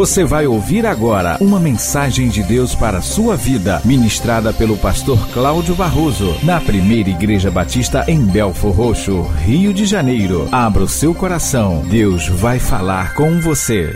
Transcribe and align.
Você 0.00 0.24
vai 0.24 0.46
ouvir 0.46 0.86
agora 0.86 1.36
uma 1.42 1.60
mensagem 1.60 2.30
de 2.30 2.42
Deus 2.42 2.74
para 2.74 2.96
a 2.96 3.02
sua 3.02 3.36
vida, 3.36 3.82
ministrada 3.84 4.50
pelo 4.50 4.74
pastor 4.78 5.28
Cláudio 5.28 5.74
Barroso, 5.74 6.34
na 6.42 6.58
primeira 6.58 7.10
Igreja 7.10 7.50
Batista 7.50 8.06
em 8.08 8.24
Belfor 8.24 8.72
Roxo, 8.72 9.20
Rio 9.44 9.74
de 9.74 9.84
Janeiro. 9.84 10.48
Abra 10.50 10.84
o 10.84 10.88
seu 10.88 11.14
coração, 11.14 11.86
Deus 11.86 12.26
vai 12.28 12.58
falar 12.58 13.14
com 13.14 13.40
você. 13.40 13.94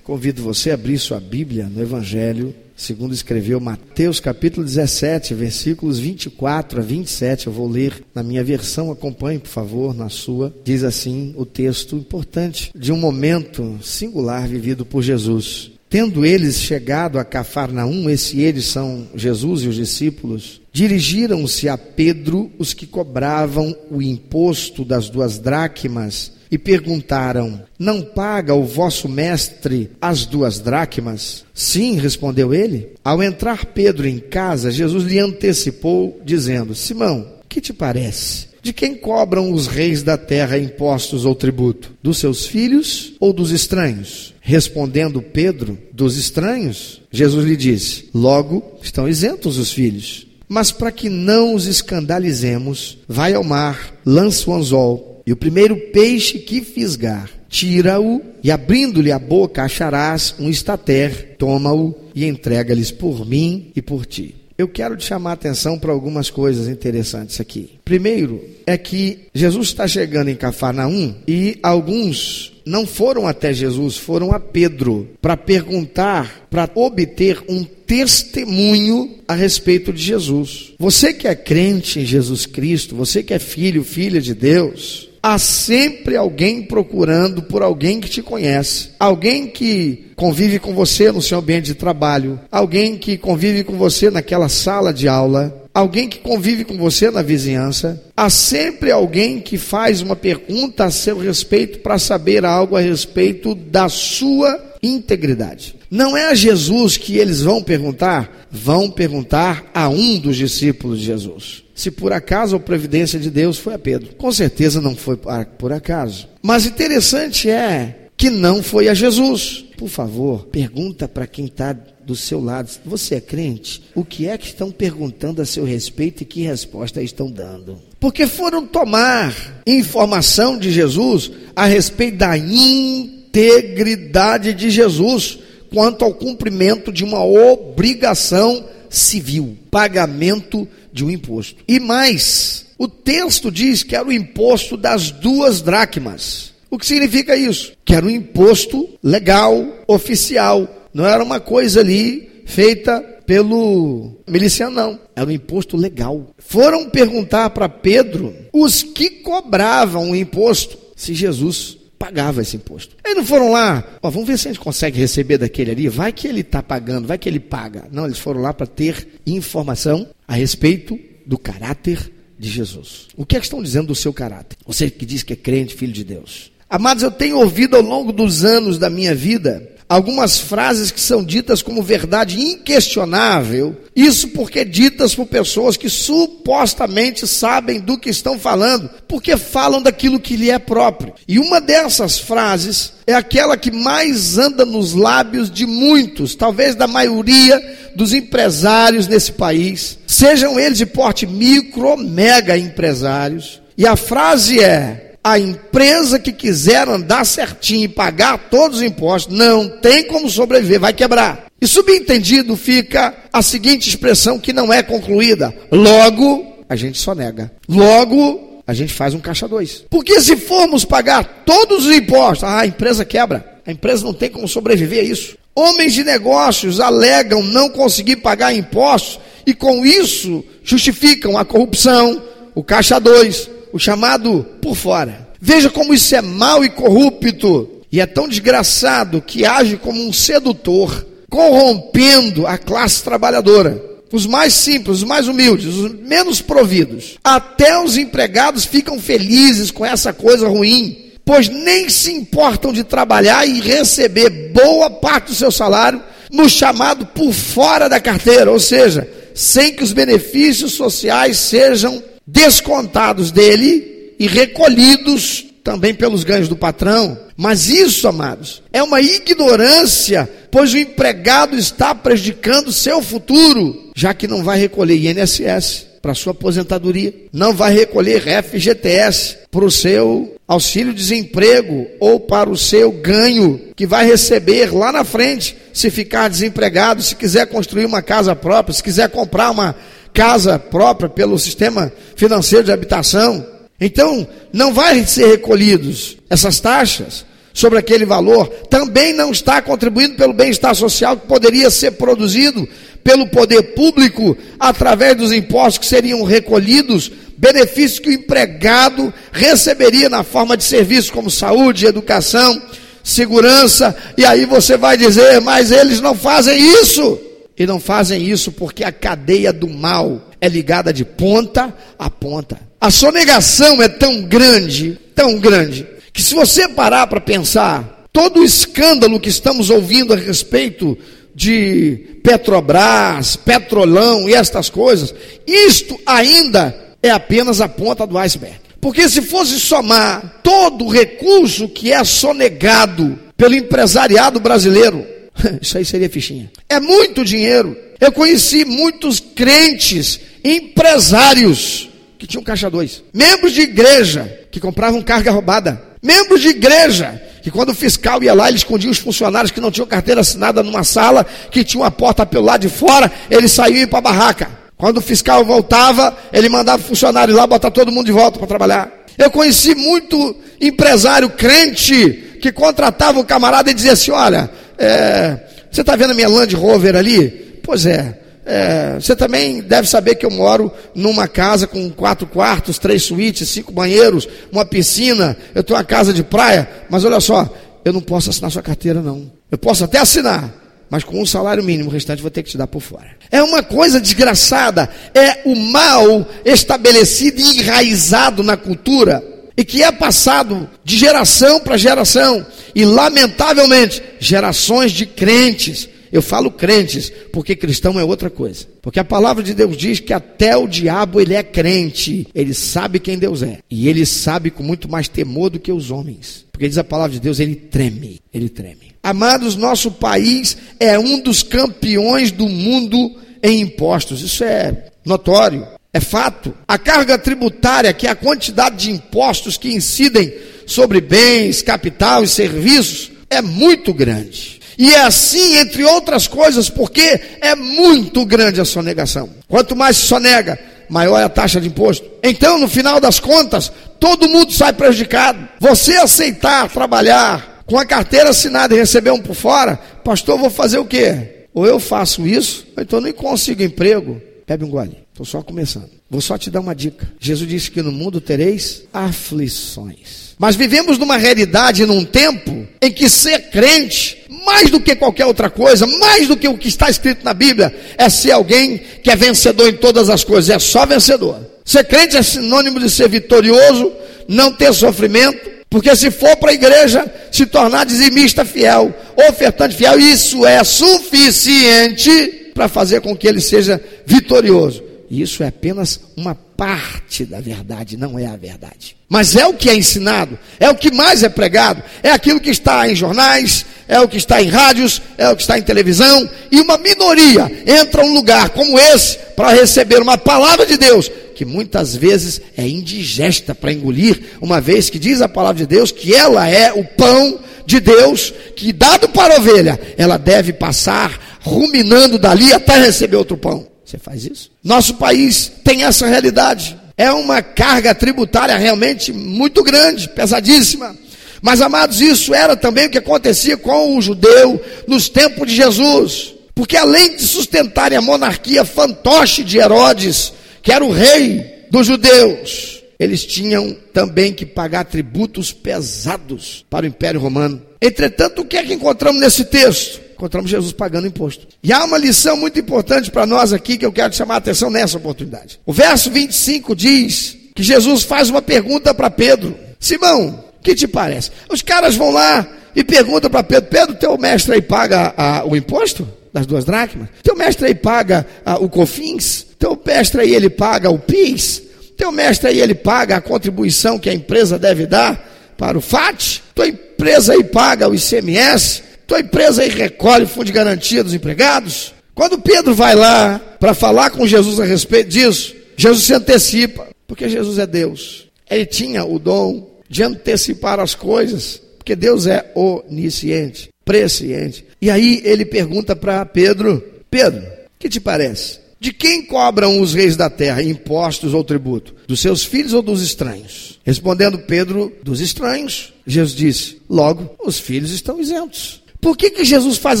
Convido 0.02 0.42
você 0.42 0.70
a 0.70 0.74
abrir 0.76 0.98
sua 0.98 1.20
Bíblia 1.20 1.68
no 1.70 1.82
Evangelho, 1.82 2.54
segundo 2.80 3.12
escreveu 3.12 3.60
Mateus 3.60 4.20
capítulo 4.20 4.64
17, 4.64 5.34
versículos 5.34 5.98
24 5.98 6.80
a 6.80 6.82
27. 6.82 7.46
Eu 7.46 7.52
vou 7.52 7.68
ler 7.68 8.02
na 8.14 8.22
minha 8.22 8.42
versão, 8.42 8.90
acompanhe, 8.90 9.38
por 9.38 9.48
favor, 9.48 9.94
na 9.94 10.08
sua. 10.08 10.54
Diz 10.64 10.82
assim 10.82 11.34
o 11.36 11.44
texto 11.44 11.94
importante 11.94 12.72
de 12.74 12.90
um 12.90 12.96
momento 12.96 13.78
singular 13.82 14.48
vivido 14.48 14.86
por 14.86 15.02
Jesus. 15.02 15.72
Tendo 15.90 16.24
eles 16.24 16.60
chegado 16.60 17.18
a 17.18 17.24
Cafarnaum, 17.24 18.08
esse 18.08 18.40
eles 18.40 18.66
são 18.66 19.08
Jesus 19.12 19.64
e 19.64 19.66
os 19.66 19.74
discípulos, 19.74 20.60
dirigiram-se 20.72 21.68
a 21.68 21.76
Pedro 21.76 22.48
os 22.56 22.72
que 22.72 22.86
cobravam 22.86 23.76
o 23.90 24.00
imposto 24.00 24.84
das 24.84 25.10
duas 25.10 25.40
dracmas 25.40 26.30
e 26.48 26.56
perguntaram: 26.56 27.60
Não 27.76 28.02
paga 28.02 28.54
o 28.54 28.62
vosso 28.62 29.08
mestre 29.08 29.90
as 30.00 30.24
duas 30.24 30.60
dracmas? 30.60 31.44
Sim, 31.52 31.96
respondeu 31.98 32.54
ele. 32.54 32.92
Ao 33.02 33.20
entrar 33.20 33.66
Pedro 33.66 34.06
em 34.06 34.20
casa, 34.20 34.70
Jesus 34.70 35.02
lhe 35.02 35.18
antecipou, 35.18 36.20
dizendo: 36.24 36.72
Simão, 36.72 37.26
que 37.48 37.60
te 37.60 37.72
parece? 37.72 38.48
De 38.62 38.72
quem 38.72 38.94
cobram 38.94 39.50
os 39.52 39.66
reis 39.66 40.04
da 40.04 40.16
terra 40.16 40.56
impostos 40.56 41.24
ou 41.24 41.34
tributo? 41.34 41.92
Dos 42.00 42.18
seus 42.18 42.46
filhos 42.46 43.14
ou 43.18 43.32
dos 43.32 43.50
estranhos? 43.50 44.29
Respondendo 44.40 45.22
Pedro, 45.22 45.78
dos 45.92 46.16
estranhos, 46.16 47.02
Jesus 47.12 47.44
lhe 47.46 47.56
disse: 47.56 48.08
Logo 48.14 48.78
estão 48.82 49.08
isentos 49.08 49.58
os 49.58 49.70
filhos. 49.70 50.26
Mas 50.48 50.72
para 50.72 50.90
que 50.90 51.08
não 51.08 51.54
os 51.54 51.66
escandalizemos, 51.66 52.98
vai 53.06 53.34
ao 53.34 53.44
mar, 53.44 53.94
lança 54.04 54.50
o 54.50 54.54
anzol, 54.54 55.22
e 55.24 55.32
o 55.32 55.36
primeiro 55.36 55.76
peixe 55.92 56.40
que 56.40 56.60
fisgar, 56.60 57.30
tira-o, 57.48 58.20
e 58.42 58.50
abrindo-lhe 58.50 59.12
a 59.12 59.18
boca 59.18 59.62
acharás 59.62 60.34
um 60.40 60.50
estater, 60.50 61.36
toma-o 61.38 61.94
e 62.14 62.24
entrega-lhes 62.24 62.90
por 62.90 63.24
mim 63.24 63.70
e 63.76 63.80
por 63.80 64.04
ti. 64.04 64.34
Eu 64.58 64.68
quero 64.68 64.96
te 64.96 65.04
chamar 65.04 65.30
a 65.30 65.34
atenção 65.34 65.78
para 65.78 65.92
algumas 65.92 66.28
coisas 66.28 66.68
interessantes 66.68 67.40
aqui. 67.40 67.78
Primeiro 67.84 68.44
é 68.66 68.76
que 68.76 69.20
Jesus 69.32 69.68
está 69.68 69.88
chegando 69.88 70.28
em 70.28 70.36
Cafarnaum 70.36 71.14
e 71.26 71.58
alguns 71.62 72.59
não 72.70 72.86
foram 72.86 73.26
até 73.26 73.52
Jesus, 73.52 73.96
foram 73.96 74.32
a 74.32 74.38
Pedro 74.38 75.10
para 75.20 75.36
perguntar, 75.36 76.46
para 76.48 76.70
obter 76.74 77.42
um 77.48 77.64
testemunho 77.64 79.18
a 79.26 79.34
respeito 79.34 79.92
de 79.92 80.00
Jesus. 80.00 80.72
Você 80.78 81.12
que 81.12 81.26
é 81.26 81.34
crente 81.34 81.98
em 81.98 82.04
Jesus 82.04 82.46
Cristo, 82.46 82.94
você 82.94 83.22
que 83.22 83.34
é 83.34 83.40
filho, 83.40 83.82
filha 83.82 84.20
de 84.20 84.34
Deus, 84.34 85.09
há 85.22 85.38
sempre 85.38 86.16
alguém 86.16 86.62
procurando 86.62 87.42
por 87.42 87.62
alguém 87.62 88.00
que 88.00 88.08
te 88.08 88.22
conhece, 88.22 88.90
alguém 88.98 89.46
que 89.46 90.10
convive 90.16 90.58
com 90.58 90.74
você 90.74 91.10
no 91.12 91.22
seu 91.22 91.38
ambiente 91.38 91.66
de 91.66 91.74
trabalho, 91.74 92.40
alguém 92.50 92.96
que 92.96 93.16
convive 93.16 93.64
com 93.64 93.76
você 93.76 94.10
naquela 94.10 94.48
sala 94.48 94.92
de 94.92 95.08
aula, 95.08 95.66
alguém 95.72 96.08
que 96.08 96.18
convive 96.18 96.64
com 96.64 96.76
você 96.76 97.10
na 97.10 97.22
vizinhança. 97.22 98.02
Há 98.16 98.28
sempre 98.28 98.90
alguém 98.90 99.40
que 99.40 99.56
faz 99.56 100.00
uma 100.00 100.16
pergunta 100.16 100.84
a 100.84 100.90
seu 100.90 101.18
respeito 101.18 101.78
para 101.80 101.98
saber 101.98 102.44
algo 102.44 102.76
a 102.76 102.80
respeito 102.80 103.54
da 103.54 103.88
sua 103.88 104.70
integridade. 104.82 105.76
Não 105.90 106.16
é 106.16 106.26
a 106.30 106.34
Jesus 106.34 106.96
que 106.96 107.18
eles 107.18 107.42
vão 107.42 107.62
perguntar, 107.62 108.46
vão 108.50 108.90
perguntar 108.90 109.70
a 109.74 109.88
um 109.88 110.18
dos 110.18 110.36
discípulos 110.36 111.00
de 111.00 111.06
Jesus. 111.06 111.64
Se 111.80 111.90
por 111.90 112.12
acaso 112.12 112.56
a 112.56 112.60
providência 112.60 113.18
de 113.18 113.30
Deus 113.30 113.56
foi 113.56 113.72
a 113.72 113.78
Pedro. 113.78 114.14
Com 114.16 114.30
certeza 114.30 114.82
não 114.82 114.94
foi 114.94 115.18
por 115.56 115.72
acaso. 115.72 116.28
Mas 116.42 116.66
interessante 116.66 117.48
é 117.48 118.08
que 118.18 118.28
não 118.28 118.62
foi 118.62 118.86
a 118.86 118.92
Jesus. 118.92 119.64
Por 119.78 119.88
favor, 119.88 120.44
pergunta 120.48 121.08
para 121.08 121.26
quem 121.26 121.46
está 121.46 121.72
do 121.72 122.14
seu 122.14 122.38
lado: 122.38 122.70
você 122.84 123.14
é 123.14 123.20
crente? 123.20 123.82
O 123.94 124.04
que 124.04 124.28
é 124.28 124.36
que 124.36 124.48
estão 124.48 124.70
perguntando 124.70 125.40
a 125.40 125.46
seu 125.46 125.64
respeito 125.64 126.22
e 126.22 126.26
que 126.26 126.42
resposta 126.42 127.00
estão 127.00 127.30
dando? 127.30 127.78
Porque 127.98 128.26
foram 128.26 128.66
tomar 128.66 129.62
informação 129.66 130.58
de 130.58 130.70
Jesus 130.70 131.32
a 131.56 131.64
respeito 131.64 132.18
da 132.18 132.36
integridade 132.36 134.52
de 134.52 134.68
Jesus 134.68 135.38
quanto 135.72 136.04
ao 136.04 136.12
cumprimento 136.12 136.92
de 136.92 137.04
uma 137.04 137.24
obrigação 137.24 138.66
civil, 138.90 139.56
pagamento 139.70 140.68
de 140.92 141.04
um 141.04 141.10
imposto. 141.10 141.62
E 141.66 141.78
mais, 141.78 142.66
o 142.78 142.88
texto 142.88 143.50
diz 143.50 143.82
que 143.82 143.94
era 143.94 144.06
o 144.06 144.12
imposto 144.12 144.76
das 144.76 145.10
duas 145.10 145.60
dracmas. 145.60 146.52
O 146.70 146.78
que 146.78 146.86
significa 146.86 147.36
isso? 147.36 147.72
Que 147.84 147.94
era 147.94 148.06
um 148.06 148.10
imposto 148.10 148.88
legal, 149.02 149.66
oficial, 149.86 150.88
não 150.92 151.06
era 151.06 151.22
uma 151.22 151.40
coisa 151.40 151.80
ali 151.80 152.42
feita 152.46 153.00
pelo 153.26 154.18
miliciano, 154.26 154.74
não. 154.74 155.00
Era 155.14 155.28
um 155.28 155.32
imposto 155.32 155.76
legal. 155.76 156.34
Foram 156.38 156.90
perguntar 156.90 157.50
para 157.50 157.68
Pedro 157.68 158.34
os 158.52 158.82
que 158.82 159.10
cobravam 159.10 160.10
o 160.10 160.16
imposto 160.16 160.76
se 160.96 161.14
Jesus 161.14 161.79
pagava 162.00 162.40
esse 162.40 162.56
imposto. 162.56 162.96
Eles 163.04 163.18
não 163.18 163.26
foram 163.26 163.52
lá, 163.52 163.86
ó, 164.02 164.08
vamos 164.08 164.26
ver 164.26 164.38
se 164.38 164.48
a 164.48 164.52
gente 164.52 164.60
consegue 164.60 164.98
receber 164.98 165.36
daquele 165.36 165.70
ali, 165.70 165.86
vai 165.86 166.10
que 166.10 166.26
ele 166.26 166.40
está 166.40 166.62
pagando, 166.62 167.06
vai 167.06 167.18
que 167.18 167.28
ele 167.28 167.38
paga. 167.38 167.86
Não, 167.92 168.06
eles 168.06 168.18
foram 168.18 168.40
lá 168.40 168.54
para 168.54 168.66
ter 168.66 169.20
informação 169.26 170.08
a 170.26 170.34
respeito 170.34 170.98
do 171.26 171.36
caráter 171.36 172.10
de 172.38 172.48
Jesus. 172.48 173.08
O 173.14 173.26
que 173.26 173.36
é 173.36 173.38
que 173.38 173.44
estão 173.44 173.62
dizendo 173.62 173.88
do 173.88 173.94
seu 173.94 174.14
caráter? 174.14 174.56
Você 174.66 174.88
que 174.88 175.04
diz 175.04 175.22
que 175.22 175.34
é 175.34 175.36
crente, 175.36 175.74
filho 175.74 175.92
de 175.92 176.02
Deus. 176.02 176.50
Amados, 176.70 177.02
eu 177.02 177.10
tenho 177.10 177.38
ouvido 177.38 177.76
ao 177.76 177.82
longo 177.82 178.12
dos 178.12 178.46
anos 178.46 178.78
da 178.78 178.88
minha 178.88 179.14
vida 179.14 179.68
algumas 179.90 180.38
frases 180.38 180.92
que 180.92 181.00
são 181.00 181.24
ditas 181.24 181.62
como 181.62 181.82
verdade 181.82 182.40
inquestionável, 182.40 183.76
isso 183.96 184.28
porque 184.28 184.64
ditas 184.64 185.16
por 185.16 185.26
pessoas 185.26 185.76
que 185.76 185.90
supostamente 185.90 187.26
sabem 187.26 187.80
do 187.80 187.98
que 187.98 188.08
estão 188.08 188.38
falando, 188.38 188.88
porque 189.08 189.36
falam 189.36 189.82
daquilo 189.82 190.20
que 190.20 190.36
lhe 190.36 190.48
é 190.48 190.60
próprio. 190.60 191.12
E 191.26 191.40
uma 191.40 191.60
dessas 191.60 192.20
frases 192.20 192.92
é 193.04 193.14
aquela 193.14 193.56
que 193.56 193.72
mais 193.72 194.38
anda 194.38 194.64
nos 194.64 194.94
lábios 194.94 195.50
de 195.50 195.66
muitos, 195.66 196.36
talvez 196.36 196.76
da 196.76 196.86
maioria 196.86 197.60
dos 197.96 198.14
empresários 198.14 199.08
nesse 199.08 199.32
país, 199.32 199.98
sejam 200.06 200.56
eles 200.56 200.78
de 200.78 200.86
porte 200.86 201.26
micro 201.26 201.96
mega 201.96 202.56
empresários. 202.56 203.60
E 203.76 203.84
a 203.84 203.96
frase 203.96 204.60
é: 204.60 205.09
a 205.22 205.38
empresa 205.38 206.18
que 206.18 206.32
quiser 206.32 206.88
andar 206.88 207.24
certinho 207.24 207.84
e 207.84 207.88
pagar 207.88 208.48
todos 208.50 208.78
os 208.78 208.82
impostos 208.82 209.36
não 209.36 209.68
tem 209.68 210.06
como 210.06 210.28
sobreviver, 210.28 210.80
vai 210.80 210.92
quebrar. 210.92 211.46
E 211.60 211.66
subentendido 211.66 212.56
fica 212.56 213.14
a 213.32 213.42
seguinte 213.42 213.88
expressão 213.88 214.38
que 214.38 214.52
não 214.52 214.72
é 214.72 214.82
concluída: 214.82 215.54
logo 215.70 216.64
a 216.68 216.76
gente 216.76 216.98
só 216.98 217.14
nega. 217.14 217.52
Logo 217.68 218.62
a 218.66 218.72
gente 218.72 218.94
faz 218.94 219.12
um 219.12 219.20
caixa 219.20 219.46
dois. 219.46 219.84
Porque 219.90 220.20
se 220.20 220.36
formos 220.36 220.84
pagar 220.84 221.42
todos 221.44 221.86
os 221.86 221.94
impostos, 221.94 222.44
ah, 222.44 222.60
a 222.60 222.66
empresa 222.66 223.04
quebra. 223.04 223.60
A 223.66 223.72
empresa 223.72 224.04
não 224.04 224.14
tem 224.14 224.30
como 224.30 224.48
sobreviver 224.48 225.00
a 225.00 225.02
isso. 225.02 225.36
Homens 225.54 225.92
de 225.92 226.04
negócios 226.04 226.80
alegam 226.80 227.42
não 227.42 227.68
conseguir 227.68 228.16
pagar 228.16 228.54
impostos 228.54 229.20
e 229.44 229.52
com 229.52 229.84
isso 229.84 230.44
justificam 230.62 231.36
a 231.36 231.44
corrupção, 231.44 232.22
o 232.54 232.62
caixa 232.62 232.98
dois 232.98 233.50
o 233.72 233.78
chamado 233.78 234.46
por 234.60 234.74
fora. 234.74 235.28
Veja 235.40 235.70
como 235.70 235.94
isso 235.94 236.14
é 236.14 236.20
mau 236.20 236.64
e 236.64 236.68
corrupto, 236.68 237.80
e 237.90 238.00
é 238.00 238.06
tão 238.06 238.28
desgraçado 238.28 239.22
que 239.22 239.44
age 239.44 239.76
como 239.76 240.06
um 240.06 240.12
sedutor, 240.12 241.06
corrompendo 241.28 242.46
a 242.46 242.58
classe 242.58 243.02
trabalhadora. 243.02 243.82
Os 244.12 244.26
mais 244.26 244.52
simples, 244.52 244.98
os 244.98 245.04
mais 245.04 245.28
humildes, 245.28 245.74
os 245.74 245.92
menos 246.00 246.40
providos. 246.40 247.16
Até 247.22 247.80
os 247.80 247.96
empregados 247.96 248.64
ficam 248.64 248.98
felizes 248.98 249.70
com 249.70 249.86
essa 249.86 250.12
coisa 250.12 250.48
ruim, 250.48 251.12
pois 251.24 251.48
nem 251.48 251.88
se 251.88 252.12
importam 252.12 252.72
de 252.72 252.82
trabalhar 252.82 253.46
e 253.46 253.60
receber 253.60 254.52
boa 254.52 254.90
parte 254.90 255.28
do 255.28 255.34
seu 255.34 255.50
salário 255.50 256.02
no 256.30 256.48
chamado 256.48 257.06
por 257.06 257.32
fora 257.32 257.88
da 257.88 258.00
carteira, 258.00 258.50
ou 258.50 258.60
seja, 258.60 259.08
sem 259.34 259.74
que 259.74 259.82
os 259.82 259.92
benefícios 259.92 260.72
sociais 260.72 261.38
sejam 261.38 262.02
descontados 262.32 263.30
dele 263.30 264.14
e 264.18 264.26
recolhidos 264.26 265.46
também 265.64 265.94
pelos 265.94 266.24
ganhos 266.24 266.48
do 266.48 266.56
patrão. 266.56 267.18
Mas 267.36 267.68
isso, 267.68 268.06
amados, 268.08 268.62
é 268.72 268.82
uma 268.82 269.00
ignorância, 269.00 270.28
pois 270.50 270.72
o 270.72 270.78
empregado 270.78 271.56
está 271.56 271.94
prejudicando 271.94 272.72
seu 272.72 273.02
futuro, 273.02 273.90
já 273.94 274.12
que 274.14 274.28
não 274.28 274.42
vai 274.42 274.58
recolher 274.58 274.96
INSS 274.96 275.86
para 276.02 276.14
sua 276.14 276.32
aposentadoria, 276.32 277.14
não 277.32 277.52
vai 277.52 277.74
recolher 277.74 278.22
FGTS 278.42 279.36
para 279.50 279.64
o 279.64 279.70
seu 279.70 280.34
auxílio-desemprego 280.48 281.86
ou 282.00 282.18
para 282.18 282.48
o 282.48 282.56
seu 282.56 282.90
ganho 282.90 283.60
que 283.76 283.86
vai 283.86 284.06
receber 284.06 284.72
lá 284.74 284.90
na 284.90 285.04
frente, 285.04 285.56
se 285.72 285.90
ficar 285.90 286.28
desempregado, 286.28 287.02
se 287.02 287.14
quiser 287.14 287.46
construir 287.46 287.84
uma 287.84 288.02
casa 288.02 288.34
própria, 288.34 288.74
se 288.74 288.82
quiser 288.82 289.10
comprar 289.10 289.50
uma 289.50 289.76
casa 290.12 290.58
própria 290.58 291.08
pelo 291.08 291.38
sistema 291.38 291.92
financeiro 292.16 292.64
de 292.64 292.72
habitação. 292.72 293.46
Então, 293.80 294.26
não 294.52 294.74
vai 294.74 295.04
ser 295.06 295.26
recolhidos 295.28 296.16
essas 296.28 296.60
taxas 296.60 297.24
sobre 297.52 297.78
aquele 297.78 298.04
valor, 298.04 298.46
também 298.68 299.12
não 299.12 299.32
está 299.32 299.60
contribuindo 299.60 300.14
pelo 300.14 300.32
bem-estar 300.32 300.74
social 300.74 301.16
que 301.16 301.26
poderia 301.26 301.68
ser 301.70 301.92
produzido 301.92 302.66
pelo 303.02 303.26
poder 303.26 303.74
público 303.74 304.36
através 304.58 305.16
dos 305.16 305.32
impostos 305.32 305.78
que 305.78 305.86
seriam 305.86 306.22
recolhidos 306.22 307.10
benefícios 307.36 307.98
que 307.98 308.10
o 308.10 308.12
empregado 308.12 309.12
receberia 309.32 310.08
na 310.08 310.22
forma 310.22 310.56
de 310.56 310.62
serviços 310.62 311.10
como 311.10 311.30
saúde, 311.30 311.86
educação, 311.86 312.60
segurança, 313.02 313.96
e 314.16 314.24
aí 314.24 314.44
você 314.44 314.76
vai 314.76 314.96
dizer, 314.96 315.40
mas 315.40 315.72
eles 315.72 316.00
não 316.00 316.14
fazem 316.14 316.58
isso. 316.82 317.18
E 317.60 317.66
não 317.66 317.78
fazem 317.78 318.26
isso 318.26 318.50
porque 318.50 318.82
a 318.82 318.90
cadeia 318.90 319.52
do 319.52 319.68
mal 319.68 320.30
é 320.40 320.48
ligada 320.48 320.94
de 320.94 321.04
ponta 321.04 321.76
a 321.98 322.08
ponta. 322.08 322.58
A 322.80 322.90
sonegação 322.90 323.82
é 323.82 323.88
tão 323.88 324.22
grande, 324.22 324.98
tão 325.14 325.38
grande, 325.38 325.86
que 326.10 326.22
se 326.22 326.34
você 326.34 326.66
parar 326.66 327.06
para 327.06 327.20
pensar, 327.20 328.06
todo 328.10 328.40
o 328.40 328.44
escândalo 328.44 329.20
que 329.20 329.28
estamos 329.28 329.68
ouvindo 329.68 330.14
a 330.14 330.16
respeito 330.16 330.96
de 331.34 332.18
Petrobras, 332.24 333.36
Petrolão 333.36 334.26
e 334.26 334.32
estas 334.32 334.70
coisas, 334.70 335.14
isto 335.46 336.00
ainda 336.06 336.74
é 337.02 337.10
apenas 337.10 337.60
a 337.60 337.68
ponta 337.68 338.06
do 338.06 338.16
iceberg. 338.16 338.56
Porque 338.80 339.06
se 339.06 339.20
fosse 339.20 339.60
somar 339.60 340.40
todo 340.42 340.86
o 340.86 340.90
recurso 340.90 341.68
que 341.68 341.92
é 341.92 342.02
sonegado 342.04 343.18
pelo 343.36 343.54
empresariado 343.54 344.40
brasileiro, 344.40 345.19
isso 345.60 345.78
aí 345.78 345.84
seria 345.84 346.08
fichinha. 346.08 346.50
É 346.68 346.80
muito 346.80 347.24
dinheiro. 347.24 347.76
Eu 348.00 348.12
conheci 348.12 348.64
muitos 348.64 349.20
crentes, 349.20 350.20
empresários, 350.42 351.88
que 352.18 352.26
tinham 352.26 352.42
caixa 352.42 352.70
dois, 352.70 353.02
membros 353.12 353.52
de 353.52 353.62
igreja 353.62 354.40
que 354.50 354.60
compravam 354.60 355.02
carga 355.02 355.30
roubada, 355.30 355.82
membros 356.02 356.40
de 356.40 356.48
igreja 356.48 357.22
que 357.42 357.50
quando 357.50 357.70
o 357.70 357.74
fiscal 357.74 358.22
ia 358.22 358.34
lá, 358.34 358.48
ele 358.48 358.58
escondia 358.58 358.90
os 358.90 358.98
funcionários 358.98 359.50
que 359.50 359.60
não 359.60 359.70
tinham 359.70 359.86
carteira 359.86 360.20
assinada 360.20 360.62
numa 360.62 360.84
sala, 360.84 361.24
que 361.50 361.64
tinha 361.64 361.82
uma 361.82 361.90
porta 361.90 362.26
pelo 362.26 362.44
lado 362.44 362.60
de 362.60 362.68
fora, 362.68 363.10
ele 363.30 363.48
saía 363.48 363.86
para 363.86 363.98
a 363.98 364.02
barraca. 364.02 364.50
Quando 364.76 364.98
o 364.98 365.02
fiscal 365.02 365.44
voltava, 365.44 366.16
ele 366.32 366.48
mandava 366.48 366.82
o 366.82 366.86
funcionário 366.86 367.34
lá 367.34 367.46
botar 367.46 367.70
todo 367.70 367.92
mundo 367.92 368.06
de 368.06 368.12
volta 368.12 368.38
para 368.38 368.46
trabalhar. 368.46 368.90
Eu 369.18 369.30
conheci 369.30 369.74
muito 369.74 370.36
empresário 370.60 371.28
crente 371.30 372.38
que 372.40 372.50
contratava 372.50 373.20
o 373.20 373.24
camarada 373.24 373.70
e 373.70 373.74
dizia 373.74 373.92
assim: 373.92 374.10
Olha, 374.10 374.50
é, 374.80 375.38
você 375.70 375.82
está 375.82 375.94
vendo 375.94 376.12
a 376.12 376.14
minha 376.14 376.28
Land 376.28 376.56
Rover 376.56 376.96
ali? 376.96 377.60
Pois 377.62 377.84
é, 377.84 378.18
é, 378.46 378.94
você 378.94 379.14
também 379.14 379.60
deve 379.60 379.86
saber 379.86 380.14
que 380.14 380.24
eu 380.24 380.30
moro 380.30 380.72
numa 380.94 381.28
casa 381.28 381.66
com 381.66 381.90
quatro 381.90 382.26
quartos, 382.26 382.78
três 382.78 383.02
suítes, 383.02 383.50
cinco 383.50 383.70
banheiros, 383.70 384.26
uma 384.50 384.64
piscina. 384.64 385.36
Eu 385.54 385.62
tenho 385.62 385.78
uma 385.78 385.84
casa 385.84 386.14
de 386.14 386.24
praia, 386.24 386.66
mas 386.88 387.04
olha 387.04 387.20
só, 387.20 387.48
eu 387.84 387.92
não 387.92 388.00
posso 388.00 388.30
assinar 388.30 388.50
sua 388.50 388.62
carteira, 388.62 389.02
não. 389.02 389.30
Eu 389.50 389.58
posso 389.58 389.84
até 389.84 389.98
assinar, 389.98 390.50
mas 390.88 391.04
com 391.04 391.20
um 391.20 391.26
salário 391.26 391.62
mínimo, 391.62 391.90
o 391.90 391.92
restante 391.92 392.22
vou 392.22 392.30
ter 392.30 392.42
que 392.42 392.50
te 392.50 392.56
dar 392.56 392.66
por 392.66 392.80
fora. 392.80 393.10
É 393.30 393.42
uma 393.42 393.62
coisa 393.62 394.00
desgraçada, 394.00 394.88
é 395.14 395.42
o 395.44 395.54
mal 395.54 396.26
estabelecido 396.42 397.38
e 397.38 397.60
enraizado 397.60 398.42
na 398.42 398.56
cultura 398.56 399.22
e 399.60 399.64
que 399.64 399.82
é 399.82 399.92
passado 399.92 400.66
de 400.82 400.96
geração 400.96 401.60
para 401.60 401.76
geração 401.76 402.46
e 402.74 402.82
lamentavelmente 402.82 404.02
gerações 404.18 404.90
de 404.90 405.04
crentes 405.04 405.86
eu 406.12 406.20
falo 406.20 406.50
crentes, 406.50 407.12
porque 407.32 407.54
cristão 407.54 408.00
é 408.00 408.02
outra 408.02 408.28
coisa. 408.28 408.66
Porque 408.82 408.98
a 408.98 409.04
palavra 409.04 409.44
de 409.44 409.54
Deus 409.54 409.76
diz 409.76 410.00
que 410.00 410.12
até 410.12 410.56
o 410.56 410.66
diabo 410.66 411.20
ele 411.20 411.34
é 411.34 411.42
crente, 411.42 412.26
ele 412.34 412.52
sabe 412.52 412.98
quem 412.98 413.16
Deus 413.16 413.44
é, 413.44 413.58
e 413.70 413.88
ele 413.88 414.04
sabe 414.04 414.50
com 414.50 414.64
muito 414.64 414.90
mais 414.90 415.06
temor 415.06 415.50
do 415.50 415.60
que 415.60 415.70
os 415.70 415.92
homens. 415.92 416.46
Porque 416.50 416.66
diz 416.66 416.78
a 416.78 416.82
palavra 416.82 417.12
de 417.12 417.20
Deus, 417.20 417.38
ele 417.38 417.54
treme, 417.54 418.20
ele 418.34 418.48
treme. 418.48 418.92
Amados, 419.00 419.54
nosso 419.54 419.92
país 419.92 420.56
é 420.80 420.98
um 420.98 421.20
dos 421.20 421.44
campeões 421.44 422.32
do 422.32 422.48
mundo 422.48 423.14
em 423.40 423.60
impostos. 423.60 424.20
Isso 424.20 424.42
é 424.42 424.86
notório, 425.04 425.64
é 425.92 426.00
fato. 426.00 426.54
A 426.66 426.78
carga 426.78 427.18
tributária, 427.18 427.92
que 427.92 428.06
é 428.06 428.10
a 428.10 428.16
quantidade 428.16 428.76
de 428.76 428.90
impostos 428.90 429.56
que 429.56 429.74
incidem 429.74 430.32
sobre 430.66 431.00
bens, 431.00 431.62
capital 431.62 432.22
e 432.22 432.28
serviços, 432.28 433.10
é 433.28 433.42
muito 433.42 433.92
grande. 433.92 434.60
E 434.78 434.94
é 434.94 435.02
assim, 435.02 435.56
entre 435.56 435.84
outras 435.84 436.26
coisas, 436.26 436.70
porque 436.70 437.20
é 437.40 437.54
muito 437.54 438.24
grande 438.24 438.60
a 438.60 438.64
sonegação. 438.64 439.28
Quanto 439.48 439.76
mais 439.76 439.96
se 439.96 440.06
sonega, 440.06 440.58
maior 440.88 441.18
é 441.18 441.24
a 441.24 441.28
taxa 441.28 441.60
de 441.60 441.68
imposto. 441.68 442.08
Então, 442.22 442.58
no 442.58 442.68
final 442.68 442.98
das 443.00 443.20
contas, 443.20 443.70
todo 443.98 444.28
mundo 444.28 444.52
sai 444.52 444.72
prejudicado. 444.72 445.48
Você 445.58 445.94
aceitar 445.96 446.70
trabalhar 446.70 447.62
com 447.66 447.78
a 447.78 447.84
carteira 447.84 448.30
assinada 448.30 448.74
e 448.74 448.78
receber 448.78 449.10
um 449.10 449.20
por 449.20 449.34
fora, 449.34 449.76
pastor, 450.02 450.38
vou 450.38 450.50
fazer 450.50 450.78
o 450.78 450.84
quê? 450.84 451.46
Ou 451.52 451.66
eu 451.66 451.78
faço 451.78 452.26
isso, 452.26 452.66
ou 452.76 452.82
então 452.82 453.00
nem 453.00 453.12
consigo 453.12 453.62
emprego. 453.62 454.20
Bebe 454.50 454.64
um 454.64 454.68
gole. 454.68 454.96
Estou 455.12 455.24
só 455.24 455.42
começando. 455.44 455.88
Vou 456.10 456.20
só 456.20 456.36
te 456.36 456.50
dar 456.50 456.58
uma 456.58 456.74
dica. 456.74 457.08
Jesus 457.20 457.48
disse 457.48 457.70
que 457.70 457.80
no 457.82 457.92
mundo 457.92 458.20
tereis 458.20 458.82
aflições. 458.92 460.34
Mas 460.36 460.56
vivemos 460.56 460.98
numa 460.98 461.16
realidade, 461.16 461.86
num 461.86 462.04
tempo, 462.04 462.66
em 462.82 462.90
que 462.90 463.08
ser 463.08 463.50
crente 463.50 464.24
mais 464.44 464.68
do 464.68 464.80
que 464.80 464.96
qualquer 464.96 465.24
outra 465.26 465.48
coisa, 465.48 465.86
mais 465.86 466.26
do 466.26 466.36
que 466.36 466.48
o 466.48 466.58
que 466.58 466.66
está 466.66 466.90
escrito 466.90 467.24
na 467.24 467.32
Bíblia, 467.32 467.72
é 467.96 468.08
ser 468.08 468.32
alguém 468.32 468.78
que 469.04 469.08
é 469.08 469.14
vencedor 469.14 469.68
em 469.68 469.76
todas 469.76 470.10
as 470.10 470.24
coisas, 470.24 470.50
é 470.50 470.58
só 470.58 470.84
vencedor. 470.84 471.48
Ser 471.64 471.84
crente 471.84 472.16
é 472.16 472.22
sinônimo 472.24 472.80
de 472.80 472.90
ser 472.90 473.08
vitorioso, 473.08 473.92
não 474.26 474.52
ter 474.52 474.74
sofrimento, 474.74 475.48
porque 475.70 475.94
se 475.94 476.10
for 476.10 476.36
para 476.38 476.50
a 476.50 476.54
igreja, 476.54 477.08
se 477.30 477.46
tornar 477.46 477.86
dizimista 477.86 478.44
fiel, 478.44 478.92
ofertante 479.28 479.76
fiel, 479.76 480.00
isso 480.00 480.44
é 480.44 480.64
suficiente 480.64 482.39
para 482.54 482.68
fazer 482.68 483.00
com 483.00 483.16
que 483.16 483.26
ele 483.26 483.40
seja 483.40 483.80
vitorioso. 484.06 484.82
E 485.10 485.22
isso 485.22 485.42
é 485.42 485.48
apenas 485.48 485.98
uma 486.16 486.34
parte 486.34 487.24
da 487.24 487.40
verdade, 487.40 487.96
não 487.96 488.16
é 488.16 488.26
a 488.26 488.36
verdade. 488.36 488.96
Mas 489.08 489.34
é 489.34 489.44
o 489.44 489.54
que 489.54 489.68
é 489.68 489.74
ensinado, 489.74 490.38
é 490.60 490.70
o 490.70 490.74
que 490.76 490.92
mais 490.92 491.24
é 491.24 491.28
pregado, 491.28 491.82
é 492.00 492.12
aquilo 492.12 492.38
que 492.38 492.50
está 492.50 492.88
em 492.88 492.94
jornais, 492.94 493.66
é 493.88 493.98
o 494.00 494.06
que 494.06 494.16
está 494.16 494.40
em 494.40 494.48
rádios, 494.48 495.02
é 495.18 495.28
o 495.28 495.34
que 495.34 495.42
está 495.42 495.58
em 495.58 495.62
televisão, 495.62 496.30
e 496.52 496.60
uma 496.60 496.78
minoria 496.78 497.50
entra 497.66 498.04
um 498.04 498.14
lugar 498.14 498.50
como 498.50 498.78
esse 498.78 499.18
para 499.34 499.52
receber 499.52 500.00
uma 500.00 500.16
palavra 500.16 500.64
de 500.64 500.76
Deus 500.76 501.10
que 501.40 501.44
muitas 501.46 501.96
vezes 501.96 502.38
é 502.54 502.68
indigesta 502.68 503.54
para 503.54 503.72
engolir, 503.72 504.36
uma 504.42 504.60
vez 504.60 504.90
que 504.90 504.98
diz 504.98 505.22
a 505.22 505.28
palavra 505.28 505.60
de 505.60 505.66
Deus 505.66 505.90
que 505.90 506.14
ela 506.14 506.46
é 506.46 506.70
o 506.70 506.84
pão 506.84 507.40
de 507.64 507.80
Deus 507.80 508.34
que 508.54 508.74
dado 508.74 509.08
para 509.08 509.36
a 509.36 509.38
ovelha, 509.38 509.80
ela 509.96 510.18
deve 510.18 510.52
passar 510.52 511.29
ruminando 511.40 512.18
dali 512.18 512.52
até 512.52 512.78
receber 512.78 513.16
outro 513.16 513.36
pão. 513.36 513.66
Você 513.84 513.98
faz 513.98 514.24
isso? 514.24 514.50
Nosso 514.62 514.94
país 514.94 515.50
tem 515.64 515.84
essa 515.84 516.06
realidade. 516.06 516.78
É 516.96 517.10
uma 517.10 517.42
carga 517.42 517.94
tributária 517.94 518.56
realmente 518.56 519.12
muito 519.12 519.62
grande, 519.62 520.08
pesadíssima. 520.08 520.94
Mas, 521.42 521.60
amados, 521.60 522.00
isso 522.00 522.34
era 522.34 522.54
também 522.54 522.86
o 522.86 522.90
que 522.90 522.98
acontecia 522.98 523.56
com 523.56 523.96
o 523.96 524.02
judeu 524.02 524.62
nos 524.86 525.08
tempos 525.08 525.48
de 525.48 525.56
Jesus. 525.56 526.34
Porque 526.54 526.76
além 526.76 527.16
de 527.16 527.22
sustentarem 527.22 527.96
a 527.96 528.02
monarquia 528.02 528.64
fantoche 528.64 529.42
de 529.42 529.58
Herodes, 529.58 530.32
que 530.62 530.70
era 530.70 530.84
o 530.84 530.92
rei 530.92 531.64
dos 531.70 531.86
judeus, 531.86 532.82
eles 532.98 533.24
tinham 533.24 533.74
também 533.94 534.32
que 534.32 534.44
pagar 534.44 534.84
tributos 534.84 535.52
pesados 535.52 536.66
para 536.68 536.84
o 536.84 536.88
Império 536.88 537.18
Romano. 537.18 537.62
Entretanto, 537.80 538.42
o 538.42 538.44
que 538.44 538.58
é 538.58 538.62
que 538.62 538.74
encontramos 538.74 539.20
nesse 539.22 539.46
texto? 539.46 540.09
Encontramos 540.20 540.50
Jesus 540.50 540.72
pagando 540.72 541.06
imposto. 541.06 541.46
E 541.62 541.72
há 541.72 541.82
uma 541.82 541.96
lição 541.96 542.36
muito 542.36 542.60
importante 542.60 543.10
para 543.10 543.24
nós 543.24 543.54
aqui 543.54 543.78
que 543.78 543.86
eu 543.86 543.92
quero 543.92 544.14
chamar 544.14 544.34
a 544.34 544.38
atenção 544.38 544.68
nessa 544.68 544.98
oportunidade. 544.98 545.58
O 545.64 545.72
verso 545.72 546.10
25 546.10 546.76
diz 546.76 547.36
que 547.54 547.62
Jesus 547.62 548.02
faz 548.02 548.28
uma 548.28 548.42
pergunta 548.42 548.92
para 548.92 549.10
Pedro: 549.10 549.56
Simão, 549.78 550.44
que 550.62 550.74
te 550.74 550.86
parece? 550.86 551.30
Os 551.50 551.62
caras 551.62 551.96
vão 551.96 552.10
lá 552.10 552.46
e 552.76 552.84
perguntam 552.84 553.30
para 553.30 553.42
Pedro: 553.42 553.70
Pedro, 553.70 553.94
teu 553.94 554.18
mestre 554.18 554.54
aí 554.54 554.62
paga 554.62 555.14
a, 555.16 555.44
o 555.46 555.56
imposto 555.56 556.06
das 556.30 556.44
duas 556.44 556.66
dracmas? 556.66 557.08
Teu 557.22 557.34
mestre 557.34 557.68
aí 557.68 557.74
paga 557.74 558.26
a, 558.44 558.58
o 558.58 558.68
COFINS? 558.68 559.46
Teu 559.58 559.80
mestre 559.84 560.20
aí 560.20 560.34
ele 560.34 560.50
paga 560.50 560.90
o 560.90 560.98
PIS? 560.98 561.62
Teu 561.96 562.12
mestre 562.12 562.50
aí 562.50 562.60
ele 562.60 562.74
paga 562.74 563.16
a 563.16 563.20
contribuição 563.22 563.98
que 563.98 564.10
a 564.10 564.14
empresa 564.14 564.58
deve 564.58 564.86
dar 564.86 565.28
para 565.56 565.78
o 565.78 565.80
FAT? 565.80 566.42
Tua 566.54 566.68
empresa 566.68 567.32
aí 567.32 567.42
paga 567.42 567.88
o 567.88 567.94
ICMS? 567.94 568.89
Tua 569.10 569.18
empresa 569.18 569.62
aí 569.62 569.68
recolhe 569.68 570.24
fundo 570.24 570.44
de 570.44 570.52
garantia 570.52 571.02
dos 571.02 571.12
empregados? 571.12 571.92
Quando 572.14 572.40
Pedro 572.40 572.76
vai 572.76 572.94
lá 572.94 573.40
para 573.58 573.74
falar 573.74 574.10
com 574.10 574.24
Jesus 574.24 574.60
a 574.60 574.64
respeito 574.64 575.10
disso, 575.10 575.52
Jesus 575.76 576.04
se 576.04 576.14
antecipa, 576.14 576.86
porque 577.08 577.28
Jesus 577.28 577.58
é 577.58 577.66
Deus. 577.66 578.28
Ele 578.48 578.64
tinha 578.64 579.04
o 579.04 579.18
dom 579.18 579.68
de 579.88 580.04
antecipar 580.04 580.78
as 580.78 580.94
coisas, 580.94 581.60
porque 581.76 581.96
Deus 581.96 582.28
é 582.28 582.52
onisciente, 582.54 583.70
presciente. 583.84 584.64
E 584.80 584.88
aí 584.88 585.20
ele 585.24 585.44
pergunta 585.44 585.96
para 585.96 586.24
Pedro: 586.24 586.80
Pedro, 587.10 587.44
que 587.80 587.88
te 587.88 587.98
parece? 587.98 588.60
De 588.78 588.92
quem 588.92 589.26
cobram 589.26 589.80
os 589.80 589.92
reis 589.92 590.16
da 590.16 590.30
terra 590.30 590.62
impostos 590.62 591.34
ou 591.34 591.42
tributo? 591.42 591.96
Dos 592.06 592.20
seus 592.20 592.44
filhos 592.44 592.72
ou 592.72 592.80
dos 592.80 593.02
estranhos? 593.02 593.78
Respondendo 593.84 594.38
Pedro, 594.38 594.92
dos 595.02 595.20
estranhos, 595.20 595.92
Jesus 596.06 596.36
disse: 596.36 596.80
Logo, 596.88 597.34
os 597.44 597.58
filhos 597.58 597.90
estão 597.90 598.20
isentos. 598.20 598.79
Por 599.00 599.16
que, 599.16 599.30
que 599.30 599.44
Jesus 599.44 599.78
faz 599.78 600.00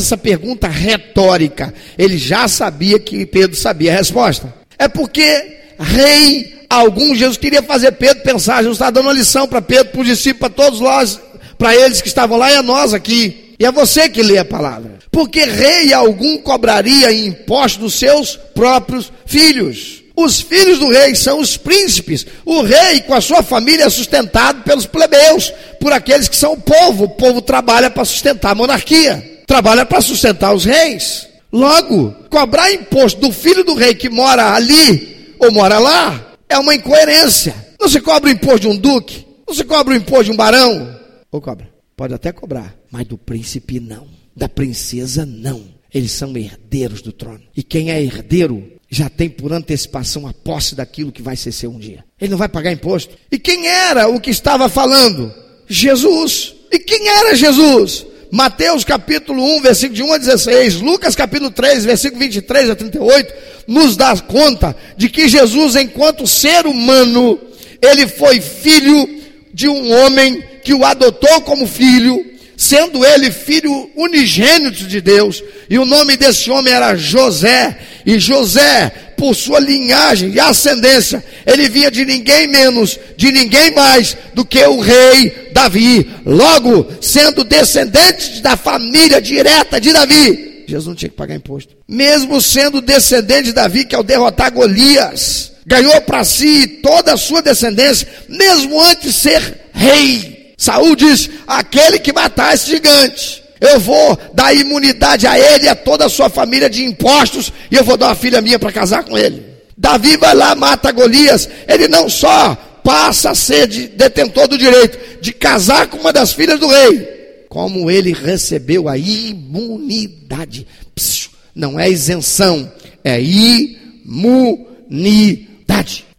essa 0.00 0.16
pergunta 0.16 0.68
retórica? 0.68 1.72
Ele 1.96 2.18
já 2.18 2.46
sabia 2.46 2.98
que 2.98 3.24
Pedro 3.24 3.56
sabia 3.56 3.92
a 3.92 3.96
resposta. 3.96 4.54
É 4.78 4.88
porque 4.88 5.58
rei 5.78 6.60
algum, 6.68 7.14
Jesus 7.14 7.36
queria 7.36 7.62
fazer 7.62 7.92
Pedro 7.92 8.22
pensar, 8.22 8.58
Jesus 8.58 8.76
está 8.76 8.90
dando 8.90 9.06
uma 9.06 9.12
lição 9.12 9.48
para 9.48 9.62
Pedro, 9.62 9.92
para 9.92 10.00
os 10.02 10.06
discípulos, 10.06 10.38
para 10.54 10.64
todos 10.64 10.80
nós, 10.80 11.18
para 11.58 11.74
eles 11.74 12.00
que 12.00 12.08
estavam 12.08 12.38
lá 12.38 12.52
e 12.52 12.56
a 12.56 12.62
nós 12.62 12.92
aqui. 12.94 13.54
E 13.58 13.64
é 13.66 13.72
você 13.72 14.08
que 14.08 14.22
lê 14.22 14.38
a 14.38 14.44
palavra. 14.44 14.98
Porque 15.10 15.44
rei 15.44 15.92
algum 15.92 16.38
cobraria 16.38 17.12
imposto 17.12 17.80
dos 17.80 17.94
seus 17.94 18.36
próprios 18.54 19.12
filhos. 19.26 19.99
Os 20.16 20.40
filhos 20.40 20.78
do 20.78 20.90
rei 20.90 21.14
são 21.14 21.40
os 21.40 21.56
príncipes. 21.56 22.26
O 22.44 22.62
rei, 22.62 23.00
com 23.00 23.14
a 23.14 23.20
sua 23.20 23.42
família, 23.42 23.84
é 23.84 23.90
sustentado 23.90 24.62
pelos 24.62 24.86
plebeus, 24.86 25.52
por 25.80 25.92
aqueles 25.92 26.28
que 26.28 26.36
são 26.36 26.52
o 26.52 26.60
povo. 26.60 27.04
O 27.04 27.08
povo 27.10 27.40
trabalha 27.40 27.90
para 27.90 28.04
sustentar 28.04 28.50
a 28.50 28.54
monarquia, 28.54 29.42
trabalha 29.46 29.86
para 29.86 30.00
sustentar 30.00 30.52
os 30.52 30.64
reis. 30.64 31.28
Logo, 31.52 32.14
cobrar 32.28 32.72
imposto 32.72 33.20
do 33.20 33.32
filho 33.32 33.64
do 33.64 33.74
rei 33.74 33.94
que 33.94 34.08
mora 34.08 34.54
ali 34.54 35.34
ou 35.38 35.50
mora 35.50 35.78
lá 35.78 36.34
é 36.48 36.58
uma 36.58 36.74
incoerência. 36.74 37.54
Não 37.80 37.88
se 37.88 38.00
cobra 38.00 38.28
o 38.28 38.32
imposto 38.32 38.60
de 38.60 38.68
um 38.68 38.76
duque, 38.76 39.26
não 39.48 39.54
se 39.54 39.64
cobra 39.64 39.94
o 39.94 39.96
imposto 39.96 40.24
de 40.24 40.32
um 40.32 40.36
barão. 40.36 41.00
Ou 41.32 41.40
cobra? 41.40 41.68
Pode 41.96 42.14
até 42.14 42.32
cobrar, 42.32 42.74
mas 42.90 43.06
do 43.06 43.18
príncipe 43.18 43.80
não, 43.80 44.06
da 44.36 44.48
princesa 44.48 45.26
não. 45.26 45.62
Eles 45.92 46.12
são 46.12 46.36
herdeiros 46.36 47.02
do 47.02 47.12
trono. 47.12 47.42
E 47.56 47.62
quem 47.62 47.90
é 47.90 48.00
herdeiro 48.00 48.70
já 48.90 49.08
tem 49.08 49.30
por 49.30 49.52
antecipação 49.52 50.26
a 50.26 50.34
posse 50.34 50.74
daquilo 50.74 51.12
que 51.12 51.22
vai 51.22 51.36
ser 51.36 51.52
seu 51.52 51.70
um 51.70 51.78
dia. 51.78 52.04
Ele 52.20 52.32
não 52.32 52.38
vai 52.38 52.48
pagar 52.48 52.72
imposto. 52.72 53.16
E 53.30 53.38
quem 53.38 53.68
era 53.68 54.08
o 54.08 54.20
que 54.20 54.30
estava 54.30 54.68
falando? 54.68 55.32
Jesus. 55.68 56.54
E 56.72 56.78
quem 56.80 57.08
era 57.08 57.36
Jesus? 57.36 58.04
Mateus 58.32 58.84
capítulo 58.84 59.42
1, 59.58 59.62
versículo 59.62 59.94
de 59.94 60.02
1 60.02 60.12
a 60.12 60.18
16, 60.18 60.80
Lucas 60.80 61.14
capítulo 61.14 61.50
3, 61.50 61.84
versículo 61.84 62.20
23 62.20 62.70
a 62.70 62.76
38, 62.76 63.34
nos 63.66 63.96
dá 63.96 64.16
conta 64.18 64.76
de 64.96 65.08
que 65.08 65.28
Jesus, 65.28 65.74
enquanto 65.74 66.26
ser 66.26 66.66
humano, 66.66 67.40
ele 67.82 68.06
foi 68.06 68.40
filho 68.40 69.20
de 69.52 69.68
um 69.68 69.92
homem 69.92 70.42
que 70.62 70.72
o 70.74 70.84
adotou 70.84 71.40
como 71.40 71.66
filho, 71.66 72.24
sendo 72.60 73.02
ele 73.06 73.30
filho 73.30 73.90
unigênito 73.96 74.84
de 74.84 75.00
Deus, 75.00 75.42
e 75.70 75.78
o 75.78 75.86
nome 75.86 76.14
desse 76.18 76.50
homem 76.50 76.70
era 76.70 76.94
José, 76.94 77.78
e 78.04 78.18
José, 78.18 78.92
por 79.16 79.34
sua 79.34 79.58
linhagem 79.58 80.30
e 80.34 80.38
ascendência, 80.38 81.24
ele 81.46 81.70
vinha 81.70 81.90
de 81.90 82.04
ninguém 82.04 82.48
menos, 82.48 83.00
de 83.16 83.32
ninguém 83.32 83.74
mais 83.74 84.14
do 84.34 84.44
que 84.44 84.62
o 84.62 84.78
rei 84.78 85.48
Davi. 85.54 86.10
Logo, 86.26 86.86
sendo 87.00 87.44
descendente 87.44 88.42
da 88.42 88.58
família 88.58 89.22
direta 89.22 89.80
de 89.80 89.90
Davi, 89.90 90.64
Jesus 90.68 90.86
não 90.86 90.94
tinha 90.94 91.08
que 91.08 91.16
pagar 91.16 91.34
imposto. 91.34 91.74
Mesmo 91.88 92.42
sendo 92.42 92.82
descendente 92.82 93.44
de 93.44 93.52
Davi, 93.54 93.86
que 93.86 93.94
ao 93.94 94.02
derrotar 94.02 94.52
Golias, 94.52 95.52
ganhou 95.64 95.98
para 96.02 96.24
si 96.24 96.66
toda 96.82 97.14
a 97.14 97.16
sua 97.16 97.40
descendência, 97.40 98.06
mesmo 98.28 98.78
antes 98.82 99.04
de 99.04 99.12
ser 99.14 99.60
rei. 99.72 100.39
Saul 100.60 100.94
diz: 100.94 101.30
aquele 101.46 101.98
que 101.98 102.12
matar 102.12 102.52
esse 102.52 102.68
gigante, 102.70 103.42
eu 103.58 103.80
vou 103.80 104.18
dar 104.34 104.52
imunidade 104.52 105.26
a 105.26 105.38
ele 105.38 105.64
e 105.64 105.68
a 105.68 105.74
toda 105.74 106.04
a 106.04 106.10
sua 106.10 106.28
família 106.28 106.68
de 106.68 106.84
impostos, 106.84 107.50
e 107.70 107.76
eu 107.76 107.82
vou 107.82 107.96
dar 107.96 108.08
uma 108.08 108.14
filha 108.14 108.42
minha 108.42 108.58
para 108.58 108.70
casar 108.70 109.02
com 109.02 109.16
ele. 109.16 109.42
Davi 109.74 110.18
vai 110.18 110.34
lá, 110.34 110.54
mata 110.54 110.92
Golias, 110.92 111.48
ele 111.66 111.88
não 111.88 112.10
só 112.10 112.54
passa 112.84 113.30
a 113.30 113.34
ser 113.34 113.66
de, 113.66 113.88
detentor 113.88 114.46
do 114.48 114.58
direito 114.58 115.22
de 115.22 115.32
casar 115.32 115.86
com 115.86 115.96
uma 115.96 116.12
das 116.12 116.34
filhas 116.34 116.60
do 116.60 116.66
rei, 116.66 117.46
como 117.48 117.90
ele 117.90 118.12
recebeu 118.12 118.86
a 118.86 118.98
imunidade. 118.98 120.66
Psiu, 120.94 121.30
não 121.54 121.80
é 121.80 121.88
isenção, 121.88 122.70
é 123.02 123.18
imunidade. 123.18 124.44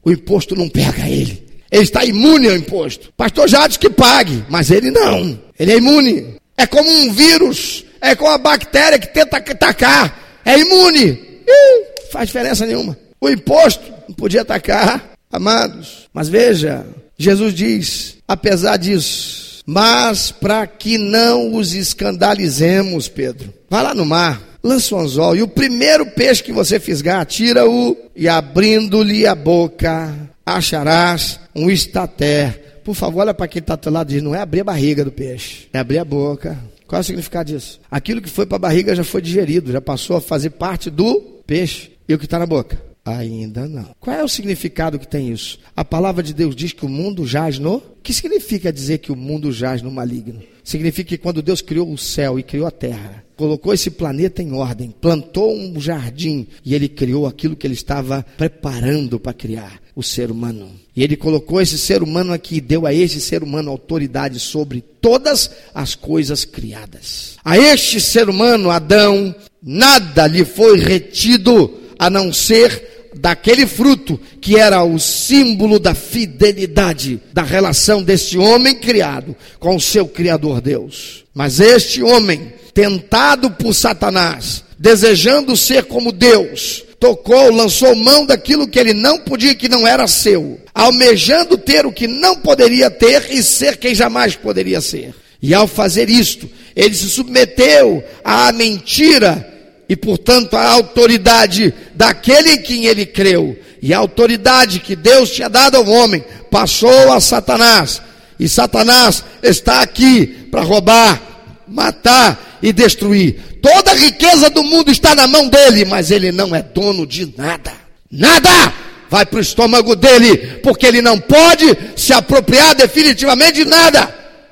O 0.04 0.12
imposto 0.12 0.56
não 0.56 0.68
pega 0.68 1.08
ele. 1.08 1.51
Ele 1.72 1.84
está 1.84 2.04
imune 2.04 2.50
ao 2.50 2.56
imposto. 2.56 3.14
Pastor 3.16 3.48
diz 3.48 3.78
que 3.78 3.90
pague, 3.90 4.44
mas 4.50 4.70
ele 4.70 4.92
não. 4.92 5.40
Ele 5.58 5.72
é 5.72 5.78
imune. 5.78 6.36
É 6.58 6.68
como 6.68 6.90
um 6.90 7.14
vírus, 7.14 7.86
é 8.02 8.14
como 8.14 8.30
uma 8.30 8.38
bactéria 8.38 9.00
que 9.00 9.08
tenta 9.08 9.38
atacar. 9.38 10.40
É 10.44 10.60
imune. 10.60 11.42
Ih, 11.48 11.86
faz 12.12 12.28
diferença 12.28 12.66
nenhuma. 12.66 12.98
O 13.20 13.30
imposto 13.30 13.84
não 14.08 14.14
podia 14.16 14.42
atacar, 14.42 15.14
amados. 15.32 16.10
Mas 16.14 16.28
veja, 16.28 16.86
Jesus 17.18 17.54
diz, 17.54 18.18
apesar 18.28 18.78
disso, 18.78 19.62
mas 19.66 20.32
para 20.32 20.66
que 20.68 20.98
não 20.98 21.56
os 21.56 21.74
escandalizemos, 21.74 23.08
Pedro, 23.08 23.54
vá 23.70 23.82
lá 23.82 23.94
no 23.94 24.06
mar, 24.06 24.42
lança 24.64 24.96
o 24.96 25.00
anzol, 25.00 25.36
e 25.36 25.44
o 25.44 25.48
primeiro 25.48 26.06
peixe 26.08 26.44
que 26.44 26.52
você 26.52 26.80
fisgar, 26.80 27.26
tira-o, 27.26 27.96
e 28.16 28.28
abrindo-lhe 28.28 29.26
a 29.26 29.36
boca, 29.36 30.14
acharás 30.56 31.40
um 31.56 31.70
estater. 31.70 32.82
Por 32.84 32.96
favor, 32.96 33.22
olha 33.22 33.34
para 33.34 33.48
quem 33.48 33.60
está 33.60 33.76
do 33.76 33.82
teu 33.82 33.92
lado 33.92 34.08
diz: 34.08 34.22
não 34.22 34.36
é 34.36 34.40
abrir 34.40 34.62
a 34.62 34.66
barriga 34.66 35.04
do 35.04 35.12
peixe, 35.12 35.68
é 35.72 35.80
abrir 35.80 36.00
a 36.00 36.06
boca. 36.06 36.58
Qual 36.88 36.98
é 36.98 37.02
o 37.02 37.06
significado 37.06 37.52
disso? 37.52 37.80
Aquilo 37.90 38.22
que 38.22 38.30
foi 38.30 38.46
para 38.46 38.58
a 38.58 38.60
barriga 38.60 38.96
já 38.96 39.04
foi 39.04 39.22
digerido, 39.22 39.72
já 39.72 39.80
passou 39.80 40.18
a 40.18 40.22
fazer 40.22 40.50
parte 40.52 40.90
do 40.90 41.22
peixe. 41.48 41.92
E 42.08 42.14
o 42.14 42.20
que 42.20 42.26
está 42.26 42.38
na 42.38 42.46
boca? 42.46 42.78
Ainda 43.04 43.68
não. 43.68 43.96
Qual 44.00 44.16
é 44.16 44.24
o 44.24 44.28
significado 44.28 45.00
que 45.00 45.08
tem 45.08 45.32
isso? 45.32 45.58
A 45.76 45.84
palavra 45.84 46.22
de 46.22 46.34
Deus 46.34 46.56
diz 46.56 46.74
que 46.74 46.86
o 46.86 46.90
mundo 46.90 47.26
jaz 47.26 47.58
no. 47.58 47.78
O 47.78 47.84
que 48.04 48.14
significa 48.14 48.72
dizer 48.72 49.00
que 49.00 49.12
o 49.12 49.16
mundo 49.16 49.52
jaz 49.52 49.82
no 49.82 49.90
maligno? 49.90 50.42
Significa 50.64 51.10
que 51.10 51.18
quando 51.18 51.42
Deus 51.42 51.62
criou 51.62 51.92
o 51.92 51.98
céu 51.98 52.38
e 52.38 52.44
criou 52.44 52.68
a 52.68 52.72
terra, 52.72 53.24
colocou 53.42 53.74
esse 53.74 53.90
planeta 53.90 54.44
em 54.44 54.54
ordem, 54.54 54.94
plantou 55.02 55.52
um 55.52 55.82
jardim 55.82 56.46
e 56.64 56.76
ele 56.76 56.88
criou 56.88 57.26
aquilo 57.26 57.56
que 57.56 57.66
ele 57.66 57.74
estava 57.74 58.24
preparando 58.38 59.20
para 59.20 59.34
criar, 59.34 59.82
o 59.96 60.04
ser 60.04 60.30
humano. 60.30 60.70
E 60.96 61.04
ele 61.04 61.18
colocou 61.18 61.60
esse 61.60 61.76
ser 61.76 62.04
humano 62.04 62.34
aqui, 62.34 62.62
deu 62.62 62.86
a 62.86 62.94
esse 62.94 63.20
ser 63.20 63.42
humano 63.42 63.72
autoridade 63.72 64.40
sobre 64.40 64.80
todas 65.02 65.50
as 65.74 65.96
coisas 65.96 66.46
criadas. 66.46 67.36
A 67.44 67.58
este 67.58 68.00
ser 68.00 68.30
humano, 68.30 68.70
Adão, 68.70 69.34
nada 69.60 70.28
lhe 70.28 70.46
foi 70.46 70.78
retido 70.78 71.80
a 71.98 72.12
não 72.12 72.32
ser 72.32 73.01
daquele 73.14 73.68
fruto 73.68 74.20
que 74.40 74.58
era 74.58 74.84
o 74.84 75.00
símbolo 75.00 75.80
da 75.80 75.94
fidelidade 75.94 77.22
da 77.34 77.44
relação 77.44 78.02
desse 78.02 78.38
homem 78.38 78.76
criado 78.76 79.36
com 79.60 79.76
o 79.76 79.82
seu 79.82 80.08
Criador 80.08 80.62
Deus. 80.62 81.24
Mas 81.34 81.60
este 81.60 82.02
homem 82.02 82.54
tentado 82.74 83.52
por 83.52 83.74
Satanás, 83.74 84.64
desejando 84.78 85.58
ser 85.58 85.86
como 85.86 86.12
Deus, 86.12 86.84
tocou, 87.00 87.52
lançou 87.52 87.96
mão 87.96 88.26
daquilo 88.26 88.68
que 88.68 88.80
ele 88.80 88.94
não 88.94 89.20
podia, 89.20 89.56
que 89.56 89.68
não 89.68 89.88
era 89.88 90.08
seu, 90.08 90.60
almejando 90.74 91.58
ter 91.58 91.86
o 91.86 91.92
que 91.92 92.08
não 92.08 92.38
poderia 92.38 92.90
ter 92.90 93.32
e 93.32 93.44
ser 93.44 93.78
quem 93.78 93.94
jamais 93.94 94.36
poderia 94.36 94.80
ser. 94.80 95.14
E 95.42 95.54
ao 95.54 95.68
fazer 95.68 96.10
isto, 96.10 96.48
ele 96.76 96.94
se 96.94 97.10
submeteu 97.10 98.04
à 98.24 98.52
mentira 98.52 99.51
e, 99.92 99.96
portanto, 99.98 100.56
à 100.56 100.70
autoridade 100.70 101.74
daquele 101.94 102.52
em 102.52 102.62
quem 102.62 102.86
ele 102.86 103.06
creu. 103.06 103.60
E 103.82 103.94
a 103.94 103.98
autoridade 103.98 104.80
que 104.80 104.96
Deus 104.96 105.32
tinha 105.32 105.50
dado 105.50 105.76
ao 105.76 105.86
homem 105.86 106.24
passou 106.50 107.12
a 107.12 107.20
Satanás. 107.20 108.02
E 108.40 108.48
Satanás 108.48 109.22
está 109.44 109.82
aqui 109.82 110.48
para 110.50 110.62
roubar, 110.62 111.22
matar 111.68 112.58
e 112.64 112.72
destruir. 112.72 113.60
Toda 113.62 113.92
a 113.92 113.96
riqueza 113.96 114.50
do 114.50 114.64
mundo 114.64 114.90
está 114.90 115.14
na 115.14 115.28
mão 115.28 115.50
dele, 115.50 115.84
mas 115.84 116.10
ele 116.10 116.32
não 116.32 116.56
é 116.56 116.62
dono 116.64 117.06
de 117.06 117.34
nada. 117.38 117.74
Nada! 118.10 118.74
Vai 119.10 119.26
para 119.26 119.40
o 119.40 119.42
estômago 119.42 119.94
dele, 119.94 120.38
porque 120.64 120.86
ele 120.86 121.02
não 121.02 121.20
pode 121.20 121.78
se 121.98 122.14
apropriar 122.14 122.76
definitivamente 122.76 123.56
de 123.56 123.66
nada. 123.66 124.10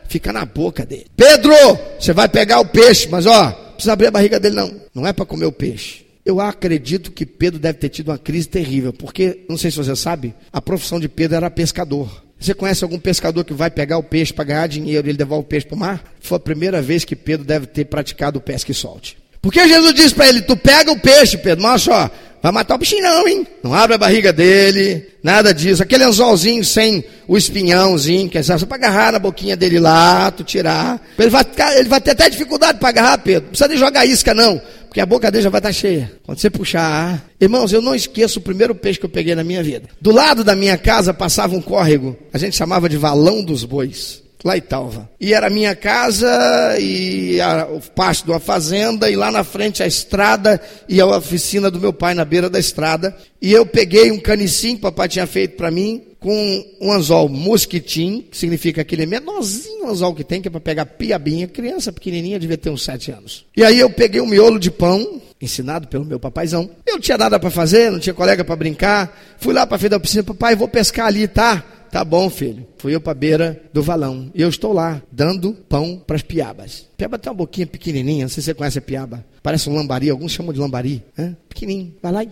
Fica 0.10 0.34
na 0.34 0.44
boca 0.44 0.86
dele. 0.86 1.08
Pedro, 1.16 1.54
você 1.98 2.12
vai 2.12 2.28
pegar 2.28 2.60
o 2.60 2.66
peixe, 2.66 3.08
mas 3.10 3.26
ó, 3.26 3.69
precisa 3.80 3.94
abrir 3.94 4.08
a 4.08 4.12
barriga 4.12 4.40
dele 4.40 4.56
não. 4.56 4.76
Não 4.94 5.08
é 5.08 5.14
para 5.14 5.26
comer 5.26 5.46
o 5.46 5.52
peixe. 5.52 6.06
Eu 6.26 6.42
acredito 6.42 7.12
que 7.12 7.26
Pedro 7.26 7.58
deve 7.58 7.80
ter 7.80 7.90
tido 7.90 8.10
uma 8.10 8.18
crise 8.18 8.48
terrível, 8.48 8.92
porque, 8.92 9.46
não 9.50 9.58
sei 9.58 9.72
se 9.72 9.78
você 9.78 9.96
sabe, 9.96 10.36
a 10.52 10.62
profissão 10.62 11.00
de 11.00 11.08
Pedro 11.08 11.38
era 11.38 11.50
pescador. 11.50 12.24
Você 12.38 12.54
conhece 12.54 12.84
algum 12.84 13.00
pescador 13.00 13.44
que 13.44 13.54
vai 13.54 13.72
pegar 13.72 13.98
o 13.98 14.04
peixe 14.04 14.34
para 14.34 14.44
ganhar 14.44 14.68
dinheiro 14.68 15.08
e 15.08 15.12
ele 15.12 15.18
devolve 15.18 15.46
o 15.46 15.48
peixe 15.48 15.66
para 15.66 15.76
o 15.76 15.80
mar? 15.80 16.04
Foi 16.20 16.36
a 16.36 16.40
primeira 16.40 16.82
vez 16.82 17.06
que 17.06 17.16
Pedro 17.16 17.46
deve 17.46 17.68
ter 17.68 17.86
praticado 17.86 18.40
pesca 18.42 18.72
e 18.72 18.76
solte. 18.76 19.18
Porque 19.42 19.68
Jesus 19.68 19.94
disse 19.94 20.16
para 20.16 20.28
ele: 20.28 20.42
Tu 20.42 20.56
pega 20.58 20.92
o 20.92 21.00
peixe, 21.00 21.38
Pedro, 21.38 21.64
mas 21.64 21.82
só, 21.82 22.10
vai 22.42 22.52
matar 22.52 22.76
o 22.76 22.78
bichinho 22.78 23.04
não, 23.04 23.28
hein? 23.28 23.48
Não 23.64 23.74
abre 23.74 23.96
a 23.96 23.98
barriga 23.98 24.34
dele, 24.34 25.08
nada 25.24 25.54
disso. 25.54 25.82
Aquele 25.82 26.04
anzolzinho 26.04 26.64
sem 26.64 27.04
o 27.28 27.38
espinhãozinho, 27.38 28.30
que 28.30 28.38
é 28.38 28.44
só 28.44 28.58
para 28.66 28.78
agarrar 28.78 29.12
na 29.14 29.20
boquinha 29.20 29.56
dele 29.56 29.80
lá, 29.80 30.30
tu 30.32 30.44
tirar. 30.44 31.02
Ele 31.18 31.30
vai, 31.30 31.46
ele 31.78 31.90
vai 31.90 32.02
ter 32.02 32.12
até 32.12 32.30
dificuldade 32.30 32.80
para 32.80 32.90
agarrar, 32.90 33.18
Pedro. 33.20 33.44
Não 33.44 33.50
precisa 33.50 33.68
nem 33.68 33.78
jogar 33.78 34.06
isca 34.06 34.34
não, 34.34 34.62
porque 34.88 35.00
a 35.00 35.06
boca 35.06 35.32
dele 35.32 35.44
já 35.44 35.50
vai 35.50 35.60
estar 35.60 35.70
tá 35.70 35.74
cheia. 35.74 36.12
Quando 36.26 36.40
você 36.40 36.50
puxar, 36.50 37.26
irmãos, 37.40 37.72
eu 37.72 37.82
não 37.82 37.96
esqueço 37.96 38.40
o 38.40 38.42
primeiro 38.42 38.76
peixe 38.76 39.00
que 39.00 39.06
eu 39.06 39.10
peguei 39.10 39.36
na 39.36 39.44
minha 39.44 39.64
vida. 39.64 39.88
Do 40.02 40.12
lado 40.12 40.44
da 40.44 40.56
minha 40.56 40.78
casa 40.78 41.14
passava 41.14 41.56
um 41.56 41.62
córrego, 41.62 42.18
a 42.34 42.38
gente 42.38 42.58
chamava 42.58 42.90
de 42.90 42.98
valão 42.98 43.42
dos 43.42 43.64
bois 43.64 44.28
lá 44.44 44.58
em 44.58 44.62
Talva. 44.62 45.10
E 45.20 45.34
era 45.34 45.48
a 45.48 45.50
minha 45.50 45.76
casa 45.76 46.78
e 46.80 47.40
a, 47.42 47.68
o 47.68 47.82
pasto 47.82 48.26
de 48.26 48.32
uma 48.32 48.40
fazenda 48.40 49.10
e 49.10 49.16
lá 49.16 49.32
na 49.32 49.44
frente 49.44 49.84
a 49.84 49.88
estrada 49.88 50.62
e 50.88 51.02
a 51.02 51.06
oficina 51.06 51.70
do 51.70 51.80
meu 51.80 51.92
pai 51.92 52.14
na 52.14 52.24
beira 52.24 52.50
da 52.50 52.60
estrada. 52.60 53.16
E 53.42 53.52
eu 53.52 53.66
peguei 53.66 54.12
um 54.12 54.20
canicinho 54.20 54.76
que 54.76 54.80
o 54.80 54.92
papai 54.92 55.08
tinha 55.08 55.28
feito 55.28 55.58
para 55.58 55.70
mim 55.70 56.04
com 56.20 56.66
um 56.82 56.92
anzol 56.92 57.30
mosquitim, 57.30 58.26
que 58.30 58.38
significa 58.38 58.82
aquele 58.82 59.06
menorzinho 59.06 59.88
anzol 59.88 60.14
que 60.14 60.24
tem, 60.24 60.42
que 60.42 60.50
é 60.50 60.52
para 60.52 60.60
pegar 60.60 60.86
piabinha. 60.86 61.48
Criança 61.48 61.94
pequenininha 61.94 62.38
devia 62.38 62.58
ter 62.58 62.70
uns 62.70 62.84
sete 62.84 63.12
anos. 63.12 63.46
E 63.56 63.64
aí 63.64 63.80
eu 63.80 63.90
peguei 63.90 64.20
um 64.20 64.28
miolo 64.28 64.60
de 64.60 64.70
pão, 64.70 65.22
ensinado 65.42 65.88
pelo 65.88 66.04
meu 66.04 66.20
papaizão. 66.20 66.70
Eu 66.86 66.96
não 66.96 67.00
tinha 67.00 67.18
nada 67.18 67.40
para 67.40 67.50
fazer, 67.50 67.90
não 67.90 68.00
tinha 68.00 68.14
colega 68.14 68.44
para 68.44 68.56
brincar. 68.56 69.18
Fui 69.38 69.54
lá 69.54 69.66
para 69.66 69.78
frente 69.78 69.92
da 69.92 70.00
piscina, 70.00 70.24
papai, 70.24 70.56
vou 70.58 70.68
pescar 70.68 71.08
ali, 71.08 71.26
tá? 71.26 71.64
Tá 71.92 72.04
bom, 72.06 72.30
filho. 72.30 72.68
Fui 72.78 72.94
eu 72.94 73.02
para 73.02 73.14
beira 73.14 73.62
do 73.74 73.82
valão. 73.82 74.32
E 74.34 74.42
eu 74.42 74.50
estou 74.50 74.72
lá, 74.74 75.02
dando 75.12 75.54
pão 75.54 76.02
para 76.06 76.16
as 76.16 76.22
piabas. 76.22 76.88
Piaba 76.96 77.18
tem 77.18 77.32
uma 77.32 77.38
boquinha 77.38 77.66
pequenininha, 77.66 78.26
não 78.26 78.30
sei 78.30 78.42
se 78.42 78.46
você 78.46 78.54
conhece 78.54 78.78
a 78.78 78.82
piaba. 78.82 79.26
Parece 79.42 79.70
um 79.70 79.76
lambari, 79.76 80.10
alguns 80.10 80.32
chamam 80.32 80.54
de 80.54 80.60
lambari. 80.60 81.04
Né? 81.18 81.36
Pequenininho. 81.48 81.96
Vai 82.02 82.12
lá 82.12 82.24
e 82.24 82.30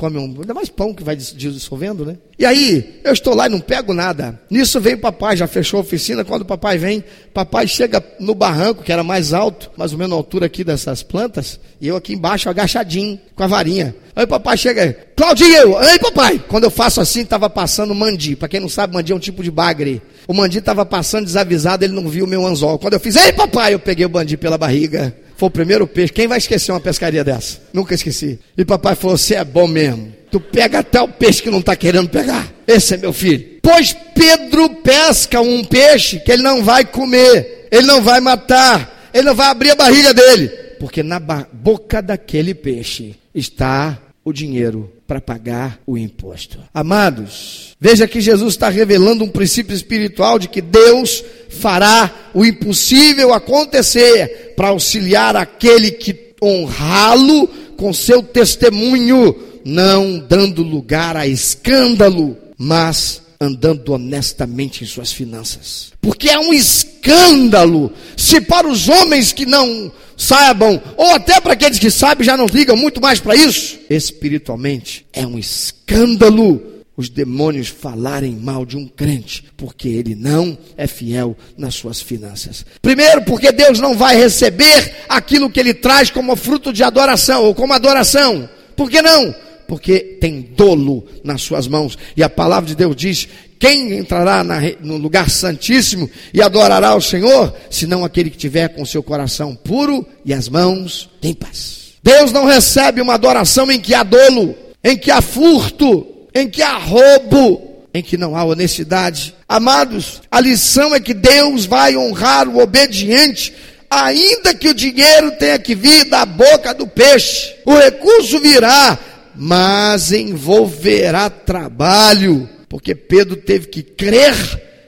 come 0.00 0.16
um. 0.16 0.34
Ainda 0.40 0.54
mais 0.54 0.70
pão 0.70 0.94
que 0.94 1.04
vai 1.04 1.14
dissolvendo, 1.14 2.06
né? 2.06 2.16
E 2.38 2.46
aí, 2.46 3.00
eu 3.04 3.12
estou 3.12 3.34
lá 3.34 3.46
e 3.46 3.50
não 3.50 3.60
pego 3.60 3.92
nada. 3.92 4.40
Nisso 4.48 4.80
vem 4.80 4.94
o 4.94 4.98
papai, 4.98 5.36
já 5.36 5.46
fechou 5.46 5.76
a 5.76 5.82
oficina. 5.82 6.24
Quando 6.24 6.40
o 6.40 6.46
papai 6.46 6.78
vem, 6.78 7.04
papai 7.34 7.66
chega 7.66 8.02
no 8.18 8.34
barranco, 8.34 8.82
que 8.82 8.90
era 8.90 9.04
mais 9.04 9.34
alto, 9.34 9.70
mais 9.76 9.92
ou 9.92 9.98
menos 9.98 10.14
a 10.14 10.16
altura 10.16 10.46
aqui 10.46 10.64
dessas 10.64 11.02
plantas, 11.02 11.60
e 11.78 11.86
eu 11.86 11.96
aqui 11.96 12.14
embaixo 12.14 12.48
agachadinho, 12.48 13.20
com 13.36 13.42
a 13.42 13.46
varinha. 13.46 13.94
Aí 14.16 14.24
o 14.24 14.28
papai 14.28 14.56
chega, 14.56 14.96
Claudinho, 15.14 15.78
ei 15.82 15.98
papai. 15.98 16.42
Quando 16.48 16.64
eu 16.64 16.70
faço 16.70 16.98
assim, 17.02 17.20
estava 17.20 17.50
passando 17.50 17.94
mandi. 17.94 18.34
Para 18.34 18.48
quem 18.48 18.58
não 18.58 18.70
sabe, 18.70 18.94
mandi 18.94 19.12
é 19.12 19.14
um 19.14 19.18
tipo 19.18 19.42
de 19.42 19.50
bagre. 19.50 20.00
O 20.26 20.32
mandi 20.32 20.58
estava 20.58 20.86
passando 20.86 21.26
desavisado, 21.26 21.84
ele 21.84 21.92
não 21.92 22.08
viu 22.08 22.24
o 22.24 22.28
meu 22.28 22.46
anzol. 22.46 22.78
Quando 22.78 22.94
eu 22.94 23.00
fiz, 23.00 23.16
ei 23.16 23.34
papai, 23.34 23.74
eu 23.74 23.78
peguei 23.78 24.06
o 24.06 24.08
bandi 24.08 24.38
pela 24.38 24.56
barriga. 24.56 25.14
Foi 25.40 25.46
o 25.46 25.50
primeiro 25.50 25.86
peixe. 25.86 26.12
Quem 26.12 26.28
vai 26.28 26.36
esquecer 26.36 26.70
uma 26.70 26.82
pescaria 26.82 27.24
dessa? 27.24 27.62
Nunca 27.72 27.94
esqueci. 27.94 28.38
E 28.58 28.62
papai 28.62 28.94
falou: 28.94 29.16
Você 29.16 29.36
é 29.36 29.42
bom 29.42 29.66
mesmo. 29.66 30.12
Tu 30.30 30.38
pega 30.38 30.80
até 30.80 31.00
o 31.00 31.08
peixe 31.08 31.42
que 31.42 31.48
não 31.48 31.60
está 31.60 31.74
querendo 31.74 32.10
pegar. 32.10 32.46
Esse 32.66 32.92
é 32.92 32.96
meu 32.98 33.10
filho. 33.10 33.58
Pois 33.62 33.96
Pedro 34.14 34.68
pesca 34.82 35.40
um 35.40 35.64
peixe 35.64 36.20
que 36.20 36.30
ele 36.30 36.42
não 36.42 36.62
vai 36.62 36.84
comer, 36.84 37.68
ele 37.72 37.86
não 37.86 38.02
vai 38.02 38.20
matar, 38.20 39.08
ele 39.14 39.28
não 39.28 39.34
vai 39.34 39.46
abrir 39.46 39.70
a 39.70 39.76
barriga 39.76 40.12
dele, 40.12 40.48
porque 40.78 41.02
na 41.02 41.18
boca 41.18 42.02
daquele 42.02 42.52
peixe 42.52 43.14
está 43.34 43.98
o 44.24 44.32
dinheiro 44.32 44.92
para 45.06 45.20
pagar 45.20 45.80
o 45.86 45.96
imposto. 45.96 46.58
Amados, 46.74 47.74
veja 47.80 48.06
que 48.06 48.20
Jesus 48.20 48.54
está 48.54 48.68
revelando 48.68 49.24
um 49.24 49.28
princípio 49.28 49.74
espiritual 49.74 50.38
de 50.38 50.48
que 50.48 50.60
Deus 50.60 51.24
fará 51.48 52.30
o 52.34 52.44
impossível 52.44 53.32
acontecer 53.32 54.54
para 54.56 54.68
auxiliar 54.68 55.36
aquele 55.36 55.90
que 55.90 56.34
honrá-lo 56.42 57.48
com 57.76 57.92
seu 57.92 58.22
testemunho, 58.22 59.34
não 59.64 60.18
dando 60.18 60.62
lugar 60.62 61.16
a 61.16 61.26
escândalo, 61.26 62.36
mas 62.58 63.22
andando 63.40 63.94
honestamente 63.94 64.84
em 64.84 64.86
suas 64.86 65.12
finanças. 65.12 65.92
Porque 66.00 66.28
é 66.28 66.38
um 66.38 66.52
escândalo 66.52 67.90
se 68.14 68.38
para 68.38 68.68
os 68.68 68.86
homens 68.88 69.32
que 69.32 69.46
não 69.46 69.90
saibam, 70.20 70.80
ou 70.96 71.14
até 71.14 71.40
para 71.40 71.54
aqueles 71.54 71.78
que 71.78 71.90
sabem 71.90 72.24
já 72.24 72.36
não 72.36 72.46
ligam 72.46 72.76
muito 72.76 73.00
mais 73.00 73.18
para 73.18 73.34
isso, 73.34 73.78
espiritualmente 73.88 75.06
é 75.12 75.26
um 75.26 75.38
escândalo 75.38 76.70
os 77.00 77.08
demônios 77.08 77.68
falarem 77.68 78.36
mal 78.36 78.66
de 78.66 78.76
um 78.76 78.86
crente, 78.86 79.46
porque 79.56 79.88
ele 79.88 80.14
não 80.14 80.58
é 80.76 80.86
fiel 80.86 81.34
nas 81.56 81.74
suas 81.74 82.02
finanças. 82.02 82.66
Primeiro, 82.82 83.22
porque 83.24 83.50
Deus 83.50 83.80
não 83.80 83.96
vai 83.96 84.16
receber 84.16 84.96
aquilo 85.08 85.48
que 85.48 85.58
ele 85.58 85.72
traz 85.72 86.10
como 86.10 86.36
fruto 86.36 86.74
de 86.74 86.82
adoração 86.82 87.44
ou 87.44 87.54
como 87.54 87.72
adoração. 87.72 88.46
Por 88.76 88.90
que 88.90 89.00
não? 89.00 89.34
Porque 89.66 90.18
tem 90.20 90.42
dolo 90.54 91.06
nas 91.24 91.40
suas 91.40 91.66
mãos. 91.66 91.96
E 92.14 92.22
a 92.22 92.28
palavra 92.28 92.68
de 92.68 92.74
Deus 92.74 92.94
diz: 92.94 93.28
quem 93.60 93.92
entrará 93.98 94.42
na, 94.42 94.58
no 94.80 94.96
lugar 94.96 95.28
santíssimo 95.28 96.10
e 96.32 96.40
adorará 96.40 96.94
o 96.96 97.00
Senhor, 97.02 97.54
senão 97.68 98.06
aquele 98.06 98.30
que 98.30 98.38
tiver 98.38 98.68
com 98.68 98.86
seu 98.86 99.02
coração 99.02 99.54
puro 99.54 100.04
e 100.24 100.32
as 100.32 100.48
mãos 100.48 101.10
limpas. 101.22 101.92
Deus 102.02 102.32
não 102.32 102.46
recebe 102.46 103.02
uma 103.02 103.14
adoração 103.14 103.70
em 103.70 103.78
que 103.78 103.94
há 103.94 104.02
dolo, 104.02 104.56
em 104.82 104.96
que 104.96 105.10
há 105.10 105.20
furto, 105.20 106.06
em 106.34 106.48
que 106.48 106.62
há 106.62 106.78
roubo, 106.78 107.84
em 107.92 108.02
que 108.02 108.16
não 108.16 108.34
há 108.34 108.42
honestidade. 108.44 109.34
Amados, 109.46 110.22
a 110.30 110.40
lição 110.40 110.94
é 110.94 111.00
que 111.00 111.12
Deus 111.12 111.66
vai 111.66 111.94
honrar 111.98 112.48
o 112.48 112.62
obediente, 112.62 113.52
ainda 113.90 114.54
que 114.54 114.70
o 114.70 114.74
dinheiro 114.74 115.32
tenha 115.32 115.58
que 115.58 115.74
vir 115.74 116.04
da 116.06 116.24
boca 116.24 116.72
do 116.72 116.86
peixe. 116.86 117.54
O 117.66 117.74
recurso 117.74 118.40
virá, 118.40 118.98
mas 119.36 120.12
envolverá 120.12 121.28
trabalho, 121.28 122.48
porque 122.70 122.94
Pedro 122.94 123.34
teve 123.34 123.66
que 123.66 123.82
crer 123.82 124.32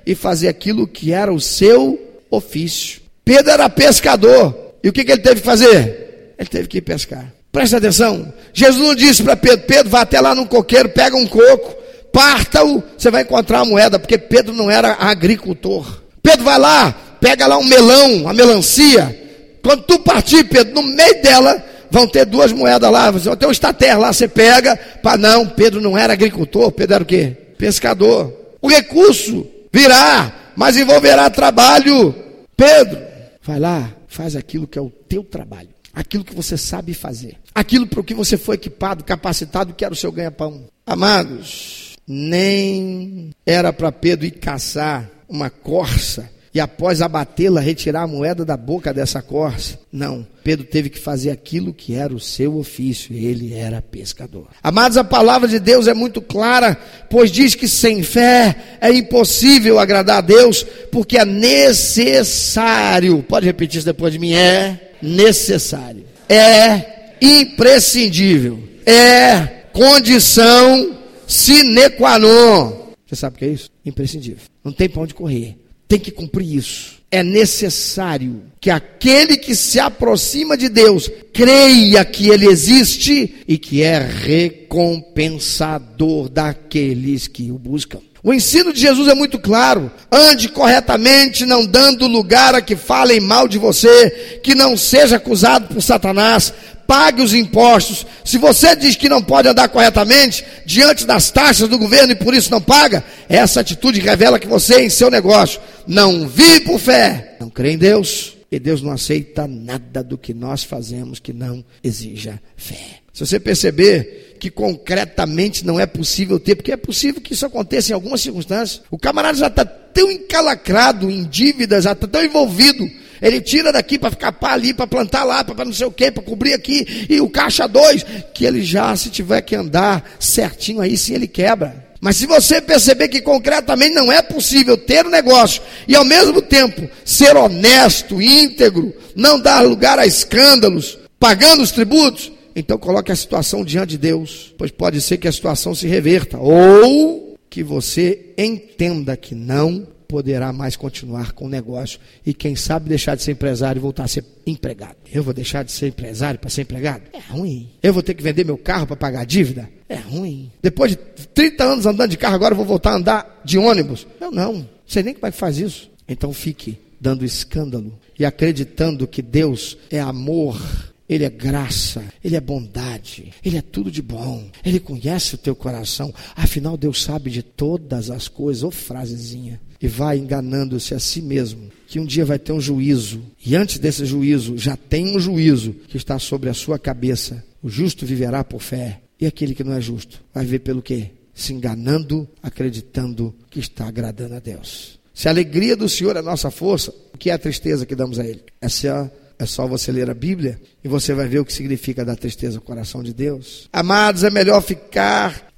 e 0.07 0.14
fazer 0.14 0.47
aquilo 0.47 0.87
que 0.87 1.12
era 1.12 1.33
o 1.33 1.40
seu 1.40 2.23
ofício. 2.31 3.03
Pedro 3.25 3.51
era 3.51 3.68
pescador, 3.68 4.57
e 4.85 4.88
o 4.88 4.92
que, 4.92 5.05
que 5.05 5.11
ele 5.11 5.21
teve 5.21 5.40
que 5.40 5.47
fazer? 5.47 6.35
Ele 6.38 6.49
teve 6.49 6.68
que 6.68 6.79
ir 6.79 6.83
pescar. 6.83 7.33
Presta 7.51 7.79
atenção. 7.79 8.33
Jesus 8.55 8.87
não 8.87 8.95
disse 8.95 9.25
para 9.25 9.37
Pedro: 9.37 9.66
Pedro, 9.66 9.90
vá 9.90 10.03
até 10.03 10.21
lá 10.21 10.33
no 10.33 10.47
coqueiro, 10.47 10.90
pega 10.90 11.16
um 11.16 11.27
coco, 11.27 11.75
parta-o, 12.12 12.83
você 12.97 13.11
vai 13.11 13.23
encontrar 13.23 13.59
a 13.59 13.64
moeda, 13.64 13.99
porque 13.99 14.16
Pedro 14.16 14.55
não 14.55 14.71
era 14.71 14.92
agricultor. 14.92 16.03
Pedro 16.23 16.45
vai 16.45 16.59
lá, 16.61 16.92
pega 17.21 17.49
lá 17.49 17.59
um 17.59 17.64
melão, 17.64 18.14
uma 18.18 18.33
melancia. 18.33 19.21
Quando 19.61 19.83
tu 19.83 19.99
partir, 19.99 20.45
Pedro, 20.45 20.73
no 20.73 20.85
meio 20.85 21.21
dela 21.21 21.62
vão 21.90 22.07
ter 22.07 22.25
duas 22.25 22.53
moedas 22.53 22.90
lá, 22.90 23.11
vão 23.11 23.37
ter 23.37 23.47
um 23.47 23.51
estater 23.51 23.99
lá, 23.99 24.12
você 24.12 24.29
pega. 24.29 24.77
Para 25.03 25.18
não, 25.18 25.49
Pedro 25.49 25.81
não 25.81 25.99
era 25.99 26.12
agricultor, 26.12 26.71
Pedro 26.71 26.95
era 26.95 27.03
o 27.03 27.07
quê? 27.07 27.41
Pescador. 27.62 28.57
O 28.61 28.68
recurso 28.68 29.46
virá, 29.72 30.53
mas 30.57 30.77
envolverá 30.77 31.31
trabalho. 31.31 32.12
Pedro, 32.57 33.01
vai 33.40 33.61
lá, 33.61 33.88
faz 34.09 34.35
aquilo 34.35 34.66
que 34.66 34.77
é 34.77 34.83
o 34.83 34.90
teu 34.90 35.22
trabalho 35.22 35.68
aquilo 35.94 36.25
que 36.25 36.35
você 36.35 36.57
sabe 36.57 36.94
fazer, 36.94 37.37
aquilo 37.55 37.87
para 37.87 38.01
o 38.01 38.05
que 38.05 38.14
você 38.14 38.38
foi 38.38 38.55
equipado, 38.55 39.05
capacitado, 39.05 39.75
que 39.75 39.85
era 39.85 39.92
o 39.92 39.96
seu 39.96 40.11
ganha-pão. 40.11 40.64
Amados, 40.87 41.98
nem 42.09 43.31
era 43.44 43.75
para 43.75 43.92
Pedro 43.92 44.25
ir 44.25 44.31
caçar 44.31 45.11
uma 45.29 45.51
corça 45.51 46.31
e 46.54 46.60
após 46.60 47.00
abatê-la, 47.00 47.60
retirar 47.60 48.02
a 48.02 48.06
moeda 48.06 48.44
da 48.44 48.56
boca 48.56 48.92
dessa 48.92 49.22
corça. 49.22 49.78
Não, 49.90 50.26
Pedro 50.44 50.66
teve 50.66 50.90
que 50.90 50.98
fazer 50.98 51.30
aquilo 51.30 51.72
que 51.72 51.94
era 51.94 52.14
o 52.14 52.20
seu 52.20 52.58
ofício, 52.58 53.16
ele 53.16 53.54
era 53.54 53.80
pescador. 53.80 54.48
Amados, 54.62 54.98
a 54.98 55.04
palavra 55.04 55.48
de 55.48 55.58
Deus 55.58 55.88
é 55.88 55.94
muito 55.94 56.20
clara, 56.20 56.76
pois 57.08 57.30
diz 57.30 57.54
que 57.54 57.66
sem 57.66 58.02
fé 58.02 58.78
é 58.80 58.92
impossível 58.92 59.78
agradar 59.78 60.18
a 60.18 60.22
Deus, 60.22 60.62
porque 60.90 61.16
é 61.16 61.24
necessário, 61.24 63.22
pode 63.22 63.46
repetir 63.46 63.78
isso 63.78 63.86
depois 63.86 64.12
de 64.12 64.18
mim, 64.18 64.34
é 64.34 64.92
necessário, 65.00 66.04
é 66.28 67.14
imprescindível, 67.20 68.62
é 68.84 69.62
condição 69.72 70.98
sine 71.26 71.88
qua 71.90 72.18
non. 72.18 72.92
Você 73.06 73.16
sabe 73.16 73.36
o 73.36 73.38
que 73.38 73.44
é 73.44 73.48
isso? 73.48 73.70
Imprescindível. 73.84 74.44
Não 74.62 74.72
tem 74.72 74.88
para 74.88 75.02
onde 75.02 75.14
correr. 75.14 75.56
Tem 75.92 76.00
que 76.00 76.11
cumprir 76.11 76.57
isso. 76.57 77.02
É 77.11 77.22
necessário 77.22 78.44
que 78.59 78.70
aquele 78.70 79.37
que 79.37 79.55
se 79.55 79.78
aproxima 79.78 80.57
de 80.57 80.70
Deus 80.70 81.11
creia 81.35 82.02
que 82.02 82.31
Ele 82.31 82.46
existe 82.46 83.44
e 83.46 83.59
que 83.59 83.83
é 83.83 83.98
recompensador 83.98 86.31
daqueles 86.31 87.28
que 87.28 87.52
o 87.52 87.59
buscam. 87.59 87.98
O 88.22 88.33
ensino 88.33 88.72
de 88.72 88.81
Jesus 88.81 89.09
é 89.09 89.14
muito 89.14 89.38
claro. 89.38 89.92
Ande 90.11 90.48
corretamente, 90.48 91.44
não 91.44 91.66
dando 91.66 92.07
lugar 92.07 92.55
a 92.55 92.62
que 92.62 92.74
falem 92.74 93.20
mal 93.20 93.46
de 93.46 93.59
você, 93.59 94.40
que 94.42 94.55
não 94.55 94.74
seja 94.76 95.16
acusado 95.16 95.74
por 95.74 95.83
Satanás. 95.83 96.55
Pague 96.87 97.23
os 97.23 97.35
impostos. 97.35 98.07
Se 98.25 98.38
você 98.38 98.77
diz 98.77 98.97
que 98.97 99.09
não 99.09 99.23
pode 99.23 99.49
andar 99.49 99.68
corretamente 99.68 100.45
diante 100.66 101.07
das 101.07 101.31
taxas 101.31 101.68
do 101.68 101.79
governo 101.79 102.12
e 102.12 102.16
por 102.16 102.35
isso 102.35 102.51
não 102.51 102.61
paga, 102.61 103.05
essa 103.29 103.61
atitude 103.61 104.01
revela 104.01 104.38
que 104.38 104.47
você 104.47 104.81
em 104.83 104.90
seu 104.90 105.11
negócio 105.11 105.61
não 105.87 106.29
vive 106.29 106.61
por 106.61 106.79
fé, 106.79 107.37
não 107.40 107.51
crê 107.51 107.73
em 107.73 107.79
Deus 107.79 108.37
E 108.51 108.59
Deus 108.59 108.83
não 108.83 108.92
aceita 108.92 109.49
nada 109.49 110.05
do 110.05 110.18
que 110.18 110.35
nós 110.35 110.62
fazemos 110.62 111.18
que 111.18 111.33
não 111.33 111.64
exija 111.83 112.38
fé. 112.55 113.01
Se 113.12 113.25
você 113.25 113.40
perceber 113.40 114.32
que 114.42 114.50
concretamente 114.50 115.64
não 115.64 115.78
é 115.78 115.87
possível 115.87 116.37
ter, 116.37 116.57
porque 116.57 116.72
é 116.72 116.76
possível 116.76 117.20
que 117.20 117.33
isso 117.33 117.46
aconteça 117.46 117.92
em 117.92 117.94
algumas 117.94 118.20
circunstâncias. 118.20 118.83
O 118.90 118.98
camarada 118.98 119.38
já 119.38 119.46
está 119.46 119.64
tão 119.64 120.11
encalacrado 120.11 121.09
em 121.09 121.22
dívidas, 121.22 121.85
já 121.85 121.92
está 121.92 122.09
tão 122.09 122.24
envolvido. 122.24 122.85
Ele 123.20 123.40
tira 123.40 123.72
daqui 123.72 124.00
para 124.00 124.11
ficar 124.11 124.33
pá 124.33 124.55
ali, 124.55 124.74
para 124.74 124.85
plantar 124.85 125.22
lá, 125.22 125.44
para 125.44 125.64
não 125.64 125.72
sei 125.72 125.87
o 125.87 125.92
quê, 125.92 126.11
para 126.11 126.24
cobrir 126.24 126.55
aqui, 126.55 127.07
e 127.09 127.20
o 127.20 127.31
caixa 127.31 127.68
dois, 127.68 128.05
que 128.35 128.44
ele 128.44 128.64
já, 128.64 128.96
se 128.96 129.11
tiver 129.11 129.42
que 129.42 129.55
andar 129.55 130.11
certinho 130.18 130.81
aí, 130.81 130.98
sim 130.98 131.14
ele 131.14 131.28
quebra. 131.28 131.92
Mas 132.00 132.16
se 132.16 132.26
você 132.26 132.61
perceber 132.61 133.07
que 133.07 133.22
concretamente 133.22 133.94
não 133.94 134.11
é 134.11 134.22
possível 134.22 134.76
ter 134.76 135.07
um 135.07 135.11
negócio 135.11 135.62
e 135.87 135.94
ao 135.94 136.05
mesmo 136.05 136.42
tempo 136.42 136.90
ser 137.05 137.37
honesto, 137.37 138.20
íntegro, 138.20 138.92
não 139.14 139.38
dar 139.38 139.61
lugar 139.61 140.00
a 140.00 140.05
escândalos, 140.05 140.98
pagando 141.20 141.62
os 141.62 141.70
tributos, 141.70 142.33
então 142.54 142.78
coloque 142.78 143.12
a 143.12 143.16
situação 143.16 143.64
diante 143.64 143.90
de 143.90 143.98
Deus, 143.98 144.54
pois 144.56 144.70
pode 144.70 145.00
ser 145.00 145.18
que 145.18 145.28
a 145.28 145.32
situação 145.32 145.74
se 145.74 145.86
reverta 145.86 146.38
ou 146.38 147.36
que 147.48 147.62
você 147.62 148.32
entenda 148.38 149.16
que 149.16 149.34
não 149.34 149.86
poderá 150.12 150.52
mais 150.52 150.76
continuar 150.76 151.32
com 151.32 151.46
o 151.46 151.48
negócio 151.48 151.98
e 152.24 152.34
quem 152.34 152.54
sabe 152.54 152.86
deixar 152.86 153.14
de 153.14 153.22
ser 153.22 153.32
empresário 153.32 153.78
e 153.78 153.80
voltar 153.80 154.04
a 154.04 154.08
ser 154.08 154.22
empregado. 154.46 154.96
Eu 155.10 155.22
vou 155.22 155.32
deixar 155.32 155.62
de 155.64 155.72
ser 155.72 155.88
empresário 155.88 156.38
para 156.38 156.50
ser 156.50 156.62
empregado? 156.62 157.04
É 157.14 157.18
ruim. 157.18 157.70
Eu 157.82 157.94
vou 157.94 158.02
ter 158.02 158.12
que 158.12 158.22
vender 158.22 158.44
meu 158.44 158.58
carro 158.58 158.86
para 158.86 158.96
pagar 158.96 159.20
a 159.20 159.24
dívida? 159.24 159.70
É 159.88 159.96
ruim. 159.96 160.50
Depois 160.60 160.90
de 160.90 160.96
30 160.96 161.64
anos 161.64 161.86
andando 161.86 162.10
de 162.10 162.18
carro, 162.18 162.34
agora 162.34 162.52
eu 162.52 162.58
vou 162.58 162.66
voltar 162.66 162.90
a 162.90 162.96
andar 162.96 163.40
de 163.42 163.56
ônibus? 163.56 164.06
Eu 164.20 164.30
não. 164.30 164.52
Não 164.52 164.68
sei 164.86 165.02
nem 165.02 165.14
como 165.14 165.26
é 165.26 165.30
que 165.30 165.38
faz 165.38 165.56
isso. 165.56 165.90
Então 166.06 166.30
fique 166.34 166.78
dando 167.00 167.24
escândalo 167.24 167.98
e 168.18 168.24
acreditando 168.26 169.08
que 169.08 169.22
Deus 169.22 169.78
é 169.90 169.98
amor 169.98 170.91
ele 171.14 171.25
é 171.25 171.31
graça, 171.31 172.03
Ele 172.22 172.37
é 172.37 172.40
bondade, 172.40 173.33
Ele 173.44 173.57
é 173.57 173.62
tudo 173.62 173.90
de 173.90 174.01
bom, 174.01 174.51
Ele 174.64 174.81
conhece 174.81 175.35
o 175.35 175.38
teu 175.38 175.55
coração, 175.55 176.12
afinal 176.35 176.77
Deus 176.77 177.03
sabe 177.03 177.31
de 177.31 177.42
todas 177.42 178.11
as 178.11 178.29
coisas, 178.29 178.62
ou 178.62 178.70
frasezinha 178.70 179.61
e 179.83 179.88
vai 179.88 180.16
enganando-se 180.16 180.94
a 180.94 181.01
si 181.01 181.20
mesmo, 181.20 181.68
que 181.88 181.98
um 181.98 182.07
dia 182.07 182.25
vai 182.25 182.38
ter 182.38 182.53
um 182.53 182.61
juízo, 182.61 183.20
e 183.44 183.57
antes 183.57 183.81
desse 183.81 184.07
juízo 184.07 184.57
já 184.57 184.77
tem 184.77 185.16
um 185.16 185.18
juízo 185.18 185.72
que 185.88 185.96
está 185.96 186.20
sobre 186.20 186.48
a 186.48 186.55
sua 186.55 186.79
cabeça. 186.79 187.44
O 187.61 187.68
justo 187.68 188.07
viverá 188.07 188.44
por 188.44 188.62
fé, 188.62 189.01
e 189.20 189.27
aquele 189.27 189.57
que 189.57 189.64
não 189.64 189.72
é 189.72 189.81
justo 189.81 190.22
vai 190.33 190.44
viver 190.44 190.61
pelo 190.61 190.81
quê? 190.81 191.11
Se 191.35 191.53
enganando, 191.53 192.29
acreditando 192.40 193.35
que 193.51 193.59
está 193.59 193.88
agradando 193.88 194.37
a 194.37 194.38
Deus. 194.38 195.01
Se 195.12 195.27
a 195.27 195.33
alegria 195.33 195.77
do 195.77 195.88
Senhor 195.88 196.14
é 196.14 196.20
a 196.20 196.22
nossa 196.22 196.51
força, 196.51 196.94
o 197.12 197.18
que 197.18 197.31
é 197.31 197.33
a 197.33 197.38
tristeza 197.38 197.85
que 197.85 197.96
damos 197.96 198.20
a 198.20 198.25
Ele? 198.25 198.42
Essa 198.61 198.87
é 198.87 199.21
só 199.46 199.66
você 199.66 199.92
ler 199.92 200.11
a 200.11 200.14
Bíblia 200.14 200.61
e 200.83 200.88
você 200.88 201.14
vai 201.14 201.26
ver 201.26 201.40
o 201.40 201.44
que 201.44 201.52
significa 201.52 202.05
dar 202.05 202.16
tristeza 202.16 202.59
ao 202.59 202.62
coração 202.62 203.02
de 203.02 203.12
Deus. 203.12 203.68
Amados, 203.72 204.24
é 204.24 204.31
melhor 204.31 204.62
ficar 204.62 205.48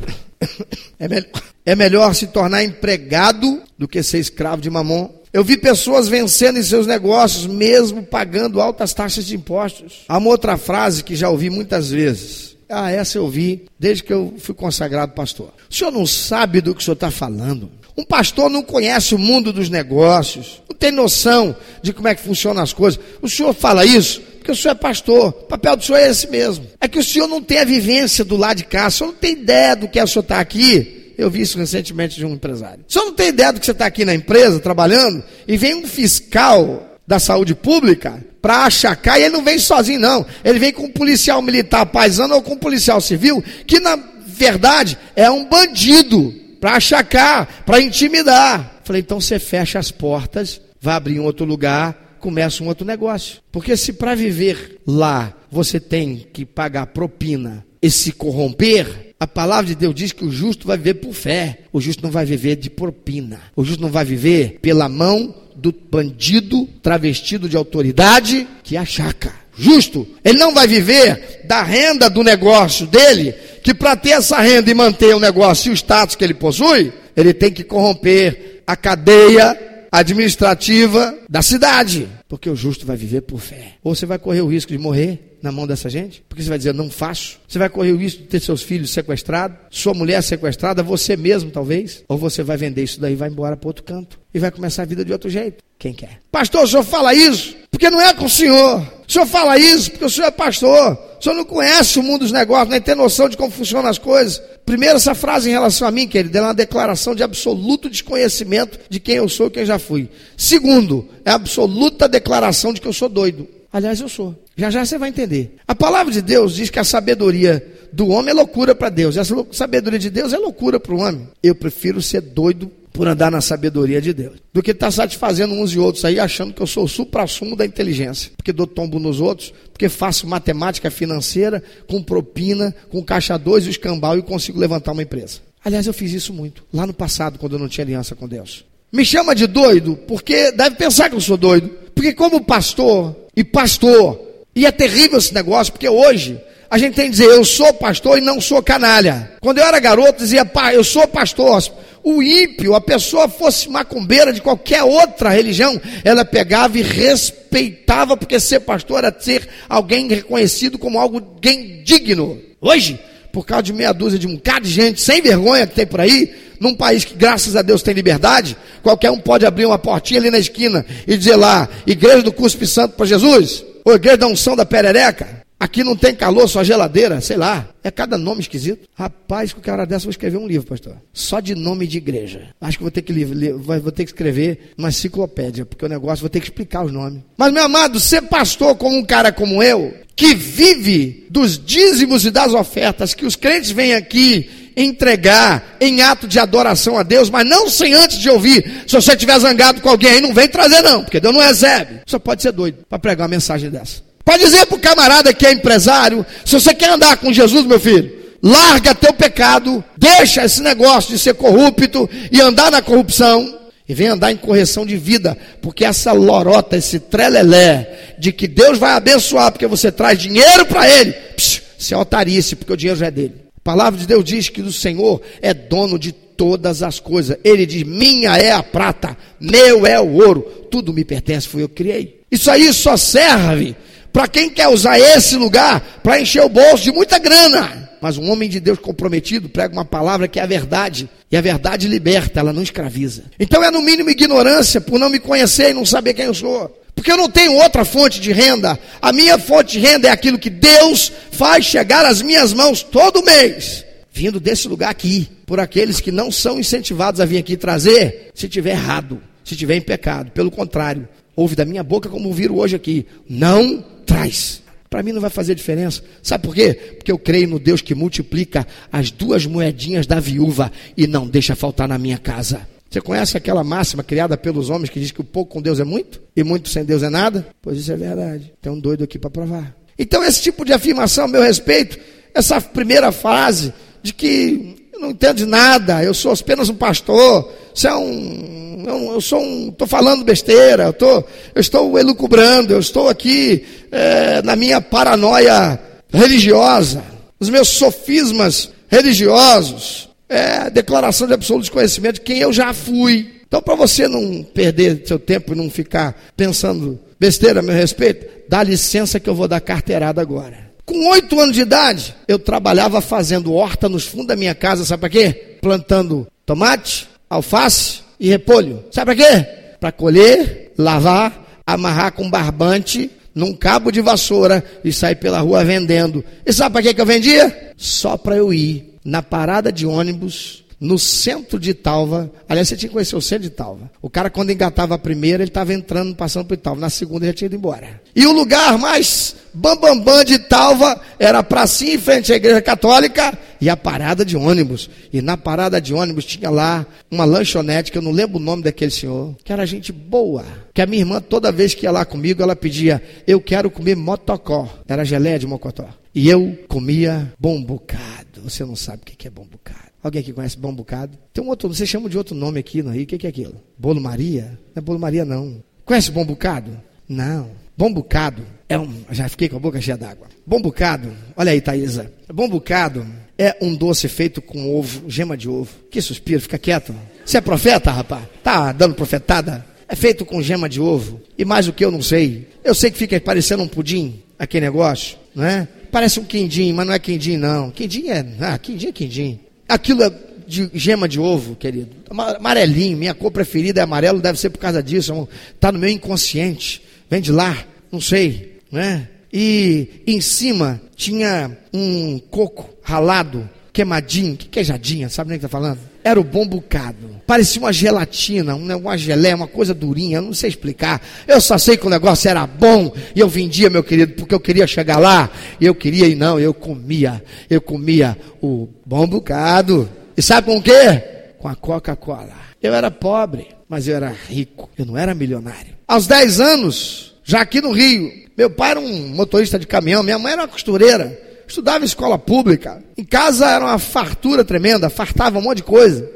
é, 0.99 1.09
me... 1.09 1.25
é 1.65 1.75
melhor 1.75 2.15
se 2.15 2.29
tornar 2.29 2.63
empregado 2.63 3.63
do 3.79 3.89
que 3.89 4.03
ser 4.03 4.19
escravo 4.19 4.63
de 4.63 4.71
mamon. 4.71 5.09
Eu 5.33 5.43
vi 5.43 5.57
pessoas 5.57 6.07
vencendo 6.07 6.59
em 6.59 6.63
seus 6.63 6.87
negócios, 6.87 7.47
mesmo 7.47 8.05
pagando 8.05 8.61
altas 8.61 8.95
taxas 8.95 9.27
de 9.27 9.35
impostos. 9.35 10.05
Há 10.09 10.19
uma 10.19 10.31
outra 10.31 10.57
frase 10.57 11.03
que 11.03 11.17
já 11.17 11.29
ouvi 11.29 11.51
muitas 11.51 11.91
vezes. 11.91 12.57
Ah, 12.69 12.91
essa 12.91 13.19
eu 13.19 13.29
vi 13.29 13.67
desde 13.79 14.05
que 14.05 14.13
eu 14.13 14.35
fui 14.39 14.55
consagrado 14.55 15.13
pastor. 15.13 15.53
O 15.69 15.75
senhor 15.75 15.91
não 15.91 16.07
sabe 16.07 16.61
do 16.61 16.75
que 16.75 16.81
o 16.81 16.85
senhor 16.85 16.95
está 16.95 17.11
falando. 17.11 17.71
Um 17.97 18.05
pastor 18.05 18.51
não 18.51 18.63
conhece 18.63 19.15
o 19.15 19.19
mundo 19.19 19.53
dos 19.53 19.69
negócios, 19.69 20.63
não 20.69 20.77
tem 20.77 20.91
noção 20.91 21.57
de 21.81 21.93
como 21.93 22.09
é 22.09 22.15
que 22.15 22.23
funcionam 22.23 22.63
as 22.63 22.73
coisas. 22.73 23.01
O 23.23 23.29
senhor 23.29 23.55
fala 23.55 23.85
isso 23.85 24.21
porque 24.45 24.53
o 24.53 24.57
senhor 24.57 24.73
é 24.73 24.75
pastor. 24.75 25.29
O 25.29 25.33
papel 25.47 25.75
do 25.75 25.83
senhor 25.83 25.99
é 25.99 26.11
esse 26.11 26.29
mesmo. 26.29 26.67
É 26.79 26.87
que 26.87 26.99
o 26.99 27.03
senhor 27.03 27.27
não 27.27 27.41
tem 27.41 27.61
a 27.61 27.65
vivência 27.65 28.23
do 28.23 28.37
lado 28.37 28.59
de 28.59 28.65
cá, 28.65 28.89
o 28.89 28.91
senhor 28.91 29.11
não 29.11 29.19
tem 29.19 29.33
ideia 29.33 29.75
do 29.75 29.89
que 29.89 29.99
é 29.99 30.05
o 30.05 30.07
senhor 30.07 30.23
estar 30.23 30.35
tá 30.35 30.41
aqui. 30.43 31.15
Eu 31.17 31.31
vi 31.31 31.41
isso 31.41 31.57
recentemente 31.57 32.17
de 32.17 32.27
um 32.27 32.35
empresário. 32.35 32.85
O 32.87 32.93
senhor 32.93 33.07
não 33.07 33.15
tem 33.15 33.29
ideia 33.29 33.55
do 33.55 33.59
que 33.59 33.65
você 33.65 33.73
está 33.73 33.87
aqui 33.87 34.05
na 34.05 34.15
empresa, 34.15 34.61
trabalhando, 34.61 35.25
e 35.49 35.57
vem 35.57 35.77
um 35.77 35.87
fiscal 35.87 36.99
da 37.07 37.19
saúde 37.19 37.55
pública 37.55 38.23
para 38.43 38.67
achacar, 38.67 39.19
e 39.19 39.23
ele 39.23 39.35
não 39.35 39.43
vem 39.43 39.59
sozinho, 39.59 40.01
não. 40.01 40.27
Ele 40.45 40.59
vem 40.59 40.73
com 40.73 40.85
um 40.85 40.91
policial 40.91 41.41
militar 41.41 41.87
paisano 41.87 42.35
ou 42.35 42.43
com 42.43 42.53
um 42.53 42.59
policial 42.59 43.01
civil, 43.01 43.43
que 43.67 43.81
na 43.81 43.99
verdade 44.27 44.99
é 45.17 45.31
um 45.31 45.47
bandido, 45.47 46.35
para 46.65 46.77
achacar, 46.77 47.63
para 47.67 47.79
intimidar. 47.79 48.81
Falei, 48.85 49.03
então 49.03 49.21
você 49.21 49.39
fecha 49.39 49.79
as 49.79 49.91
portas, 49.91 50.63
vai 50.81 50.95
abrir 50.95 51.21
um 51.21 51.25
outro 51.25 51.45
lugar, 51.45 52.17
começa 52.19 52.65
um 52.65 52.69
outro 52.69 52.87
negócio. 52.87 53.43
Porque 53.53 53.77
se 53.77 53.93
para 53.93 54.15
viver 54.15 54.81
lá 54.87 55.35
você 55.51 55.79
tem 55.79 56.27
que 56.33 56.47
pagar 56.47 56.87
propina 56.87 57.67
e 57.83 57.91
se 57.91 58.13
corromper, 58.13 59.13
a 59.21 59.27
palavra 59.27 59.67
de 59.67 59.75
Deus 59.75 59.95
diz 59.95 60.11
que 60.11 60.25
o 60.25 60.33
justo 60.33 60.67
vai 60.67 60.79
viver 60.79 60.95
por 60.95 61.13
fé. 61.13 61.59
O 61.71 61.83
justo 61.83 62.03
não 62.03 62.11
vai 62.11 62.25
viver 62.25 62.57
de 62.57 62.71
propina. 62.71 63.41
O 63.55 63.63
justo 63.63 63.83
não 63.83 63.91
vai 63.91 64.07
viver 64.07 64.59
pela 64.63 64.89
mão 64.89 65.35
do 65.55 65.71
bandido 65.71 66.67
travestido 66.83 67.47
de 67.47 67.59
autoridade 67.59 68.49
que 68.63 68.75
achaca. 68.75 69.44
Justo, 69.57 70.07
ele 70.25 70.39
não 70.39 70.53
vai 70.53 70.67
viver 70.67 71.43
da 71.45 71.63
renda 71.63 72.09
do 72.11 72.23
negócio 72.23 72.87
dele, 72.87 73.35
que 73.63 73.75
para 73.75 73.97
ter 73.97 74.11
essa 74.11 74.41
renda 74.41 74.71
e 74.71 74.75
manter 74.75 75.15
o 75.15 75.21
negócio 75.21 75.71
e 75.71 75.73
o 75.73 75.77
status 75.77 76.17
que 76.17 76.25
ele 76.25 76.35
possui, 76.35 76.93
ele 77.17 77.33
tem 77.33 77.53
que 77.53 77.65
corromper 77.65 78.63
a 78.67 78.77
cadeia 78.77 79.59
administrativa 79.91 81.17
da 81.29 81.41
cidade. 81.41 82.09
Porque 82.29 82.51
o 82.51 82.57
justo 82.57 82.85
vai 82.85 82.97
viver 82.97 83.21
por 83.21 83.39
fé. 83.39 83.75
Ou 83.83 83.95
você 83.95 84.05
vai 84.05 84.19
correr 84.19 84.41
o 84.41 84.49
risco 84.49 84.73
de 84.73 84.79
morrer 84.79 85.37
na 85.41 85.53
mão 85.53 85.67
dessa 85.67 85.91
gente, 85.91 86.25
porque 86.27 86.43
você 86.43 86.49
vai 86.49 86.59
dizer, 86.59 86.73
não 86.73 86.91
faço. 86.91 87.39
Você 87.47 87.59
vai 87.59 87.69
correr 87.69 87.93
o 87.93 87.97
risco 87.97 88.23
de 88.23 88.29
ter 88.29 88.41
seus 88.41 88.63
filhos 88.63 88.91
sequestrados, 88.91 89.59
sua 89.71 89.93
mulher 89.93 90.23
sequestrada, 90.23 90.83
você 90.83 91.17
mesmo 91.17 91.51
talvez. 91.51 92.03
Ou 92.09 92.17
você 92.17 92.43
vai 92.43 92.57
vender 92.57 92.83
isso 92.83 92.99
daí 92.99 93.13
e 93.13 93.17
vai 93.17 93.29
embora 93.29 93.57
para 93.57 93.69
outro 93.69 93.85
canto. 93.85 94.19
E 94.33 94.39
vai 94.39 94.51
começar 94.51 94.83
a 94.83 94.87
vida 94.87 95.05
de 95.05 95.13
outro 95.13 95.29
jeito. 95.29 95.63
Quem 95.85 95.93
quer? 95.93 96.19
Pastor, 96.33 96.65
o 96.65 96.67
senhor 96.67 96.83
fala 96.83 97.13
isso 97.13 97.55
porque 97.71 97.91
não 97.91 98.01
é 98.01 98.15
com 98.15 98.25
o 98.25 98.31
senhor. 98.31 98.81
O 99.07 99.13
senhor 99.13 99.27
fala 99.27 99.59
isso 99.59 99.91
porque 99.91 100.07
o 100.07 100.09
senhor 100.09 100.29
é 100.29 100.31
pastor. 100.31 100.99
O 101.21 101.23
senhor 101.23 101.35
não 101.35 101.45
conhece 101.45 101.99
o 101.99 102.03
mundo 102.03 102.21
dos 102.21 102.33
negócios, 102.33 102.71
nem 102.71 102.81
tem 102.81 102.95
noção 102.95 103.29
de 103.29 103.37
como 103.37 103.51
funcionam 103.51 103.91
as 103.91 103.99
coisas. 103.99 104.41
Primeiro, 104.65 104.97
essa 104.97 105.15
frase 105.15 105.51
em 105.51 105.53
relação 105.53 105.87
a 105.87 105.91
mim, 105.91 106.09
querido, 106.09 106.39
é 106.39 106.41
uma 106.41 106.55
declaração 106.55 107.15
de 107.15 107.23
absoluto 107.23 107.91
desconhecimento 107.91 108.79
de 108.89 108.99
quem 108.99 109.17
eu 109.17 109.29
sou 109.29 109.49
e 109.49 109.51
quem 109.51 109.67
já 109.67 109.79
fui. 109.79 110.09
Segundo, 110.39 111.07
é 111.23 111.31
absoluta 111.31 112.09
declaração 112.09 112.73
de 112.73 112.81
que 112.81 112.89
eu 112.89 112.93
sou 112.95 113.11
doido. 113.11 113.47
Aliás, 113.71 114.01
eu 114.01 114.09
sou. 114.09 114.35
Já 114.57 114.71
já 114.71 114.87
você 114.87 114.97
vai 114.97 115.11
entender. 115.11 115.57
A 115.69 115.75
palavra 115.75 116.11
de 116.11 116.23
Deus 116.23 116.55
diz 116.55 116.71
que 116.71 116.79
a 116.79 116.85
sabedoria 116.85 117.63
do 117.93 118.09
homem 118.09 118.31
é 118.31 118.35
loucura 118.35 118.75
para 118.75 118.89
Deus. 118.89 119.17
E 119.17 119.21
a 119.21 119.25
sabedoria 119.53 119.99
de 119.99 120.09
Deus 120.09 120.33
é 120.33 120.39
loucura 120.39 120.81
para 120.81 120.95
o 120.95 121.01
homem. 121.01 121.29
Eu 121.43 121.55
prefiro 121.55 122.01
ser 122.01 122.23
doido 122.23 122.73
por 122.95 123.09
andar 123.09 123.29
na 123.29 123.41
sabedoria 123.41 124.01
de 124.01 124.13
Deus, 124.15 124.37
do 124.53 124.63
que 124.63 124.71
estar 124.71 124.87
tá 124.87 124.93
satisfazendo 124.93 125.53
uns 125.53 125.73
e 125.73 125.81
outros 125.81 126.05
aí, 126.05 126.21
achando 126.21 126.55
que 126.55 126.63
eu 126.63 126.67
sou 126.67 126.85
o 126.85 126.89
supra-sumo 126.89 127.57
da 127.57 127.67
inteligência, 127.67 128.31
porque 128.37 128.53
dou 128.53 128.69
tombo 128.69 129.01
nos 129.01 129.21
outros, 129.21 129.53
porque 129.73 129.89
faço 129.89 130.29
matemática 130.29 130.89
financeira 130.93 131.61
com 131.89 132.01
propina, 132.01 132.73
com 132.91 133.03
caixa 133.03 133.37
2 133.37 133.67
e 133.67 133.71
escambau 133.71 134.17
e 134.17 134.23
consigo 134.23 134.61
levantar 134.61 134.93
uma 134.93 135.03
empresa. 135.03 135.41
Aliás, 135.65 135.89
eu 135.89 135.93
fiz 135.93 136.13
isso 136.13 136.33
muito, 136.33 136.65
lá 136.73 136.87
no 136.87 136.95
passado, 136.95 137.37
quando 137.37 137.55
eu 137.55 137.59
não 137.59 137.69
tinha 137.69 137.85
aliança 137.85 138.15
com 138.15 138.29
Deus. 138.29 138.65
Me 138.93 139.05
chama 139.05 139.35
de 139.35 139.49
doido, 139.49 139.99
porque 140.07 140.53
deve 140.53 140.77
pensar 140.77 141.11
que 141.11 141.17
eu 141.17 141.21
sou 141.21 141.37
doido, 141.37 141.69
porque 141.97 142.13
como 142.13 142.45
pastor 142.45 143.17
e 143.35 143.43
pastor, 143.43 144.21
e 144.55 144.67
é 144.67 144.71
terrível 144.71 145.19
esse 145.19 145.35
negócio, 145.35 145.73
porque 145.73 145.89
hoje 145.89 146.41
a 146.75 146.79
gente 146.79 146.95
tem 146.95 147.05
que 147.05 147.13
dizer, 147.13 147.27
eu 147.27 147.45
sou 147.45 147.73
pastor 147.73 148.19
e 148.19 148.21
não 148.21 148.41
sou 148.41 148.61
canalha. 148.61 149.31
Quando 149.41 149.59
eu 149.59 149.65
era 149.65 149.79
garoto, 149.79 150.25
dizia, 150.25 150.45
pai, 150.45 150.75
eu 150.75 150.83
sou 150.83 151.07
pastor 151.07 151.63
o 152.03 152.21
ímpio, 152.21 152.75
a 152.75 152.81
pessoa 152.81 153.29
fosse 153.29 153.71
macumbeira 153.71 154.33
de 154.33 154.43
qualquer 154.43 154.83
outra 154.83 155.31
religião, 155.31 155.81
ela 156.03 156.25
pegava 156.25 156.77
e 156.77 156.83
respeitava, 156.83 158.17
porque 158.17 158.41
ser 158.41 158.59
pastor 158.59 159.05
era 159.05 159.17
ser 159.17 159.49
alguém 159.69 160.09
reconhecido 160.09 160.77
como 160.77 160.99
alguém 160.99 161.81
digno. 161.85 162.41
Hoje, 162.61 162.99
por 163.33 163.47
causa 163.47 163.63
de 163.63 163.73
meia 163.73 163.93
dúzia 163.93 164.19
de 164.19 164.27
um 164.27 164.35
bocado 164.35 164.67
de 164.67 164.73
gente 164.73 165.01
sem 165.01 165.23
vergonha 165.23 165.69
que 165.69 165.77
tem 165.77 165.87
por 165.87 166.01
aí, 166.01 166.35
num 166.59 166.75
país 166.75 167.05
que 167.05 167.15
graças 167.15 167.55
a 167.55 167.63
Deus 167.63 167.85
tem 167.85 167.95
liberdade, 167.95 168.57
qualquer 168.83 169.13
um 169.13 169.21
pode 169.21 169.47
abrir 169.47 169.65
uma 169.65 169.79
portinha 169.79 170.19
ali 170.19 170.29
na 170.29 170.41
esquina 170.41 170.85
e 171.07 171.17
dizer 171.17 171.37
lá, 171.37 171.69
igreja 171.87 172.23
do 172.23 172.33
Cuspe 172.33 172.67
Santo 172.67 172.97
para 172.97 173.07
Jesus, 173.07 173.65
ou 173.85 173.95
igreja 173.95 174.17
da 174.17 174.27
unção 174.27 174.57
da 174.57 174.67
perereca, 174.67 175.44
Aqui 175.65 175.83
não 175.83 175.97
tem 175.97 176.15
calor, 176.15 176.47
só 176.47 176.63
geladeira, 176.63 177.23
sei 177.23 177.39
lá. 177.39 177.67
É 177.83 177.91
cada 177.91 178.19
nome 178.19 178.43
esquisito. 178.43 178.87
Rapaz, 178.95 179.51
com 179.51 179.63
cara 179.63 179.87
dessa, 179.87 180.03
eu 180.03 180.09
vou 180.09 180.11
escrever 180.11 180.37
um 180.37 180.47
livro, 180.47 180.69
pastor. 180.69 180.99
Só 181.11 181.41
de 181.41 181.55
nome 181.55 181.87
de 181.87 181.97
igreja. 181.97 182.49
Acho 182.61 182.77
que 182.77 182.85
vou 182.85 182.91
ter 182.91 183.01
que, 183.01 183.25
vou 183.25 183.91
ter 183.91 184.05
que 184.05 184.11
escrever 184.11 184.75
uma 184.77 184.91
enciclopédia, 184.91 185.65
porque 185.65 185.87
o 185.87 185.89
negócio 185.89 186.21
vou 186.21 186.29
ter 186.29 186.41
que 186.41 186.49
explicar 186.49 186.85
os 186.85 186.93
nomes. 186.93 187.23
Mas, 187.35 187.51
meu 187.51 187.65
amado, 187.65 187.99
ser 187.99 188.21
pastor 188.25 188.77
como 188.77 188.95
um 188.95 189.03
cara 189.03 189.33
como 189.33 189.63
eu, 189.63 189.95
que 190.15 190.35
vive 190.35 191.27
dos 191.31 191.59
dízimos 191.59 192.27
e 192.27 192.31
das 192.31 192.53
ofertas, 192.53 193.15
que 193.15 193.25
os 193.25 193.35
crentes 193.35 193.71
vêm 193.71 193.95
aqui 193.95 194.51
entregar 194.77 195.79
em 195.81 196.03
ato 196.03 196.29
de 196.29 196.39
adoração 196.39 196.99
a 196.99 197.03
Deus, 197.03 197.31
mas 197.31 197.49
não 197.49 197.71
sem 197.71 197.95
antes 197.95 198.19
de 198.19 198.29
ouvir. 198.29 198.83
Se 198.87 198.97
você 198.97 199.13
estiver 199.13 199.39
zangado 199.39 199.81
com 199.81 199.89
alguém 199.89 200.11
aí, 200.11 200.21
não 200.21 200.35
vem 200.35 200.47
trazer 200.47 200.83
não, 200.83 201.03
porque 201.03 201.21
Deus 201.21 201.35
não 201.35 201.41
recebe. 201.41 202.01
Só 202.07 202.19
pode 202.19 202.43
ser 202.43 202.53
doido 202.53 202.85
para 202.87 202.99
pregar 202.99 203.27
uma 203.27 203.35
mensagem 203.35 203.71
dessa. 203.71 204.04
Pode 204.25 204.45
dizer 204.45 204.67
para 204.67 204.77
o 204.77 204.81
camarada 204.81 205.35
que 205.35 205.47
é 205.47 205.53
empresário, 205.53 206.25
se 206.45 206.59
você 206.59 206.75
quer 206.75 206.91
andar 206.91 207.19
com 207.19 207.33
Jesus, 207.33 207.67
meu 207.67 207.79
filho, 207.79 208.11
larga 208.43 208.95
teu 208.95 209.13
pecado, 209.13 209.85
deixa 209.97 210.45
esse 210.45 210.63
negócio 210.63 211.13
de 211.13 211.19
ser 211.19 211.35
corrupto 211.35 212.09
e 212.33 212.41
andar 212.41 212.71
na 212.71 212.81
corrupção 212.81 213.61
e 213.87 213.93
vem 213.93 214.09
andar 214.09 214.33
em 214.33 214.37
correção 214.37 214.87
de 214.87 214.97
vida, 214.97 215.37
porque 215.61 215.85
essa 215.85 216.13
lorota, 216.13 216.77
esse 216.77 216.99
trelelé 216.99 218.15
de 218.19 218.33
que 218.33 218.49
Deus 218.49 218.79
vai 218.79 218.93
abençoar 218.93 219.53
porque 219.53 219.67
você 219.67 219.93
traz 219.93 220.19
dinheiro 220.19 220.65
para 220.65 220.89
ele, 220.89 221.13
psh, 221.13 221.63
se 221.79 221.93
é 221.93 221.97
otarice, 221.97 222.57
porque 222.57 222.73
o 222.73 222.77
dinheiro 222.77 222.99
já 222.99 223.07
é 223.07 223.11
dele. 223.11 223.35
A 223.59 223.61
palavra 223.63 224.01
de 224.01 224.07
Deus 224.07 224.25
diz 224.25 224.49
que 224.49 224.63
o 224.63 224.73
Senhor 224.73 225.21
é 225.43 225.53
dono 225.53 225.99
de 225.99 226.13
todas 226.13 226.83
as 226.83 226.99
coisas. 226.99 227.37
Ele 227.45 227.65
diz: 227.65 227.83
Minha 227.83 228.37
é 228.37 228.53
a 228.53 228.63
prata, 228.63 229.17
meu 229.41 229.87
é 229.87 230.01
o 230.01 230.15
ouro, 230.15 230.43
tudo 230.71 230.93
me 230.93 231.05
pertence, 231.05 231.49
fui 231.49 231.63
eu 231.63 231.69
que 231.69 231.77
criei. 231.77 232.21
Isso 232.31 232.51
aí 232.51 232.73
só 232.73 232.97
serve 232.97 233.77
para 234.15 234.29
quem 234.29 234.49
quer 234.49 234.69
usar 234.69 234.97
esse 234.97 235.35
lugar 235.35 235.81
para 236.01 236.21
encher 236.21 236.45
o 236.45 236.49
bolso 236.49 236.85
de 236.85 236.93
muita 236.93 237.19
grana. 237.19 237.91
Mas 238.01 238.17
um 238.17 238.31
homem 238.31 238.49
de 238.49 238.61
Deus 238.61 238.79
comprometido 238.79 239.49
prega 239.49 239.75
uma 239.75 239.85
palavra 239.85 240.29
que 240.29 240.39
é 240.39 240.43
a 240.45 240.47
verdade. 240.47 241.11
E 241.33 241.37
a 241.37 241.41
verdade 241.41 241.89
liberta, 241.89 242.39
ela 242.39 242.53
não 242.53 242.63
escraviza. 242.63 243.25
Então 243.41 243.65
é 243.65 243.73
no 243.73 243.83
mínimo 243.83 244.09
ignorância 244.09 244.81
por 244.81 245.01
não 245.01 245.11
me 245.11 245.19
conhecer 245.19 245.71
e 245.71 245.75
não 245.75 245.85
saber 245.85 246.15
quem 246.15 246.27
eu 246.27 246.35
sou. 246.35 246.81
Porque 246.95 247.11
eu 247.11 247.17
não 247.17 247.29
tenho 247.29 247.55
outra 247.55 247.85
fonte 247.85 248.21
de 248.21 248.31
renda. 248.33 248.79
A 249.03 249.13
minha 249.13 249.37
fonte 249.37 249.81
de 249.81 249.85
renda 249.85 250.07
é 250.07 250.13
aquilo 250.13 250.39
que 250.39 250.51
Deus 250.51 251.11
faz 251.33 251.65
chegar 251.65 252.07
às 252.07 252.23
minhas 252.23 252.53
mãos 252.53 252.85
todo 252.85 253.25
mês. 253.25 253.85
Vindo 254.13 254.39
desse 254.39 254.69
lugar 254.69 254.91
aqui, 254.91 255.29
por 255.45 255.59
aqueles 255.59 255.99
que 255.99 256.13
não 256.13 256.31
são 256.31 256.61
incentivados 256.61 257.21
a 257.21 257.25
vir 257.25 257.39
aqui 257.39 257.57
trazer, 257.57 258.31
se 258.33 258.49
tiver 258.49 258.71
errado, 258.71 259.21
se 259.43 259.57
tiver 259.57 259.75
em 259.75 259.81
pecado. 259.81 260.31
Pelo 260.31 260.53
contrário, 260.53 261.09
ouve 261.37 261.57
da 261.57 261.65
minha 261.65 261.83
boca 261.83 262.09
como 262.09 262.33
viram 262.33 262.57
hoje 262.57 262.77
aqui. 262.77 263.07
Não 263.29 263.85
traz. 264.07 264.63
Para 264.89 265.03
mim 265.03 265.13
não 265.13 265.21
vai 265.21 265.31
fazer 265.31 265.55
diferença. 265.55 266.03
Sabe 266.23 266.45
por 266.45 266.55
quê? 266.55 266.73
Porque 266.97 267.11
eu 267.11 267.19
creio 267.19 267.49
no 267.49 267.59
Deus 267.59 267.81
que 267.81 267.95
multiplica 267.95 268.67
as 268.93 269.11
duas 269.11 269.45
moedinhas 269.45 270.07
da 270.07 270.21
viúva 270.21 270.71
e 270.97 271.07
não 271.07 271.27
deixa 271.27 271.57
faltar 271.57 271.89
na 271.89 271.99
minha 271.99 272.19
casa. 272.19 272.67
Você 272.89 273.01
conhece 273.01 273.37
aquela 273.37 273.65
máxima 273.65 274.05
criada 274.05 274.37
pelos 274.37 274.71
homens 274.71 274.89
que 274.89 275.01
diz 275.01 275.11
que 275.11 275.21
o 275.21 275.25
pouco 275.25 275.55
com 275.55 275.61
Deus 275.61 275.81
é 275.81 275.85
muito 275.85 276.23
e 276.37 276.45
muito 276.45 276.69
sem 276.69 276.85
Deus 276.85 277.03
é 277.03 277.11
nada? 277.11 277.45
Pois 277.61 277.77
isso 277.77 277.91
é 277.91 277.97
verdade. 277.97 278.53
Tem 278.63 278.71
um 278.71 278.79
doido 278.79 279.03
aqui 279.03 279.19
para 279.19 279.31
provar. 279.31 279.75
Então, 279.99 280.23
esse 280.23 280.41
tipo 280.41 280.65
de 280.65 280.73
afirmação 280.73 281.27
meu 281.27 281.43
respeito, 281.43 281.99
essa 282.33 282.61
primeira 282.61 283.11
frase 283.11 283.73
de 284.01 284.15
que 284.15 284.77
eu 284.95 285.01
não 285.01 285.11
entendo 285.11 285.39
de 285.39 285.47
nada, 285.47 286.03
eu 286.03 286.15
sou 286.15 286.33
apenas 286.33 286.69
um 286.69 286.75
pastor, 286.75 287.53
isso 287.75 287.87
é 287.87 287.95
um 287.95 288.65
eu 288.87 289.21
sou 289.21 289.41
um, 289.41 289.69
estou 289.71 289.87
falando 289.87 290.25
besteira, 290.25 290.85
eu, 290.85 290.93
tô, 290.93 291.25
eu 291.55 291.61
estou 291.61 291.99
elucubrando, 291.99 292.73
eu 292.73 292.81
estou 292.81 293.09
aqui 293.09 293.65
é, 293.91 294.43
na 294.43 294.55
minha 294.55 294.81
paranoia 294.81 295.81
religiosa, 296.13 297.03
os 297.41 297.49
meus 297.49 297.69
sofismas 297.69 298.71
religiosos, 298.89 300.09
é, 300.29 300.71
declaração 300.71 301.27
de 301.27 301.35
absoluto 301.35 301.63
desconhecimento 301.63 302.17
de 302.17 302.21
quem 302.23 302.39
eu 302.39 302.53
já 302.53 302.73
fui. 302.73 303.33
Então, 303.47 303.63
para 303.63 303.75
você 303.75 304.09
não 304.09 304.43
perder 304.43 305.03
seu 305.07 305.19
tempo 305.19 305.53
e 305.53 305.57
não 305.57 305.71
ficar 305.71 306.15
pensando 306.37 306.99
besteira 307.19 307.61
a 307.61 307.63
meu 307.63 307.75
respeito, 307.75 308.27
dá 308.49 308.63
licença 308.63 309.21
que 309.21 309.29
eu 309.29 309.35
vou 309.35 309.49
dar 309.49 309.61
carteirada 309.61 310.21
agora. 310.21 310.64
Com 310.85 311.09
oito 311.11 311.41
anos 311.41 311.55
de 311.55 311.63
idade, 311.63 312.15
eu 312.29 312.39
trabalhava 312.39 313.01
fazendo 313.01 313.55
horta 313.55 313.89
nos 313.89 314.05
fundos 314.07 314.29
da 314.29 314.37
minha 314.37 314.55
casa, 314.55 314.85
sabe 314.85 315.01
para 315.01 315.09
quê? 315.09 315.57
Plantando 315.61 316.27
tomate, 316.45 317.09
alface, 317.29 318.05
e 318.19 318.29
repolho. 318.29 318.85
Sabe 318.91 319.15
para 319.15 319.27
quê? 319.27 319.47
Para 319.81 319.93
colher, 319.93 320.73
lavar, 320.79 321.61
amarrar 321.67 322.13
com 322.13 322.31
barbante 322.31 323.11
num 323.35 323.53
cabo 323.53 323.91
de 323.91 324.01
vassoura 324.01 324.65
e 324.85 324.93
sair 324.93 325.17
pela 325.17 325.41
rua 325.41 325.65
vendendo. 325.65 326.25
E 326.47 326.53
sabe 326.53 326.75
para 326.75 326.95
que 326.95 327.01
eu 327.01 327.07
vendia? 327.07 327.73
Só 327.77 328.17
para 328.17 328.37
eu 328.37 328.55
ir 328.55 328.95
na 329.05 329.23
parada 329.23 329.73
de 329.73 329.87
ônibus 329.87 330.64
no 330.85 330.99
centro 330.99 331.59
de 331.59 331.73
Talva. 331.73 332.31
Aliás, 332.49 332.69
você 332.69 332.77
tinha 332.77 332.89
que 332.89 332.93
conhecer 332.93 333.17
o 333.17 333.21
centro 333.21 333.45
de 333.45 333.51
Talva. 333.51 333.91
O 334.03 334.11
cara, 334.11 334.29
quando 334.29 334.51
engatava 334.51 334.95
a 334.95 334.99
primeira, 334.99 335.43
ele 335.43 335.51
estava 335.51 335.73
entrando, 335.73 336.15
passando 336.15 336.47
por 336.47 336.57
Talva. 336.57 336.81
Na 336.81 336.91
segunda, 336.91 337.25
ele 337.25 337.33
já 337.33 337.39
tinha 337.39 337.47
ido 337.47 337.57
embora. 337.57 338.01
E 338.15 338.27
o 338.27 338.33
lugar 338.33 338.79
mais 338.79 339.35
bambambam 339.55 339.99
bam, 339.99 340.17
bam 340.17 340.25
de 340.25 340.39
Talva 340.39 341.01
era 341.19 341.39
a 341.39 341.43
pracinha 341.43 341.95
em 341.95 341.99
frente 341.99 342.33
à 342.33 342.37
igreja 342.37 342.61
católica 342.61 343.37
e 343.61 343.69
a 343.71 343.77
parada 343.77 344.25
de 344.25 344.37
ônibus. 344.37 344.91
E 345.13 345.23
na 345.23 345.37
parada 345.37 345.81
de 345.81 345.95
ônibus 345.95 346.25
tinha 346.25 346.51
lá 346.51 346.85
uma 347.11 347.25
lanchonete, 347.25 347.91
que 347.91 347.97
eu 347.97 348.03
não 348.03 348.13
lembro 348.13 348.37
o 348.37 348.43
nome 348.43 348.63
daquele 348.63 348.91
senhor, 348.91 349.35
que 349.43 349.53
era 349.53 349.65
gente 349.65 349.91
boa. 349.91 350.45
Que 350.75 350.83
a 350.83 350.87
minha 350.87 351.01
irmã, 351.01 351.21
toda 351.21 351.51
vez 351.51 351.75
que 351.75 351.87
ia 351.87 351.91
lá 351.91 352.05
comigo, 352.05 352.43
ela 352.43 352.55
pedia: 352.55 353.03
Eu 353.27 353.41
quero 353.41 353.71
comer 353.71 353.97
motocó. 353.97 354.69
Era 354.87 355.05
geleia 355.05 355.39
de 355.39 355.47
mocotó. 355.47 355.87
E 356.15 356.29
eu 356.29 356.59
comia 356.69 357.33
bom 357.39 357.63
bocado. 357.63 358.43
Você 358.45 358.65
não 358.65 358.77
sabe 358.77 359.03
o 359.03 359.05
que 359.05 359.27
é 359.27 359.31
bom 359.31 359.47
bocado. 359.51 359.84
Alguém 360.05 360.21
aqui 360.21 360.35
conhece 360.35 360.59
bom 360.59 360.75
bocado? 360.75 361.17
Tem 361.33 361.43
um 361.43 361.49
outro, 361.49 361.67
você 361.67 361.87
chama 361.87 362.11
de 362.11 362.19
outro 362.19 362.35
nome 362.35 362.61
aqui 362.61 362.83
no 362.83 362.91
Rio. 362.91 363.05
O 363.05 363.07
que 363.07 363.27
é 363.27 363.31
aquilo? 363.31 363.55
Bolo 363.79 364.03
Maria? 364.03 364.59
Não 364.75 364.77
é 364.77 364.81
bolo 364.83 364.99
Maria, 364.99 365.25
não. 365.25 365.65
Conhece 365.83 366.11
bom 366.11 366.27
bocado? 366.27 366.79
Não. 367.09 367.51
Bom 367.75 367.91
bocado 367.91 368.45
é 368.69 368.79
um. 368.79 368.93
Já 369.11 369.31
fiquei 369.31 369.49
com 369.49 369.57
a 369.57 369.59
boca 369.59 369.81
cheia 369.81 369.97
d'água. 369.97 370.29
Bom 370.47 370.61
bocado, 370.61 371.11
olha 371.35 371.53
aí, 371.53 371.61
Thaisa. 371.63 372.13
Bom 372.31 372.47
bocado 372.51 373.07
é 373.39 373.57
um 373.63 373.75
doce 373.75 374.07
feito 374.07 374.43
com 374.43 374.77
ovo, 374.79 375.09
gema 375.09 375.39
de 375.39 375.49
ovo. 375.49 375.73
Que 375.91 376.03
suspiro, 376.03 376.43
fica 376.43 376.59
quieto. 376.59 376.95
Você 377.25 377.39
é 377.39 377.41
profeta, 377.41 377.91
rapaz? 377.91 378.27
Tá 378.43 378.73
dando 378.73 378.95
profetada? 378.95 379.65
É 379.89 379.97
feito 379.97 380.27
com 380.27 380.43
gema 380.43 380.69
de 380.69 380.83
ovo. 380.83 381.19
E 381.39 381.47
mais 381.47 381.67
o 381.67 381.73
que 381.73 381.83
eu 381.83 381.91
não 381.91 382.03
sei. 382.03 382.47
Eu 382.63 382.75
sei 382.75 382.91
que 382.91 382.99
fica 382.99 383.19
parecendo 383.19 383.63
um 383.63 383.69
pudim, 383.69 384.23
aquele 384.39 384.67
negócio, 384.67 385.17
não 385.35 385.45
é? 385.45 385.67
Parece 385.91 386.21
um 386.21 386.25
quindim, 386.25 386.75
mas 386.75 386.87
não 386.87 386.93
é 386.93 386.99
quindim, 386.99 387.39
não. 387.39 387.71
Quindim 387.71 388.11
é. 388.11 388.27
Ah, 388.39 388.59
quindim 388.59 388.89
é 388.89 388.93
quindim. 388.93 389.41
Aquilo 389.69 390.03
é 390.03 390.11
de 390.47 390.71
gema 390.75 391.09
de 391.09 391.19
ovo, 391.19 391.57
querido. 391.57 391.91
Amarelinho, 392.11 392.97
minha 392.97 393.15
cor 393.15 393.31
preferida 393.31 393.81
é 393.81 393.85
amarelo, 393.85 394.21
deve 394.21 394.39
ser 394.39 394.51
por 394.51 394.59
causa 394.59 394.83
disso. 394.83 395.29
Está 395.55 395.73
no 395.73 395.79
meu 395.79 395.89
inconsciente. 395.89 396.83
Vem 397.11 397.21
de 397.21 397.33
lá, 397.33 397.65
não 397.91 398.01
sei, 398.01 398.61
né? 398.71 399.09
E 399.33 400.03
em 400.07 400.21
cima 400.21 400.81
tinha 400.95 401.57
um 401.73 402.19
coco 402.19 402.71
ralado, 402.83 403.49
queimadinho, 403.73 404.37
que 404.37 404.49
queijadinha, 404.49 405.09
sabe 405.09 405.31
nem 405.31 405.37
o 405.37 405.41
que 405.41 405.47
está 405.47 405.59
falando? 405.59 405.81
Era 406.03 406.21
o 406.21 406.25
bom 406.25 406.47
bocado. 406.47 407.14
Parecia 407.27 407.61
uma 407.61 407.73
gelatina, 407.73 408.55
uma 408.55 408.99
geleia, 408.99 409.37
uma 409.37 409.47
coisa 409.47 409.73
durinha, 409.73 410.21
não 410.21 410.35
sei 410.35 410.51
explicar. 410.51 411.01
Eu 411.27 411.41
só 411.41 411.57
sei 411.57 411.77
que 411.77 411.87
o 411.87 411.91
negócio 411.91 412.29
era 412.29 412.47
bom 412.47 412.93
e 413.15 413.21
eu 413.21 413.29
vendia, 413.29 413.71
meu 413.71 413.83
querido, 413.83 414.15
porque 414.15 414.35
eu 414.35 414.41
queria 414.41 414.67
chegar 414.67 414.99
lá. 414.99 415.31
E 415.61 415.65
eu 415.65 415.75
queria 415.75 416.07
e 416.07 416.15
não, 416.15 416.39
eu 416.39 416.53
comia. 416.53 417.23
Eu 417.49 417.61
comia 417.61 418.17
o 418.43 418.69
bom 418.85 419.07
bocado. 419.07 419.89
E 420.17 420.23
sabe 420.23 420.47
com 420.47 420.59
o 420.59 420.63
quê? 420.63 421.03
Com 421.39 421.49
a 421.49 421.57
Coca-Cola. 421.57 422.35
Eu 422.63 422.75
era 422.75 422.91
pobre, 422.91 423.49
mas 423.69 423.89
eu 423.89 423.97
era 423.97 424.15
rico. 424.29 424.71
Eu 424.77 424.85
não 424.85 424.97
era 424.97 425.15
milionário. 425.15 425.75
Aos 425.89 426.07
10 426.07 426.41
anos, 426.41 427.15
já 427.25 427.41
aqui 427.41 427.61
no 427.61 427.73
Rio, 427.73 428.11
meu 428.37 428.51
pai 428.51 428.73
era 428.73 428.81
um 428.81 429.09
motorista 429.09 429.59
de 429.59 429.67
caminhão, 429.67 430.03
minha 430.03 430.19
mãe 430.19 430.33
era 430.33 430.43
uma 430.43 430.49
costureira 430.49 431.25
estudava 431.47 431.85
em 431.85 431.87
escola 431.87 432.19
pública. 432.19 432.83
Em 432.97 433.05
casa 433.05 433.49
era 433.49 433.65
uma 433.65 433.79
fartura 433.79 434.45
tremenda, 434.45 434.91
fartava 434.91 435.39
um 435.39 435.43
monte 435.43 435.59
de 435.59 435.63
coisa. 435.63 436.11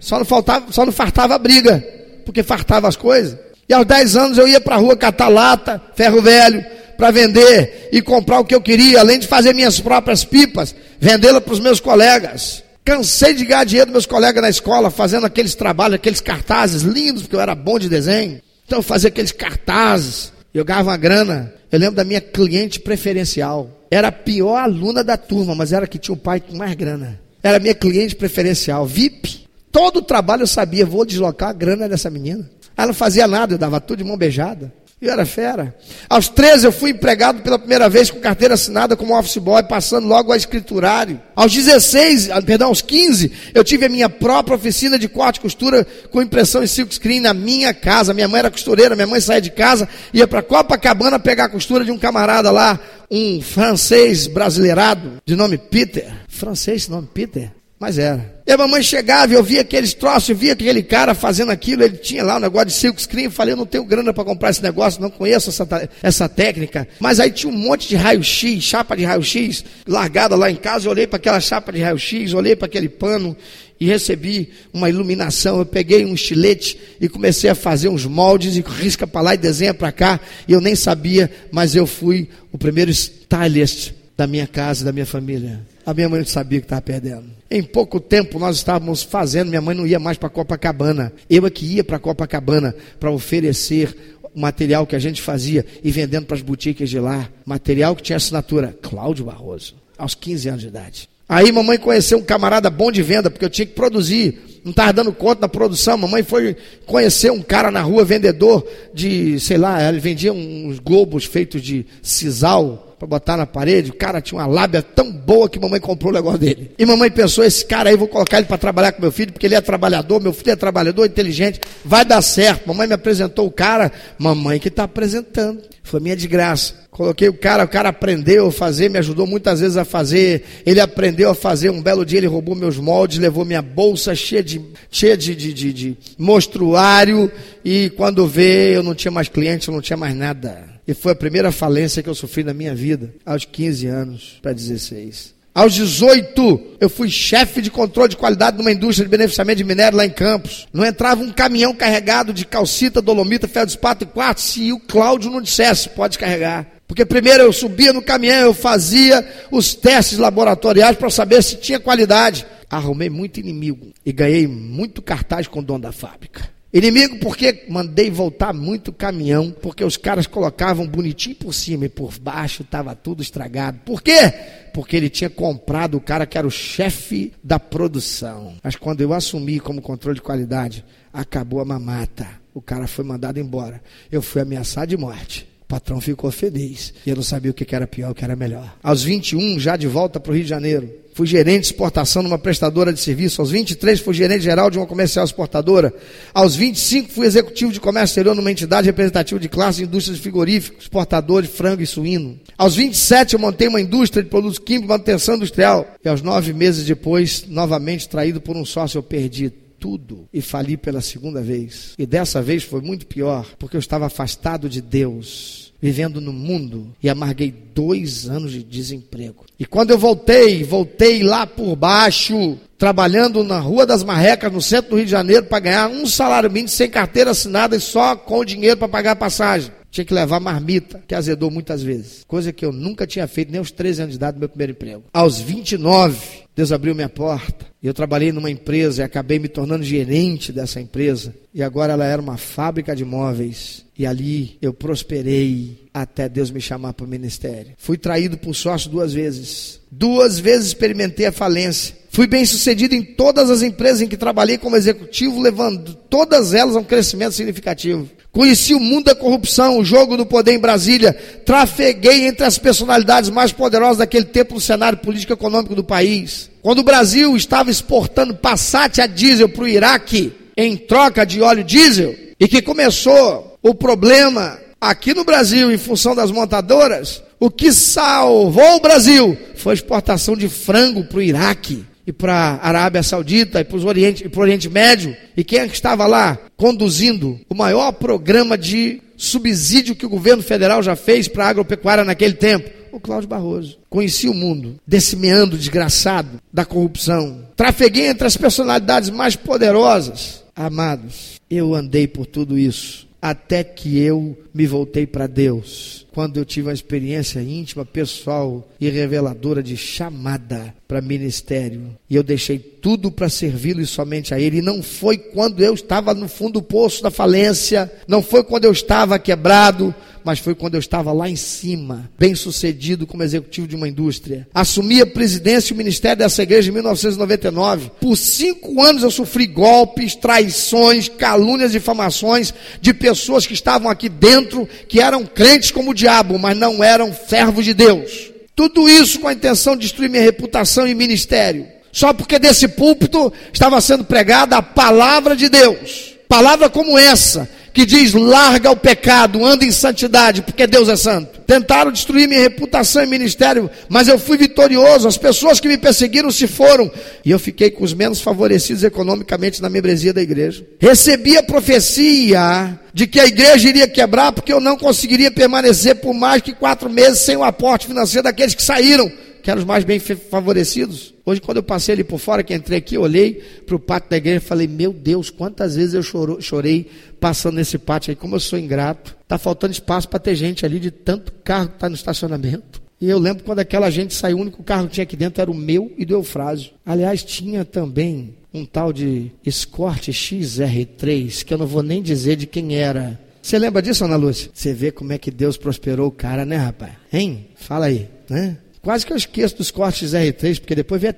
Só 0.00 0.18
não 0.18 0.24
faltava, 0.24 0.72
só 0.72 0.84
não 0.84 0.92
fartava 0.92 1.34
a 1.34 1.38
briga, 1.38 1.84
porque 2.24 2.42
fartava 2.42 2.88
as 2.88 2.96
coisas. 2.96 3.38
E 3.68 3.72
aos 3.72 3.86
10 3.86 4.16
anos 4.16 4.38
eu 4.38 4.46
ia 4.46 4.60
para 4.60 4.76
a 4.76 4.78
rua 4.78 4.96
catar 4.96 5.28
lata, 5.28 5.80
ferro 5.94 6.20
velho, 6.20 6.64
para 6.96 7.10
vender 7.10 7.88
e 7.92 8.00
comprar 8.02 8.40
o 8.40 8.44
que 8.44 8.54
eu 8.54 8.60
queria, 8.60 9.00
além 9.00 9.18
de 9.18 9.26
fazer 9.26 9.54
minhas 9.54 9.80
próprias 9.80 10.24
pipas, 10.24 10.74
vendê-la 11.00 11.40
para 11.40 11.52
os 11.52 11.60
meus 11.60 11.80
colegas. 11.80 12.62
Cansei 12.84 13.32
de 13.32 13.46
ganhar 13.46 13.64
dinheiro 13.64 13.86
dos 13.86 13.94
meus 13.94 14.06
colegas 14.06 14.42
na 14.42 14.50
escola, 14.50 14.90
fazendo 14.90 15.24
aqueles 15.24 15.54
trabalhos, 15.54 15.94
aqueles 15.94 16.20
cartazes 16.20 16.82
lindos, 16.82 17.22
porque 17.22 17.36
eu 17.36 17.40
era 17.40 17.54
bom 17.54 17.78
de 17.78 17.88
desenho. 17.88 18.40
Então 18.66 18.78
eu 18.78 18.82
fazia 18.82 19.08
aqueles 19.08 19.32
cartazes, 19.32 20.32
eu 20.52 20.64
ganhava 20.64 20.90
uma 20.90 20.96
grana. 20.96 21.54
Eu 21.72 21.78
lembro 21.78 21.96
da 21.96 22.04
minha 22.04 22.20
cliente 22.20 22.78
preferencial. 22.78 23.70
Era 23.90 24.08
a 24.08 24.12
pior 24.12 24.56
aluna 24.56 25.02
da 25.02 25.16
turma, 25.16 25.54
mas 25.54 25.72
era 25.72 25.86
que 25.86 25.98
tinha 25.98 26.14
o 26.14 26.18
pai 26.18 26.40
com 26.40 26.56
mais 26.56 26.74
grana. 26.74 27.18
Era 27.42 27.58
minha 27.58 27.74
cliente 27.74 28.14
preferencial, 28.14 28.86
VIP. 28.86 29.46
Todo 29.74 29.96
o 29.96 30.02
trabalho 30.02 30.44
eu 30.44 30.46
sabia, 30.46 30.86
vou 30.86 31.04
deslocar 31.04 31.48
a 31.48 31.52
grana 31.52 31.88
dessa 31.88 32.08
menina. 32.08 32.48
Ela 32.76 32.86
não 32.86 32.94
fazia 32.94 33.26
nada, 33.26 33.54
eu 33.54 33.58
dava 33.58 33.80
tudo 33.80 33.98
de 33.98 34.04
mão 34.04 34.16
beijada. 34.16 34.72
Eu 35.02 35.12
era 35.12 35.26
fera. 35.26 35.74
Aos 36.08 36.28
13 36.28 36.66
eu 36.66 36.70
fui 36.70 36.90
empregado 36.90 37.42
pela 37.42 37.58
primeira 37.58 37.88
vez 37.88 38.08
com 38.08 38.20
carteira 38.20 38.54
assinada 38.54 38.94
como 38.94 39.18
office 39.18 39.36
boy, 39.38 39.64
passando 39.64 40.06
logo 40.06 40.32
a 40.32 40.36
escriturário. 40.36 41.20
Aos 41.34 41.52
16, 41.52 42.30
ah, 42.30 42.40
perdão, 42.40 42.68
aos 42.68 42.82
15, 42.82 43.32
eu 43.52 43.64
tive 43.64 43.86
a 43.86 43.88
minha 43.88 44.08
própria 44.08 44.54
oficina 44.54 44.96
de 44.96 45.08
corte 45.08 45.38
e 45.38 45.40
costura 45.40 45.84
com 46.08 46.22
impressão 46.22 46.62
em 46.62 46.68
silk 46.68 46.94
screen 46.94 47.18
na 47.18 47.34
minha 47.34 47.74
casa. 47.74 48.14
Minha 48.14 48.28
mãe 48.28 48.38
era 48.38 48.52
costureira, 48.52 48.94
minha 48.94 49.08
mãe 49.08 49.20
saía 49.20 49.40
de 49.40 49.50
casa, 49.50 49.88
ia 50.12 50.28
para 50.28 50.40
Copacabana 50.40 51.18
pegar 51.18 51.46
a 51.46 51.48
costura 51.48 51.84
de 51.84 51.90
um 51.90 51.98
camarada 51.98 52.52
lá, 52.52 52.78
um 53.10 53.42
francês 53.42 54.28
brasileirado, 54.28 55.14
de 55.26 55.34
nome 55.34 55.58
Peter. 55.58 56.06
Francês, 56.28 56.86
nome 56.86 57.08
Peter? 57.12 57.50
Mas 57.78 57.98
era. 57.98 58.34
E 58.46 58.52
a 58.52 58.56
mamãe 58.56 58.82
chegava 58.82 59.32
eu 59.32 59.42
via 59.42 59.62
aqueles 59.62 59.94
troços, 59.94 60.28
eu 60.28 60.36
via 60.36 60.52
aquele 60.52 60.82
cara 60.82 61.14
fazendo 61.14 61.50
aquilo, 61.50 61.82
ele 61.82 61.96
tinha 61.96 62.22
lá 62.22 62.36
um 62.36 62.40
negócio 62.40 62.68
de 62.68 62.72
silk 62.72 63.00
screen, 63.02 63.24
eu 63.24 63.30
falei, 63.30 63.52
eu 63.52 63.56
não 63.56 63.66
tenho 63.66 63.84
grana 63.84 64.12
para 64.12 64.24
comprar 64.24 64.50
esse 64.50 64.62
negócio, 64.62 65.00
não 65.02 65.10
conheço 65.10 65.50
essa, 65.50 65.88
essa 66.02 66.28
técnica. 66.28 66.86
Mas 67.00 67.18
aí 67.20 67.30
tinha 67.30 67.52
um 67.52 67.56
monte 67.56 67.88
de 67.88 67.96
raio-x, 67.96 68.62
chapa 68.62 68.96
de 68.96 69.04
raio-x, 69.04 69.64
largada 69.86 70.36
lá 70.36 70.50
em 70.50 70.56
casa, 70.56 70.86
eu 70.86 70.90
olhei 70.92 71.06
para 71.06 71.16
aquela 71.16 71.40
chapa 71.40 71.72
de 71.72 71.80
raio-x, 71.80 72.32
olhei 72.32 72.54
para 72.54 72.66
aquele 72.66 72.88
pano 72.88 73.36
e 73.80 73.86
recebi 73.86 74.50
uma 74.72 74.88
iluminação. 74.88 75.58
Eu 75.58 75.66
peguei 75.66 76.04
um 76.04 76.14
estilete 76.14 76.78
e 77.00 77.08
comecei 77.08 77.50
a 77.50 77.54
fazer 77.54 77.88
uns 77.88 78.06
moldes 78.06 78.56
e 78.56 78.60
risca 78.60 79.06
para 79.06 79.20
lá 79.20 79.34
e 79.34 79.38
desenha 79.38 79.74
para 79.74 79.90
cá. 79.90 80.20
E 80.46 80.52
eu 80.52 80.60
nem 80.60 80.76
sabia, 80.76 81.30
mas 81.50 81.74
eu 81.74 81.86
fui 81.86 82.28
o 82.52 82.58
primeiro 82.58 82.90
stylist 82.90 83.92
da 84.16 84.26
minha 84.26 84.46
casa, 84.46 84.84
da 84.84 84.92
minha 84.92 85.06
família. 85.06 85.73
A 85.86 85.92
minha 85.92 86.08
mãe 86.08 86.20
não 86.20 86.26
sabia 86.26 86.60
que 86.60 86.66
estava 86.66 86.80
perdendo. 86.80 87.24
Em 87.50 87.62
pouco 87.62 88.00
tempo 88.00 88.38
nós 88.38 88.56
estávamos 88.56 89.02
fazendo, 89.02 89.48
minha 89.48 89.60
mãe 89.60 89.76
não 89.76 89.86
ia 89.86 89.98
mais 89.98 90.16
para 90.16 90.28
Copacabana. 90.28 91.12
Eu 91.28 91.46
é 91.46 91.50
que 91.50 91.66
ia 91.66 91.84
para 91.84 91.98
Copacabana 91.98 92.74
para 92.98 93.10
oferecer 93.10 94.16
o 94.34 94.40
material 94.40 94.86
que 94.86 94.96
a 94.96 94.98
gente 94.98 95.20
fazia 95.20 95.64
e 95.82 95.90
vendendo 95.90 96.26
para 96.26 96.36
as 96.36 96.42
boutiques 96.42 96.88
de 96.88 96.98
lá. 96.98 97.28
Material 97.44 97.94
que 97.94 98.02
tinha 98.02 98.16
assinatura 98.16 98.76
Cláudio 98.80 99.26
Barroso, 99.26 99.74
aos 99.98 100.14
15 100.14 100.48
anos 100.48 100.60
de 100.62 100.68
idade. 100.68 101.08
Aí 101.28 101.50
mamãe 101.52 101.78
conheceu 101.78 102.18
um 102.18 102.22
camarada 102.22 102.68
bom 102.70 102.90
de 102.90 103.02
venda, 103.02 103.30
porque 103.30 103.44
eu 103.44 103.50
tinha 103.50 103.66
que 103.66 103.72
produzir, 103.72 104.53
não 104.64 104.70
estava 104.70 104.92
dando 104.92 105.12
conta 105.12 105.42
da 105.42 105.48
produção. 105.48 105.98
Mamãe 105.98 106.22
foi 106.22 106.56
conhecer 106.86 107.30
um 107.30 107.42
cara 107.42 107.70
na 107.70 107.82
rua, 107.82 108.04
vendedor 108.04 108.66
de, 108.92 109.38
sei 109.38 109.58
lá, 109.58 109.86
ele 109.86 110.00
vendia 110.00 110.32
uns 110.32 110.78
globos 110.78 111.24
feitos 111.24 111.60
de 111.60 111.86
sisal, 112.02 112.94
para 112.98 113.06
botar 113.06 113.36
na 113.36 113.46
parede. 113.46 113.90
O 113.90 113.94
cara 113.94 114.20
tinha 114.20 114.40
uma 114.40 114.46
lábia 114.46 114.82
tão 114.82 115.12
boa 115.12 115.48
que 115.48 115.58
mamãe 115.58 115.80
comprou 115.80 116.10
o 116.10 116.14
negócio 116.14 116.38
dele. 116.38 116.70
E 116.78 116.86
mamãe 116.86 117.10
pensou: 117.10 117.44
esse 117.44 117.64
cara 117.64 117.90
aí, 117.90 117.96
vou 117.96 118.08
colocar 118.08 118.38
ele 118.38 118.46
para 118.46 118.58
trabalhar 118.58 118.92
com 118.92 119.02
meu 119.02 119.12
filho, 119.12 119.32
porque 119.32 119.46
ele 119.46 119.54
é 119.54 119.60
trabalhador, 119.60 120.20
meu 120.20 120.32
filho 120.32 120.52
é 120.52 120.56
trabalhador, 120.56 121.06
inteligente, 121.06 121.60
vai 121.84 122.04
dar 122.04 122.22
certo. 122.22 122.66
Mamãe 122.66 122.86
me 122.86 122.94
apresentou 122.94 123.46
o 123.46 123.50
cara, 123.50 123.92
mamãe 124.18 124.58
que 124.58 124.68
está 124.68 124.84
apresentando. 124.84 125.60
Foi 125.82 126.00
minha 126.00 126.16
desgraça. 126.16 126.83
Coloquei 126.94 127.28
o 127.28 127.34
cara, 127.34 127.64
o 127.64 127.68
cara 127.68 127.88
aprendeu 127.88 128.46
a 128.46 128.52
fazer, 128.52 128.88
me 128.88 129.00
ajudou 129.00 129.26
muitas 129.26 129.58
vezes 129.58 129.76
a 129.76 129.84
fazer. 129.84 130.44
Ele 130.64 130.78
aprendeu 130.78 131.28
a 131.28 131.34
fazer. 131.34 131.68
Um 131.68 131.82
belo 131.82 132.06
dia 132.06 132.18
ele 132.18 132.28
roubou 132.28 132.54
meus 132.54 132.76
moldes, 132.76 133.18
levou 133.18 133.44
minha 133.44 133.60
bolsa 133.60 134.14
cheia 134.14 134.44
de, 134.44 134.60
cheia 134.92 135.16
de, 135.16 135.34
de, 135.34 135.52
de, 135.52 135.72
de 135.72 135.96
mostruário. 136.16 137.32
E 137.64 137.90
quando 137.96 138.24
vê, 138.28 138.76
eu 138.76 138.82
não 138.84 138.94
tinha 138.94 139.10
mais 139.10 139.28
cliente, 139.28 139.66
eu 139.66 139.74
não 139.74 139.80
tinha 139.80 139.96
mais 139.96 140.14
nada. 140.14 140.68
E 140.86 140.94
foi 140.94 141.10
a 141.10 141.16
primeira 141.16 141.50
falência 141.50 142.00
que 142.00 142.08
eu 142.08 142.14
sofri 142.14 142.44
na 142.44 142.54
minha 142.54 142.76
vida, 142.76 143.12
aos 143.26 143.44
15 143.44 143.88
anos 143.88 144.38
para 144.40 144.52
16. 144.52 145.34
Aos 145.52 145.74
18, 145.74 146.76
eu 146.80 146.88
fui 146.88 147.10
chefe 147.10 147.60
de 147.60 147.72
controle 147.72 148.10
de 148.10 148.16
qualidade 148.16 148.56
numa 148.56 148.70
indústria 148.70 149.04
de 149.04 149.10
beneficiamento 149.10 149.58
de 149.58 149.64
minério 149.64 149.98
lá 149.98 150.06
em 150.06 150.10
Campos. 150.10 150.68
Não 150.72 150.84
entrava 150.84 151.24
um 151.24 151.32
caminhão 151.32 151.74
carregado 151.74 152.32
de 152.32 152.46
calcita, 152.46 153.02
dolomita, 153.02 153.48
ferro 153.48 153.66
de 153.66 153.72
espato 153.72 154.04
e 154.04 154.06
quarto 154.06 154.40
se 154.40 154.72
o 154.72 154.78
Cláudio 154.78 155.28
não 155.28 155.42
dissesse, 155.42 155.88
pode 155.88 156.18
carregar. 156.18 156.73
Porque 156.86 157.04
primeiro 157.04 157.42
eu 157.42 157.52
subia 157.52 157.92
no 157.92 158.02
caminhão, 158.02 158.40
eu 158.42 158.54
fazia 158.54 159.26
os 159.50 159.74
testes 159.74 160.18
laboratoriais 160.18 160.96
para 160.96 161.10
saber 161.10 161.42
se 161.42 161.56
tinha 161.56 161.80
qualidade. 161.80 162.46
Arrumei 162.68 163.08
muito 163.08 163.40
inimigo 163.40 163.92
e 164.04 164.12
ganhei 164.12 164.46
muito 164.46 165.00
cartaz 165.00 165.46
com 165.46 165.60
o 165.60 165.62
dono 165.62 165.80
da 165.80 165.92
fábrica. 165.92 166.54
Inimigo 166.74 167.18
porque 167.20 167.66
mandei 167.68 168.10
voltar 168.10 168.52
muito 168.52 168.92
caminhão, 168.92 169.52
porque 169.62 169.84
os 169.84 169.96
caras 169.96 170.26
colocavam 170.26 170.84
bonitinho 170.84 171.36
por 171.36 171.54
cima 171.54 171.84
e 171.84 171.88
por 171.88 172.18
baixo 172.18 172.62
estava 172.62 172.96
tudo 172.96 173.22
estragado. 173.22 173.78
Por 173.84 174.02
quê? 174.02 174.32
Porque 174.72 174.96
ele 174.96 175.08
tinha 175.08 175.30
comprado 175.30 175.96
o 175.96 176.00
cara 176.00 176.26
que 176.26 176.36
era 176.36 176.44
o 176.44 176.50
chefe 176.50 177.32
da 177.44 177.60
produção. 177.60 178.56
Mas 178.60 178.74
quando 178.74 179.02
eu 179.02 179.12
assumi 179.12 179.60
como 179.60 179.80
controle 179.80 180.16
de 180.16 180.22
qualidade, 180.22 180.84
acabou 181.12 181.60
a 181.60 181.64
mamata. 181.64 182.26
O 182.52 182.60
cara 182.60 182.88
foi 182.88 183.04
mandado 183.04 183.38
embora. 183.38 183.80
Eu 184.10 184.20
fui 184.20 184.42
ameaçado 184.42 184.88
de 184.88 184.96
morte. 184.96 185.53
O 185.64 185.66
patrão 185.68 186.00
ficou 186.00 186.30
feliz. 186.30 186.94
E 187.04 187.10
eu 187.10 187.16
não 187.16 187.22
sabia 187.22 187.50
o 187.50 187.54
que 187.54 187.74
era 187.74 187.86
pior, 187.86 188.12
o 188.12 188.14
que 188.14 188.24
era 188.24 188.36
melhor. 188.36 188.76
Aos 188.82 189.02
21, 189.02 189.58
já 189.58 189.76
de 189.76 189.86
volta 189.86 190.20
para 190.20 190.30
o 190.30 190.34
Rio 190.34 190.44
de 190.44 190.50
Janeiro 190.50 191.04
fui 191.14 191.28
gerente 191.28 191.60
de 191.60 191.66
exportação 191.68 192.22
numa 192.22 192.36
prestadora 192.36 192.92
de 192.92 193.00
serviço. 193.00 193.40
Aos 193.40 193.52
23, 193.52 194.00
fui 194.00 194.12
gerente 194.12 194.42
geral 194.42 194.68
de 194.68 194.76
uma 194.76 194.86
comercial 194.86 195.24
exportadora. 195.24 195.94
Aos 196.34 196.56
25, 196.56 197.10
fui 197.10 197.24
executivo 197.24 197.72
de 197.72 197.78
comércio 197.78 198.12
exterior 198.12 198.34
numa 198.34 198.50
entidade 198.50 198.86
representativa 198.86 199.38
de 199.38 199.48
classe 199.48 199.78
de 199.78 199.84
indústria 199.84 200.14
de 200.16 200.20
frigoríficos, 200.20 200.82
exportador 200.82 201.42
de 201.42 201.48
frango 201.48 201.82
e 201.82 201.86
suíno. 201.86 202.38
Aos 202.58 202.74
27, 202.74 203.34
eu 203.34 203.38
montei 203.38 203.68
uma 203.68 203.80
indústria 203.80 204.24
de 204.24 204.28
produtos 204.28 204.58
químicos 204.58 204.86
e 204.86 204.88
manutenção 204.88 205.36
industrial. 205.36 205.86
E 206.04 206.08
aos 206.08 206.20
nove 206.20 206.52
meses 206.52 206.84
depois, 206.84 207.44
novamente 207.46 208.08
traído 208.08 208.40
por 208.40 208.56
um 208.56 208.64
sócio, 208.64 208.98
eu 208.98 209.02
perdi 209.02 209.52
tudo 209.84 210.26
e 210.32 210.40
fali 210.40 210.78
pela 210.78 211.02
segunda 211.02 211.42
vez. 211.42 211.92
E 211.98 212.06
dessa 212.06 212.40
vez 212.40 212.62
foi 212.62 212.80
muito 212.80 213.06
pior, 213.06 213.46
porque 213.58 213.76
eu 213.76 213.80
estava 213.80 214.06
afastado 214.06 214.66
de 214.66 214.80
Deus 214.80 215.74
vivendo 215.78 216.22
no 216.22 216.32
mundo 216.32 216.96
e 217.02 217.10
amarguei 217.10 217.52
dois 217.74 218.26
anos 218.26 218.52
de 218.52 218.62
desemprego. 218.62 219.44
E 219.60 219.66
quando 219.66 219.90
eu 219.90 219.98
voltei, 219.98 220.64
voltei 220.64 221.22
lá 221.22 221.46
por 221.46 221.76
baixo, 221.76 222.56
trabalhando 222.78 223.44
na 223.44 223.58
Rua 223.58 223.84
das 223.84 224.02
Marrecas, 224.02 224.50
no 224.50 224.62
centro 224.62 224.92
do 224.92 224.96
Rio 224.96 225.04
de 225.04 225.10
Janeiro, 225.10 225.44
para 225.44 225.60
ganhar 225.60 225.90
um 225.90 226.06
salário 226.06 226.50
mínimo 226.50 226.70
sem 226.70 226.88
carteira 226.88 227.32
assinada 227.32 227.76
e 227.76 227.80
só 227.80 228.16
com 228.16 228.42
dinheiro 228.42 228.78
para 228.78 228.88
pagar 228.88 229.10
a 229.10 229.16
passagem. 229.16 229.70
Tinha 229.90 230.06
que 230.06 230.14
levar 230.14 230.40
marmita, 230.40 231.04
que 231.06 231.14
azedou 231.14 231.50
muitas 231.50 231.82
vezes. 231.82 232.24
Coisa 232.26 232.54
que 232.54 232.64
eu 232.64 232.72
nunca 232.72 233.06
tinha 233.06 233.28
feito, 233.28 233.52
nem 233.52 233.58
aos 233.58 233.70
13 233.70 234.00
anos 234.02 234.12
de 234.14 234.16
idade, 234.16 234.36
no 234.36 234.40
meu 234.40 234.48
primeiro 234.48 234.72
emprego. 234.72 235.04
Aos 235.12 235.38
29, 235.38 236.43
Deus 236.56 236.70
abriu 236.70 236.94
minha 236.94 237.08
porta. 237.08 237.66
Eu 237.82 237.92
trabalhei 237.92 238.32
numa 238.32 238.50
empresa 238.50 239.02
e 239.02 239.04
acabei 239.04 239.38
me 239.38 239.48
tornando 239.48 239.82
gerente 239.82 240.52
dessa 240.52 240.80
empresa. 240.80 241.34
E 241.52 241.62
agora 241.62 241.92
ela 241.92 242.04
era 242.04 242.22
uma 242.22 242.36
fábrica 242.36 242.94
de 242.94 243.04
móveis. 243.04 243.84
E 243.98 244.06
ali 244.06 244.56
eu 244.62 244.72
prosperei 244.72 245.88
até 245.92 246.28
Deus 246.28 246.50
me 246.50 246.60
chamar 246.60 246.92
para 246.92 247.04
o 247.04 247.08
ministério. 247.08 247.72
Fui 247.76 247.98
traído 247.98 248.38
por 248.38 248.54
sócio 248.54 248.90
duas 248.90 249.12
vezes. 249.12 249.80
Duas 249.90 250.38
vezes 250.38 250.68
experimentei 250.68 251.26
a 251.26 251.32
falência. 251.32 251.94
Fui 252.10 252.28
bem 252.28 252.44
sucedido 252.44 252.94
em 252.94 253.02
todas 253.02 253.50
as 253.50 253.60
empresas 253.62 254.00
em 254.00 254.08
que 254.08 254.16
trabalhei 254.16 254.56
como 254.56 254.76
executivo, 254.76 255.40
levando 255.40 255.94
todas 256.08 256.54
elas 256.54 256.76
a 256.76 256.78
um 256.78 256.84
crescimento 256.84 257.32
significativo. 257.32 258.08
Conheci 258.30 258.74
o 258.74 258.80
mundo 258.80 259.06
da 259.06 259.14
corrupção, 259.14 259.78
o 259.78 259.84
jogo 259.84 260.16
do 260.16 260.26
poder 260.26 260.54
em 260.54 260.58
Brasília. 260.58 261.12
Trafeguei 261.12 262.26
entre 262.26 262.44
as 262.44 262.58
personalidades 262.58 263.30
mais 263.30 263.52
poderosas 263.52 263.98
daquele 263.98 264.24
tempo 264.24 264.54
no 264.54 264.60
cenário 264.60 264.98
político 264.98 265.32
e 265.32 265.34
econômico 265.34 265.74
do 265.74 265.84
país. 265.84 266.43
Quando 266.62 266.80
o 266.80 266.84
Brasil 266.84 267.36
estava 267.36 267.70
exportando 267.70 268.34
Passat 268.34 269.00
a 269.00 269.06
diesel 269.06 269.48
para 269.48 269.64
o 269.64 269.68
Iraque 269.68 270.32
em 270.56 270.76
troca 270.76 271.24
de 271.24 271.42
óleo 271.42 271.64
diesel, 271.64 272.14
e 272.38 272.48
que 272.48 272.62
começou 272.62 273.58
o 273.62 273.74
problema 273.74 274.58
aqui 274.80 275.14
no 275.14 275.24
Brasil 275.24 275.72
em 275.72 275.78
função 275.78 276.14
das 276.14 276.30
montadoras, 276.30 277.22
o 277.40 277.50
que 277.50 277.72
salvou 277.72 278.76
o 278.76 278.80
Brasil 278.80 279.36
foi 279.54 279.72
a 279.72 279.74
exportação 279.74 280.36
de 280.36 280.48
frango 280.48 281.04
para 281.04 281.18
o 281.18 281.22
Iraque 281.22 281.84
e 282.06 282.12
para 282.12 282.34
a 282.34 282.68
Arábia 282.68 283.02
Saudita 283.02 283.60
e 283.60 283.64
para 283.64 283.78
o 283.78 283.86
Oriente, 283.86 284.30
Oriente 284.36 284.68
Médio. 284.68 285.16
E 285.36 285.42
quem 285.42 285.60
é 285.60 285.68
que 285.68 285.74
estava 285.74 286.06
lá 286.06 286.38
conduzindo 286.56 287.40
o 287.48 287.54
maior 287.54 287.92
programa 287.92 288.58
de 288.58 289.00
subsídio 289.16 289.94
que 289.94 290.06
o 290.06 290.10
governo 290.10 290.42
federal 290.42 290.82
já 290.82 290.94
fez 290.96 291.28
para 291.28 291.46
a 291.46 291.48
agropecuária 291.48 292.04
naquele 292.04 292.34
tempo? 292.34 292.68
O 292.96 293.00
Cláudio 293.00 293.28
Barroso. 293.28 293.78
Conheci 293.88 294.28
o 294.28 294.34
mundo 294.34 294.76
desse 294.86 295.16
meandro 295.16 295.58
desgraçado 295.58 296.40
da 296.52 296.64
corrupção. 296.64 297.46
Trafeguei 297.56 298.06
entre 298.06 298.26
as 298.26 298.36
personalidades 298.36 299.10
mais 299.10 299.36
poderosas. 299.36 300.44
Amados, 300.54 301.40
eu 301.50 301.74
andei 301.74 302.06
por 302.06 302.26
tudo 302.26 302.58
isso 302.58 303.06
até 303.24 303.64
que 303.64 303.98
eu 303.98 304.36
me 304.52 304.66
voltei 304.66 305.06
para 305.06 305.26
Deus. 305.26 306.03
Quando 306.14 306.36
eu 306.36 306.44
tive 306.44 306.68
uma 306.68 306.72
experiência 306.72 307.40
íntima, 307.40 307.84
pessoal 307.84 308.70
e 308.80 308.88
reveladora 308.88 309.60
de 309.60 309.76
chamada 309.76 310.72
para 310.86 311.00
ministério. 311.00 311.90
E 312.08 312.14
eu 312.14 312.22
deixei 312.22 312.56
tudo 312.56 313.10
para 313.10 313.28
servi-lo 313.28 313.80
e 313.80 313.86
somente 313.86 314.32
a 314.32 314.38
Ele. 314.38 314.58
E 314.58 314.62
não 314.62 314.80
foi 314.80 315.18
quando 315.18 315.60
eu 315.60 315.74
estava 315.74 316.14
no 316.14 316.28
fundo 316.28 316.52
do 316.52 316.62
poço 316.62 317.02
da 317.02 317.10
falência, 317.10 317.90
não 318.06 318.22
foi 318.22 318.44
quando 318.44 318.64
eu 318.64 318.70
estava 318.70 319.18
quebrado, 319.18 319.92
mas 320.24 320.38
foi 320.38 320.54
quando 320.54 320.74
eu 320.74 320.80
estava 320.80 321.12
lá 321.12 321.28
em 321.28 321.36
cima, 321.36 322.10
bem 322.18 322.34
sucedido 322.34 323.06
como 323.06 323.22
executivo 323.22 323.68
de 323.68 323.76
uma 323.76 323.86
indústria. 323.86 324.48
Assumi 324.54 325.02
a 325.02 325.06
presidência 325.06 325.72
e 325.72 325.74
o 325.74 325.76
ministério 325.76 326.18
dessa 326.18 326.42
igreja 326.42 326.70
em 326.70 326.74
1999. 326.74 327.90
Por 328.00 328.16
cinco 328.16 328.82
anos 328.82 329.02
eu 329.02 329.10
sofri 329.10 329.46
golpes, 329.46 330.14
traições, 330.14 331.08
calúnias, 331.08 331.72
difamações 331.72 332.54
de 332.80 332.94
pessoas 332.94 333.46
que 333.46 333.52
estavam 333.52 333.90
aqui 333.90 334.08
dentro, 334.08 334.66
que 334.88 334.98
eram 334.98 335.26
crentes 335.26 335.70
como 335.70 335.90
o 335.90 335.94
diabo, 336.04 336.38
mas 336.38 336.56
não 336.56 336.84
eram 336.84 337.14
servos 337.28 337.64
de 337.64 337.72
Deus. 337.72 338.30
Tudo 338.54 338.88
isso 338.88 339.18
com 339.18 339.28
a 339.28 339.32
intenção 339.32 339.74
de 339.74 339.82
destruir 339.82 340.10
minha 340.10 340.22
reputação 340.22 340.86
e 340.86 340.94
ministério. 340.94 341.66
Só 341.90 342.12
porque 342.12 342.38
desse 342.38 342.68
púlpito 342.68 343.32
estava 343.52 343.80
sendo 343.80 344.04
pregada 344.04 344.56
a 344.56 344.62
palavra 344.62 345.34
de 345.34 345.48
Deus. 345.48 346.14
Palavra 346.28 346.68
como 346.68 346.98
essa, 346.98 347.48
que 347.74 347.84
diz: 347.84 348.14
larga 348.14 348.70
o 348.70 348.76
pecado, 348.76 349.44
anda 349.44 349.64
em 349.64 349.72
santidade, 349.72 350.40
porque 350.42 350.66
Deus 350.66 350.88
é 350.88 350.96
santo. 350.96 351.40
Tentaram 351.40 351.90
destruir 351.90 352.28
minha 352.28 352.40
reputação 352.40 353.02
e 353.02 353.06
ministério, 353.06 353.68
mas 353.88 354.06
eu 354.06 354.18
fui 354.18 354.38
vitorioso. 354.38 355.08
As 355.08 355.18
pessoas 355.18 355.58
que 355.58 355.68
me 355.68 355.76
perseguiram 355.76 356.30
se 356.30 356.46
foram, 356.46 356.90
e 357.24 357.30
eu 357.32 357.38
fiquei 357.38 357.70
com 357.70 357.84
os 357.84 357.92
menos 357.92 358.20
favorecidos 358.20 358.84
economicamente 358.84 359.60
na 359.60 359.68
membresia 359.68 360.12
da 360.12 360.22
igreja. 360.22 360.64
Recebi 360.78 361.36
a 361.36 361.42
profecia 361.42 362.78
de 362.94 363.08
que 363.08 363.18
a 363.18 363.26
igreja 363.26 363.68
iria 363.68 363.88
quebrar, 363.88 364.30
porque 364.30 364.52
eu 364.52 364.60
não 364.60 364.78
conseguiria 364.78 365.30
permanecer 365.30 365.96
por 365.96 366.14
mais 366.14 366.40
que 366.40 366.54
quatro 366.54 366.88
meses 366.88 367.18
sem 367.18 367.36
o 367.36 367.42
aporte 367.42 367.88
financeiro 367.88 368.22
daqueles 368.22 368.54
que 368.54 368.62
saíram 368.62 369.10
que 369.42 369.50
eram 369.50 369.60
os 369.60 369.66
mais 369.66 369.84
bem 369.84 370.00
favorecidos. 370.00 371.13
Hoje, 371.26 371.40
quando 371.40 371.56
eu 371.56 371.62
passei 371.62 371.94
ali 371.94 372.04
por 372.04 372.18
fora, 372.18 372.42
que 372.42 372.54
entrei 372.54 372.78
aqui, 372.78 372.98
olhei 372.98 373.42
para 373.64 373.74
o 373.74 373.78
pátio 373.78 374.10
da 374.10 374.16
igreja 374.16 374.36
e 374.38 374.40
falei: 374.40 374.68
Meu 374.68 374.92
Deus, 374.92 375.30
quantas 375.30 375.74
vezes 375.76 375.94
eu 375.94 376.02
choro, 376.02 376.40
chorei 376.40 376.90
passando 377.18 377.54
nesse 377.54 377.78
pátio 377.78 378.10
aí, 378.10 378.16
como 378.16 378.36
eu 378.36 378.40
sou 378.40 378.58
ingrato. 378.58 379.16
Está 379.22 379.38
faltando 379.38 379.72
espaço 379.72 380.08
para 380.08 380.18
ter 380.18 380.34
gente 380.34 380.66
ali 380.66 380.78
de 380.78 380.90
tanto 380.90 381.32
carro 381.42 381.68
que 381.68 381.74
está 381.76 381.88
no 381.88 381.94
estacionamento. 381.94 382.82
E 383.00 383.08
eu 383.08 383.18
lembro 383.18 383.42
quando 383.44 383.58
aquela 383.58 383.90
gente 383.90 384.14
saiu, 384.14 384.36
o 384.36 384.40
único 384.40 384.62
carro 384.62 384.86
que 384.86 384.94
tinha 384.94 385.04
aqui 385.04 385.16
dentro 385.16 385.40
era 385.40 385.50
o 385.50 385.54
meu 385.54 385.92
e 385.96 386.04
do 386.04 386.14
Eufrásio. 386.14 386.72
Aliás, 386.84 387.22
tinha 387.22 387.64
também 387.64 388.34
um 388.52 388.64
tal 388.64 388.92
de 388.92 389.32
Escort 389.44 390.08
XR3, 390.08 391.44
que 391.44 391.52
eu 391.52 391.58
não 391.58 391.66
vou 391.66 391.82
nem 391.82 392.02
dizer 392.02 392.36
de 392.36 392.46
quem 392.46 392.76
era. 392.76 393.18
Você 393.42 393.58
lembra 393.58 393.82
disso, 393.82 394.04
Ana 394.04 394.16
Lúcia? 394.16 394.50
Você 394.54 394.72
vê 394.72 394.90
como 394.90 395.12
é 395.12 395.18
que 395.18 395.30
Deus 395.30 395.56
prosperou 395.56 396.08
o 396.08 396.12
cara, 396.12 396.46
né, 396.46 396.56
rapaz? 396.56 396.92
Hein? 397.12 397.48
Fala 397.56 397.86
aí, 397.86 398.08
né? 398.28 398.56
Quase 398.84 399.06
que 399.06 399.12
eu 399.14 399.16
esqueço 399.16 399.56
dos 399.56 399.70
cortes 399.70 400.12
R3, 400.12 400.60
porque 400.60 400.74
depois 400.74 401.00
vem, 401.00 401.10